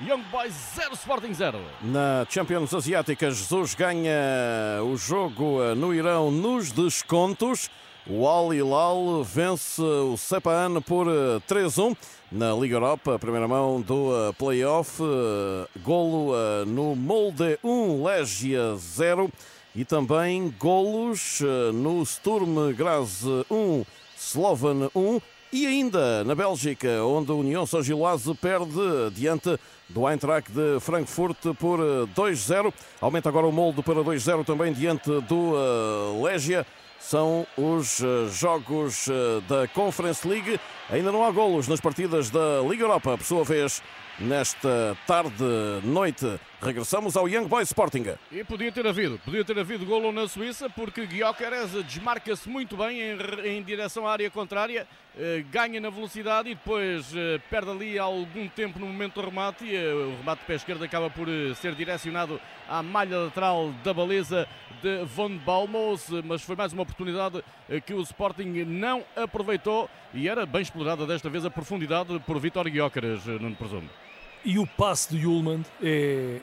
Young 0.00 0.22
Boys 0.30 0.54
0, 0.74 0.94
Sporting 0.94 1.34
0. 1.34 1.60
Na 1.82 2.26
Champions 2.30 2.72
Asiática, 2.72 3.30
Jesus 3.30 3.74
ganha 3.74 4.82
o 4.82 4.96
jogo 4.96 5.62
eh, 5.62 5.74
no 5.74 5.92
Irão 5.92 6.30
nos 6.30 6.72
descontos. 6.72 7.68
O 8.06 8.26
Al 8.26 8.54
Hilal 8.54 9.22
vence 9.22 9.82
o 9.82 10.16
Sepan 10.16 10.80
por 10.80 11.08
3-1 11.46 11.92
eh, 11.92 11.96
na 12.30 12.52
Liga 12.54 12.76
Europa, 12.76 13.18
primeira 13.18 13.48
mão 13.48 13.80
do 13.80 14.10
uh, 14.10 14.34
playoff. 14.34 15.02
Uh, 15.02 15.66
golo 15.82 16.32
uh, 16.32 16.66
no 16.66 16.94
Molde 16.94 17.58
1, 17.64 18.04
Legia 18.04 18.76
0 18.76 19.30
e 19.74 19.84
também 19.84 20.52
golos 20.58 21.40
no 21.72 22.04
Sturm 22.04 22.72
Graz 22.74 23.22
1, 23.48 23.84
Slovan 24.16 24.90
1 24.94 25.20
e 25.52 25.66
ainda 25.66 26.24
na 26.24 26.34
Bélgica, 26.34 27.04
onde 27.04 27.30
a 27.30 27.34
União 27.34 27.64
São 27.64 27.82
Giloase 27.82 28.34
perde 28.34 29.10
diante 29.14 29.56
do 29.88 30.08
Eintracht 30.08 30.50
de 30.50 30.80
Frankfurt 30.80 31.36
por 31.60 31.78
2-0. 32.16 32.72
Aumenta 33.00 33.28
agora 33.28 33.46
o 33.46 33.52
molde 33.52 33.82
para 33.82 34.02
2-0 34.02 34.44
também 34.44 34.72
diante 34.72 35.08
do 35.28 35.52
Legia 36.24 36.66
são 36.98 37.46
os 37.56 38.00
eh, 38.02 38.26
jogos 38.30 39.08
eh, 39.08 39.40
da 39.48 39.68
Conference 39.68 40.26
League. 40.26 40.60
Ainda 40.90 41.12
não 41.12 41.24
há 41.24 41.30
golos 41.30 41.68
nas 41.68 41.80
partidas 41.80 42.30
da 42.30 42.60
Liga 42.68 42.84
Europa, 42.84 43.16
por 43.16 43.24
sua 43.24 43.44
vez, 43.44 43.82
nesta 44.18 44.96
tarde, 45.06 45.44
noite. 45.84 46.38
Regressamos 46.60 47.16
ao 47.16 47.28
Young 47.28 47.46
Boys 47.46 47.68
Sporting. 47.68 48.16
E 48.32 48.42
podia 48.42 48.72
ter 48.72 48.84
havido, 48.84 49.16
podia 49.24 49.44
ter 49.44 49.56
havido 49.56 49.86
golo 49.86 50.10
na 50.10 50.26
Suíça, 50.26 50.68
porque 50.68 51.06
Guiocares 51.06 51.70
desmarca-se 51.84 52.48
muito 52.48 52.76
bem 52.76 53.00
em, 53.00 53.16
em, 53.44 53.62
direção 53.62 54.08
à 54.08 54.10
área 54.10 54.28
contrária, 54.28 54.84
eh, 55.16 55.44
ganha 55.52 55.80
na 55.80 55.88
velocidade 55.88 56.50
e 56.50 56.56
depois 56.56 57.14
eh, 57.14 57.40
perde 57.48 57.70
ali 57.70 57.96
algum 57.96 58.48
tempo 58.48 58.80
no 58.80 58.86
momento 58.86 59.20
do 59.20 59.28
remate 59.28 59.66
e 59.66 59.76
eh, 59.76 59.94
o 59.94 60.16
remate 60.18 60.40
de 60.40 60.46
pé 60.46 60.54
esquerdo 60.56 60.82
acaba 60.82 61.08
por 61.08 61.28
ser 61.54 61.76
direcionado 61.76 62.40
à 62.68 62.82
malha 62.82 63.18
lateral 63.18 63.72
da 63.84 63.94
baliza 63.94 64.48
de 64.82 65.04
Von 65.04 65.36
Balmos, 65.38 66.08
mas 66.24 66.42
foi 66.42 66.56
mais 66.56 66.72
uma 66.72 66.82
oportunidade 66.82 67.42
que 67.86 67.94
o 67.94 68.00
Sporting 68.02 68.64
não 68.64 69.04
aproveitou 69.14 69.88
e 70.12 70.28
era 70.28 70.44
bem 70.44 70.62
explorada 70.62 71.06
desta 71.06 71.30
vez 71.30 71.44
a 71.44 71.50
profundidade 71.50 72.18
por 72.26 72.40
Vitor 72.40 72.68
Guiocares, 72.68 73.24
não 73.26 73.54
presumo. 73.54 73.88
E 74.44 74.58
o 74.58 74.66
passe 74.66 75.14
de 75.14 75.24
Yulman 75.24 75.64
é, 75.82 76.40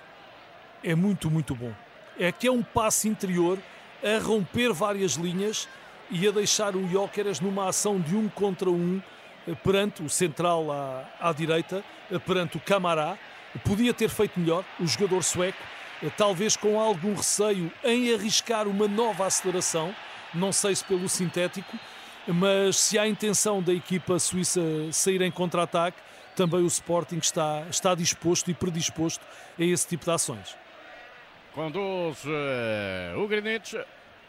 é 0.83 0.95
muito, 0.95 1.29
muito 1.31 1.55
bom. 1.55 1.73
É 2.19 2.31
que 2.31 2.47
é 2.47 2.51
um 2.51 2.63
passe 2.63 3.07
interior 3.07 3.57
a 4.03 4.23
romper 4.23 4.71
várias 4.73 5.13
linhas 5.13 5.67
e 6.11 6.27
a 6.27 6.31
deixar 6.31 6.75
o 6.75 6.87
Jóqueras 6.87 7.39
numa 7.39 7.69
ação 7.69 7.99
de 7.99 8.15
um 8.15 8.29
contra 8.29 8.69
um 8.69 9.01
eh, 9.47 9.55
perante 9.63 10.03
o 10.03 10.09
central 10.09 10.71
à, 10.71 11.05
à 11.19 11.33
direita, 11.33 11.83
eh, 12.11 12.19
perante 12.19 12.57
o 12.57 12.59
Camará. 12.59 13.17
Podia 13.63 13.93
ter 13.93 14.09
feito 14.09 14.39
melhor 14.39 14.63
o 14.79 14.85
jogador 14.85 15.23
sueco, 15.23 15.57
eh, 16.03 16.09
talvez 16.15 16.55
com 16.55 16.79
algum 16.79 17.15
receio 17.15 17.71
em 17.83 18.13
arriscar 18.13 18.67
uma 18.67 18.87
nova 18.87 19.25
aceleração, 19.25 19.95
não 20.33 20.51
sei 20.51 20.75
se 20.75 20.83
pelo 20.83 21.07
sintético, 21.07 21.77
mas 22.27 22.77
se 22.77 22.97
há 22.99 23.07
intenção 23.07 23.61
da 23.61 23.73
equipa 23.73 24.19
suíça 24.19 24.61
sair 24.91 25.21
em 25.21 25.31
contra-ataque, 25.31 25.97
também 26.35 26.61
o 26.61 26.67
Sporting 26.67 27.17
está, 27.17 27.63
está 27.69 27.95
disposto 27.95 28.51
e 28.51 28.53
predisposto 28.53 29.25
a 29.57 29.63
esse 29.63 29.87
tipo 29.87 30.05
de 30.05 30.11
ações. 30.11 30.55
Conduz 31.53 32.23
uh, 32.25 33.17
o 33.17 33.27
Greenwich, 33.27 33.79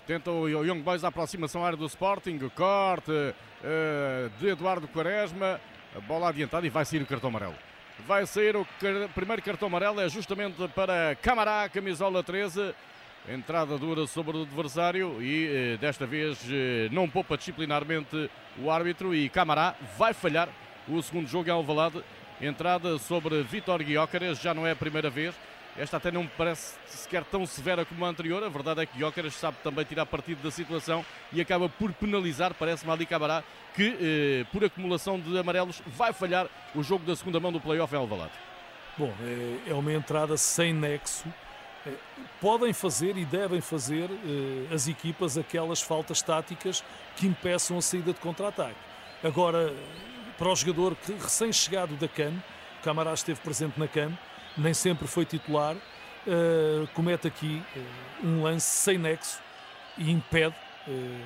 tenta 0.07 0.31
o 0.31 0.49
Young 0.49 0.81
Boys 0.81 1.03
a 1.03 1.09
aproximação 1.09 1.65
à 1.65 1.67
área 1.67 1.77
do 1.77 1.87
Sporting, 1.87 2.39
corte 2.55 3.11
uh, 3.11 4.31
de 4.39 4.49
Eduardo 4.49 4.87
Quaresma, 4.87 5.61
a 5.95 6.01
bola 6.01 6.29
adiantada 6.29 6.65
e 6.65 6.71
vai 6.71 6.85
sair 6.85 7.03
o 7.03 7.07
cartão 7.07 7.29
amarelo. 7.29 7.57
Vai 8.07 8.27
sair 8.27 8.55
o 8.55 8.65
car 8.81 9.09
primeiro 9.15 9.43
cartão 9.43 9.67
amarelo, 9.67 10.01
é 10.01 10.09
justamente 10.09 10.57
para 10.69 11.17
Camará, 11.17 11.69
camisola 11.69 12.23
13. 12.23 12.73
Entrada 13.29 13.77
dura 13.77 14.07
sobre 14.07 14.37
o 14.37 14.43
adversário 14.43 15.21
e 15.21 15.75
uh, 15.75 15.79
desta 15.79 16.07
vez 16.07 16.39
não 16.93 17.11
poupa 17.11 17.37
disciplinarmente 17.37 18.31
o 18.57 18.71
árbitro 18.71 19.13
e 19.13 19.29
Camará 19.29 19.75
vai 19.99 20.15
falhar 20.15 20.49
o 20.89 21.03
segundo 21.03 21.29
jogo 21.29 21.49
é 21.49 21.53
Alvalade. 21.53 22.03
Entrada 22.41 22.99
sobre 22.99 23.43
Vitor 23.43 23.83
Guiócaras, 23.83 24.39
já 24.39 24.53
não 24.53 24.67
é 24.67 24.73
a 24.73 24.77
primeira 24.77 25.09
vez. 25.09 25.35
Esta 25.79 25.99
até 25.99 26.11
não 26.11 26.23
me 26.23 26.31
parece 26.39 26.75
sequer 26.87 27.23
tão 27.25 27.45
severa 27.47 27.85
como 27.85 28.05
a 28.05 28.09
anterior. 28.09 28.43
A 28.43 28.49
verdade 28.49 28.81
é 28.83 28.87
que 28.87 28.97
Guiócaras 28.97 29.35
sabe 29.35 29.59
também 29.63 29.85
tirar 29.85 30.07
partido 30.07 30.43
da 30.43 30.51
situação 30.51 31.05
e 31.33 31.41
acaba 31.41 31.69
por 31.69 31.93
penalizar, 31.93 32.55
parece-me 32.55 32.93
Ali 32.93 33.05
Cabará, 33.05 33.43
que 33.75 33.97
eh, 34.01 34.47
por 34.51 34.65
acumulação 34.65 35.21
de 35.21 35.39
amarelos 35.39 35.83
vai 35.87 36.13
falhar 36.15 36.47
o 36.75 36.83
jogo 36.83 37.05
da 37.05 37.15
segunda 37.15 37.39
mão 37.39 37.53
do 37.53 37.61
playoff 37.61 37.95
em 37.95 37.99
Alvalade. 37.99 38.33
Bom, 38.97 39.13
é, 39.21 39.71
é 39.71 39.75
uma 39.75 39.93
entrada 39.93 40.39
sem 40.39 40.73
nexo. 40.73 41.27
É, 41.87 41.93
podem 42.41 42.73
fazer 42.73 43.17
e 43.19 43.27
devem 43.27 43.61
fazer 43.61 44.09
eh, 44.11 44.75
as 44.75 44.89
equipas 44.89 45.37
aquelas 45.37 45.83
faltas 45.83 46.23
táticas 46.23 46.83
que 47.17 47.27
impeçam 47.27 47.77
a 47.77 47.83
saída 47.83 48.15
de 48.15 48.21
contra-ataque. 48.21 48.77
Agora, 49.23 49.75
para 50.39 50.49
o 50.51 50.57
jogador 50.57 50.95
que 50.97 51.13
recém-chegado 51.13 51.95
da 51.97 52.09
CAN, 52.09 52.33
o 52.81 52.85
Camará 52.85 53.15
esteve 53.15 53.41
presente 53.41 53.79
na 53.79 53.89
CAN, 53.89 54.13
nem 54.57 54.75
sempre 54.75 55.07
foi 55.07 55.25
titular, 55.25 55.75
uh, 55.75 56.87
comete 56.95 57.27
aqui 57.27 57.63
uh, 57.77 58.27
um 58.27 58.43
lance 58.43 58.67
sem 58.67 58.99
nexo 58.99 59.41
e 59.97 60.11
impede 60.11 60.55
uh, 60.87 61.21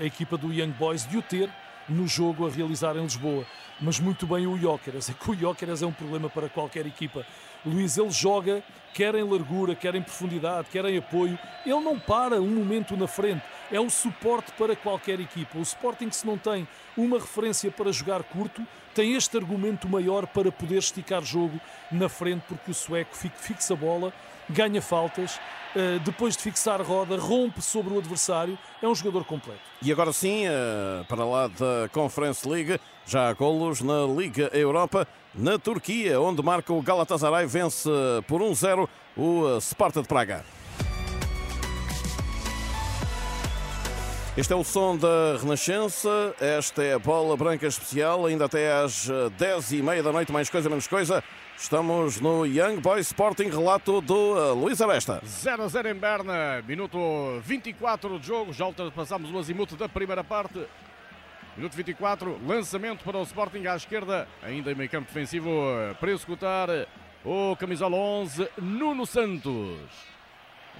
a 0.00 0.04
equipa 0.04 0.36
do 0.36 0.52
Young 0.52 0.72
Boys 0.72 1.06
de 1.06 1.16
o 1.16 1.22
ter 1.22 1.50
no 1.88 2.06
jogo 2.06 2.46
a 2.46 2.50
realizar 2.50 2.96
em 2.96 3.02
Lisboa. 3.02 3.46
Mas 3.80 4.00
muito 4.00 4.26
bem 4.26 4.46
o 4.46 4.58
Jóqueras, 4.58 5.08
é 5.08 5.12
que 5.12 5.30
o 5.30 5.34
Jóqueras 5.34 5.82
é 5.82 5.86
um 5.86 5.92
problema 5.92 6.28
para 6.28 6.48
qualquer 6.48 6.84
equipa. 6.86 7.24
Luís, 7.64 7.96
ele 7.96 8.10
joga 8.10 8.62
quer 8.98 9.14
em 9.14 9.22
largura, 9.22 9.76
quer 9.76 9.94
em 9.94 10.02
profundidade, 10.02 10.68
quer 10.70 10.84
em 10.86 10.98
apoio. 10.98 11.38
Ele 11.64 11.80
não 11.80 11.98
para 11.98 12.40
um 12.40 12.48
momento 12.48 12.96
na 12.96 13.06
frente. 13.06 13.42
É 13.70 13.78
um 13.80 13.90
suporte 13.90 14.50
para 14.52 14.74
qualquer 14.74 15.20
equipa. 15.20 15.58
O 15.58 15.62
Sporting, 15.62 16.10
se 16.10 16.26
não 16.26 16.38
tem 16.38 16.66
uma 16.96 17.18
referência 17.18 17.70
para 17.70 17.92
jogar 17.92 18.22
curto, 18.22 18.66
tem 18.94 19.14
este 19.14 19.36
argumento 19.36 19.88
maior 19.88 20.26
para 20.26 20.50
poder 20.50 20.78
esticar 20.78 21.22
jogo 21.22 21.60
na 21.92 22.08
frente, 22.08 22.42
porque 22.48 22.70
o 22.70 22.74
sueco 22.74 23.14
fixa 23.14 23.74
a 23.74 23.76
bola, 23.76 24.12
ganha 24.48 24.80
faltas, 24.80 25.38
eh, 25.76 25.98
depois 26.04 26.36
de 26.36 26.42
fixar 26.42 26.80
roda, 26.82 27.18
rompe 27.18 27.60
sobre 27.60 27.92
o 27.92 27.98
adversário. 27.98 28.58
É 28.82 28.88
um 28.88 28.94
jogador 28.94 29.24
completo. 29.24 29.60
E 29.82 29.92
agora 29.92 30.12
sim, 30.12 30.46
eh, 30.46 31.04
para 31.06 31.24
lá 31.24 31.48
da 31.48 31.88
Conference 31.92 32.48
League, 32.48 32.80
já 33.06 33.28
há 33.28 33.32
golos 33.34 33.82
na 33.82 34.06
Liga 34.06 34.50
Europa, 34.52 35.06
na 35.34 35.58
Turquia, 35.58 36.20
onde 36.20 36.42
marca 36.42 36.72
o 36.72 36.80
Galatasaray, 36.80 37.46
vence 37.46 37.88
por 38.26 38.40
1-0 38.40 38.88
o 39.16 39.60
Sparta 39.60 40.00
de 40.00 40.08
Praga. 40.08 40.44
Este 44.38 44.52
é 44.52 44.56
o 44.56 44.62
som 44.62 44.96
da 44.96 45.36
Renascença, 45.36 46.32
esta 46.40 46.80
é 46.80 46.94
a 46.94 46.98
bola 47.00 47.36
branca 47.36 47.66
especial, 47.66 48.24
ainda 48.24 48.44
até 48.44 48.72
às 48.72 49.08
10 49.36 49.72
e 49.72 49.82
meia 49.82 50.00
da 50.00 50.12
noite, 50.12 50.30
mais 50.30 50.48
coisa, 50.48 50.68
menos 50.68 50.86
coisa. 50.86 51.24
Estamos 51.56 52.20
no 52.20 52.46
Young 52.46 52.76
Boys 52.76 53.08
Sporting, 53.08 53.48
relato 53.48 54.00
do 54.00 54.14
uh, 54.14 54.54
Luís 54.54 54.80
Aresta. 54.80 55.20
0 55.26 55.64
a 55.64 55.66
0 55.66 55.88
em 55.88 55.94
Berna, 55.94 56.62
minuto 56.62 57.40
24 57.42 58.20
de 58.20 58.26
jogo, 58.28 58.52
já 58.52 58.64
ultrapassamos 58.64 59.28
o 59.34 59.38
azimuth 59.40 59.72
da 59.76 59.88
primeira 59.88 60.22
parte. 60.22 60.64
Minuto 61.56 61.74
24, 61.74 62.38
lançamento 62.46 63.02
para 63.02 63.18
o 63.18 63.24
Sporting 63.24 63.66
à 63.66 63.74
esquerda, 63.74 64.28
ainda 64.40 64.70
em 64.70 64.74
meio 64.76 64.88
campo 64.88 65.08
defensivo, 65.08 65.50
para 65.98 66.12
executar 66.12 66.68
o 67.24 67.56
camisola 67.56 67.96
11, 67.96 68.48
Nuno 68.56 69.04
Santos. 69.04 69.80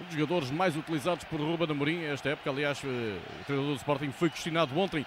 Um 0.01 0.05
dos 0.05 0.15
jogadores 0.15 0.51
mais 0.51 0.77
utilizados 0.77 1.25
por 1.25 1.41
Ruben 1.41 1.71
Amorim 1.71 2.05
esta 2.05 2.31
época. 2.31 2.51
Aliás, 2.51 2.81
eh, 2.85 3.19
o 3.41 3.45
treinador 3.45 3.75
do 3.75 3.79
Sporting 3.79 4.13
foi 4.13 4.31
questionado 4.31 4.79
ontem 4.79 5.05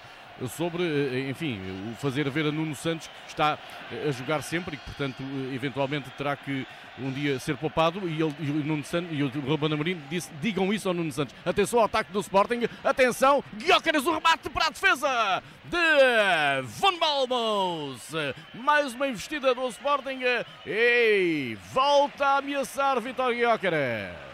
sobre, 0.48 0.82
eh, 0.82 1.30
enfim, 1.30 1.60
o 1.90 1.94
fazer 1.96 2.28
ver 2.30 2.46
a 2.46 2.52
Nuno 2.52 2.74
Santos 2.74 3.08
que 3.24 3.28
está 3.28 3.58
a 3.90 4.10
jogar 4.10 4.42
sempre 4.42 4.74
e 4.74 4.78
que, 4.78 4.84
portanto, 4.84 5.22
eventualmente 5.54 6.10
terá 6.10 6.36
que 6.36 6.66
um 6.98 7.10
dia 7.10 7.38
ser 7.38 7.56
poupado 7.56 8.06
e, 8.08 8.20
ele, 8.20 8.34
e 8.38 8.50
o 8.50 8.64
Nuno 8.64 8.84
Santos 8.84 9.10
e 9.12 9.22
o 9.22 9.28
Ruben 9.28 9.72
Amorim 9.72 10.00
disse, 10.10 10.30
digam 10.40 10.72
isso 10.72 10.88
ao 10.88 10.94
Nuno 10.94 11.12
Santos. 11.12 11.34
Atenção 11.44 11.78
ao 11.78 11.86
ataque 11.86 12.12
do 12.12 12.20
Sporting, 12.20 12.68
atenção, 12.84 13.42
Guiócaras, 13.54 14.06
o 14.06 14.12
remate 14.12 14.50
para 14.50 14.66
a 14.66 14.70
defesa 14.70 15.42
de 15.64 16.62
Von 16.78 16.98
Balmos. 16.98 18.10
Mais 18.54 18.94
uma 18.94 19.08
investida 19.08 19.54
do 19.54 19.66
Sporting 19.68 20.20
e 20.66 21.56
volta 21.72 22.26
a 22.26 22.36
ameaçar 22.38 23.00
Vitória 23.00 23.36
Guiócaras. 23.36 24.31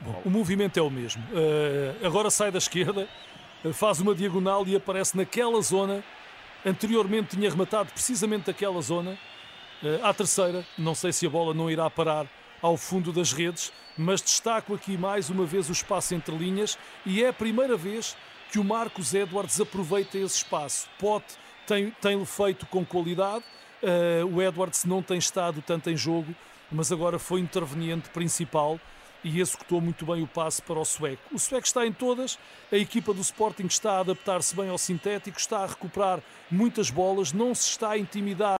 Bom, 0.00 0.22
o 0.24 0.30
movimento 0.30 0.78
é 0.78 0.82
o 0.82 0.90
mesmo. 0.90 1.22
Uh, 1.24 2.06
agora 2.06 2.30
sai 2.30 2.50
da 2.50 2.58
esquerda, 2.58 3.08
uh, 3.64 3.72
faz 3.72 4.00
uma 4.00 4.14
diagonal 4.14 4.66
e 4.66 4.76
aparece 4.76 5.16
naquela 5.16 5.60
zona. 5.62 6.04
Anteriormente 6.64 7.36
tinha 7.36 7.48
rematado 7.48 7.90
precisamente 7.92 8.50
aquela 8.50 8.80
zona. 8.82 9.18
Uh, 9.82 10.04
à 10.04 10.12
terceira, 10.12 10.64
não 10.76 10.94
sei 10.94 11.12
se 11.12 11.26
a 11.26 11.30
bola 11.30 11.54
não 11.54 11.70
irá 11.70 11.88
parar 11.88 12.26
ao 12.60 12.76
fundo 12.76 13.12
das 13.12 13.32
redes, 13.32 13.72
mas 13.96 14.20
destaco 14.20 14.74
aqui 14.74 14.96
mais 14.96 15.30
uma 15.30 15.44
vez 15.44 15.68
o 15.68 15.72
espaço 15.72 16.14
entre 16.14 16.34
linhas 16.36 16.78
e 17.04 17.22
é 17.22 17.28
a 17.28 17.32
primeira 17.32 17.76
vez 17.76 18.16
que 18.50 18.58
o 18.58 18.64
Marcos 18.64 19.14
Edwards 19.14 19.60
aproveita 19.60 20.18
esse 20.18 20.36
espaço. 20.36 20.88
Pote 20.98 21.34
tem-o 21.66 21.92
tem 22.00 22.24
feito 22.24 22.64
com 22.66 22.84
qualidade, 22.84 23.44
o 24.32 24.40
Edwards 24.40 24.84
não 24.84 25.02
tem 25.02 25.18
estado 25.18 25.62
tanto 25.66 25.90
em 25.90 25.96
jogo, 25.96 26.34
mas 26.70 26.92
agora 26.92 27.18
foi 27.18 27.40
interveniente 27.40 28.08
principal 28.10 28.80
e 29.26 29.40
executou 29.40 29.80
muito 29.80 30.06
bem 30.06 30.22
o 30.22 30.26
passe 30.26 30.62
para 30.62 30.78
o 30.78 30.84
sueco. 30.84 31.34
O 31.34 31.38
sueco 31.38 31.66
está 31.66 31.84
em 31.84 31.92
todas, 31.92 32.38
a 32.70 32.76
equipa 32.76 33.12
do 33.12 33.20
Sporting 33.20 33.66
está 33.66 33.94
a 33.94 34.00
adaptar-se 34.00 34.54
bem 34.54 34.68
ao 34.68 34.78
sintético, 34.78 35.36
está 35.36 35.64
a 35.64 35.66
recuperar 35.66 36.20
muitas 36.48 36.90
bolas, 36.90 37.32
não 37.32 37.52
se 37.52 37.70
está 37.70 37.90
a 37.90 37.98
intimidar 37.98 38.54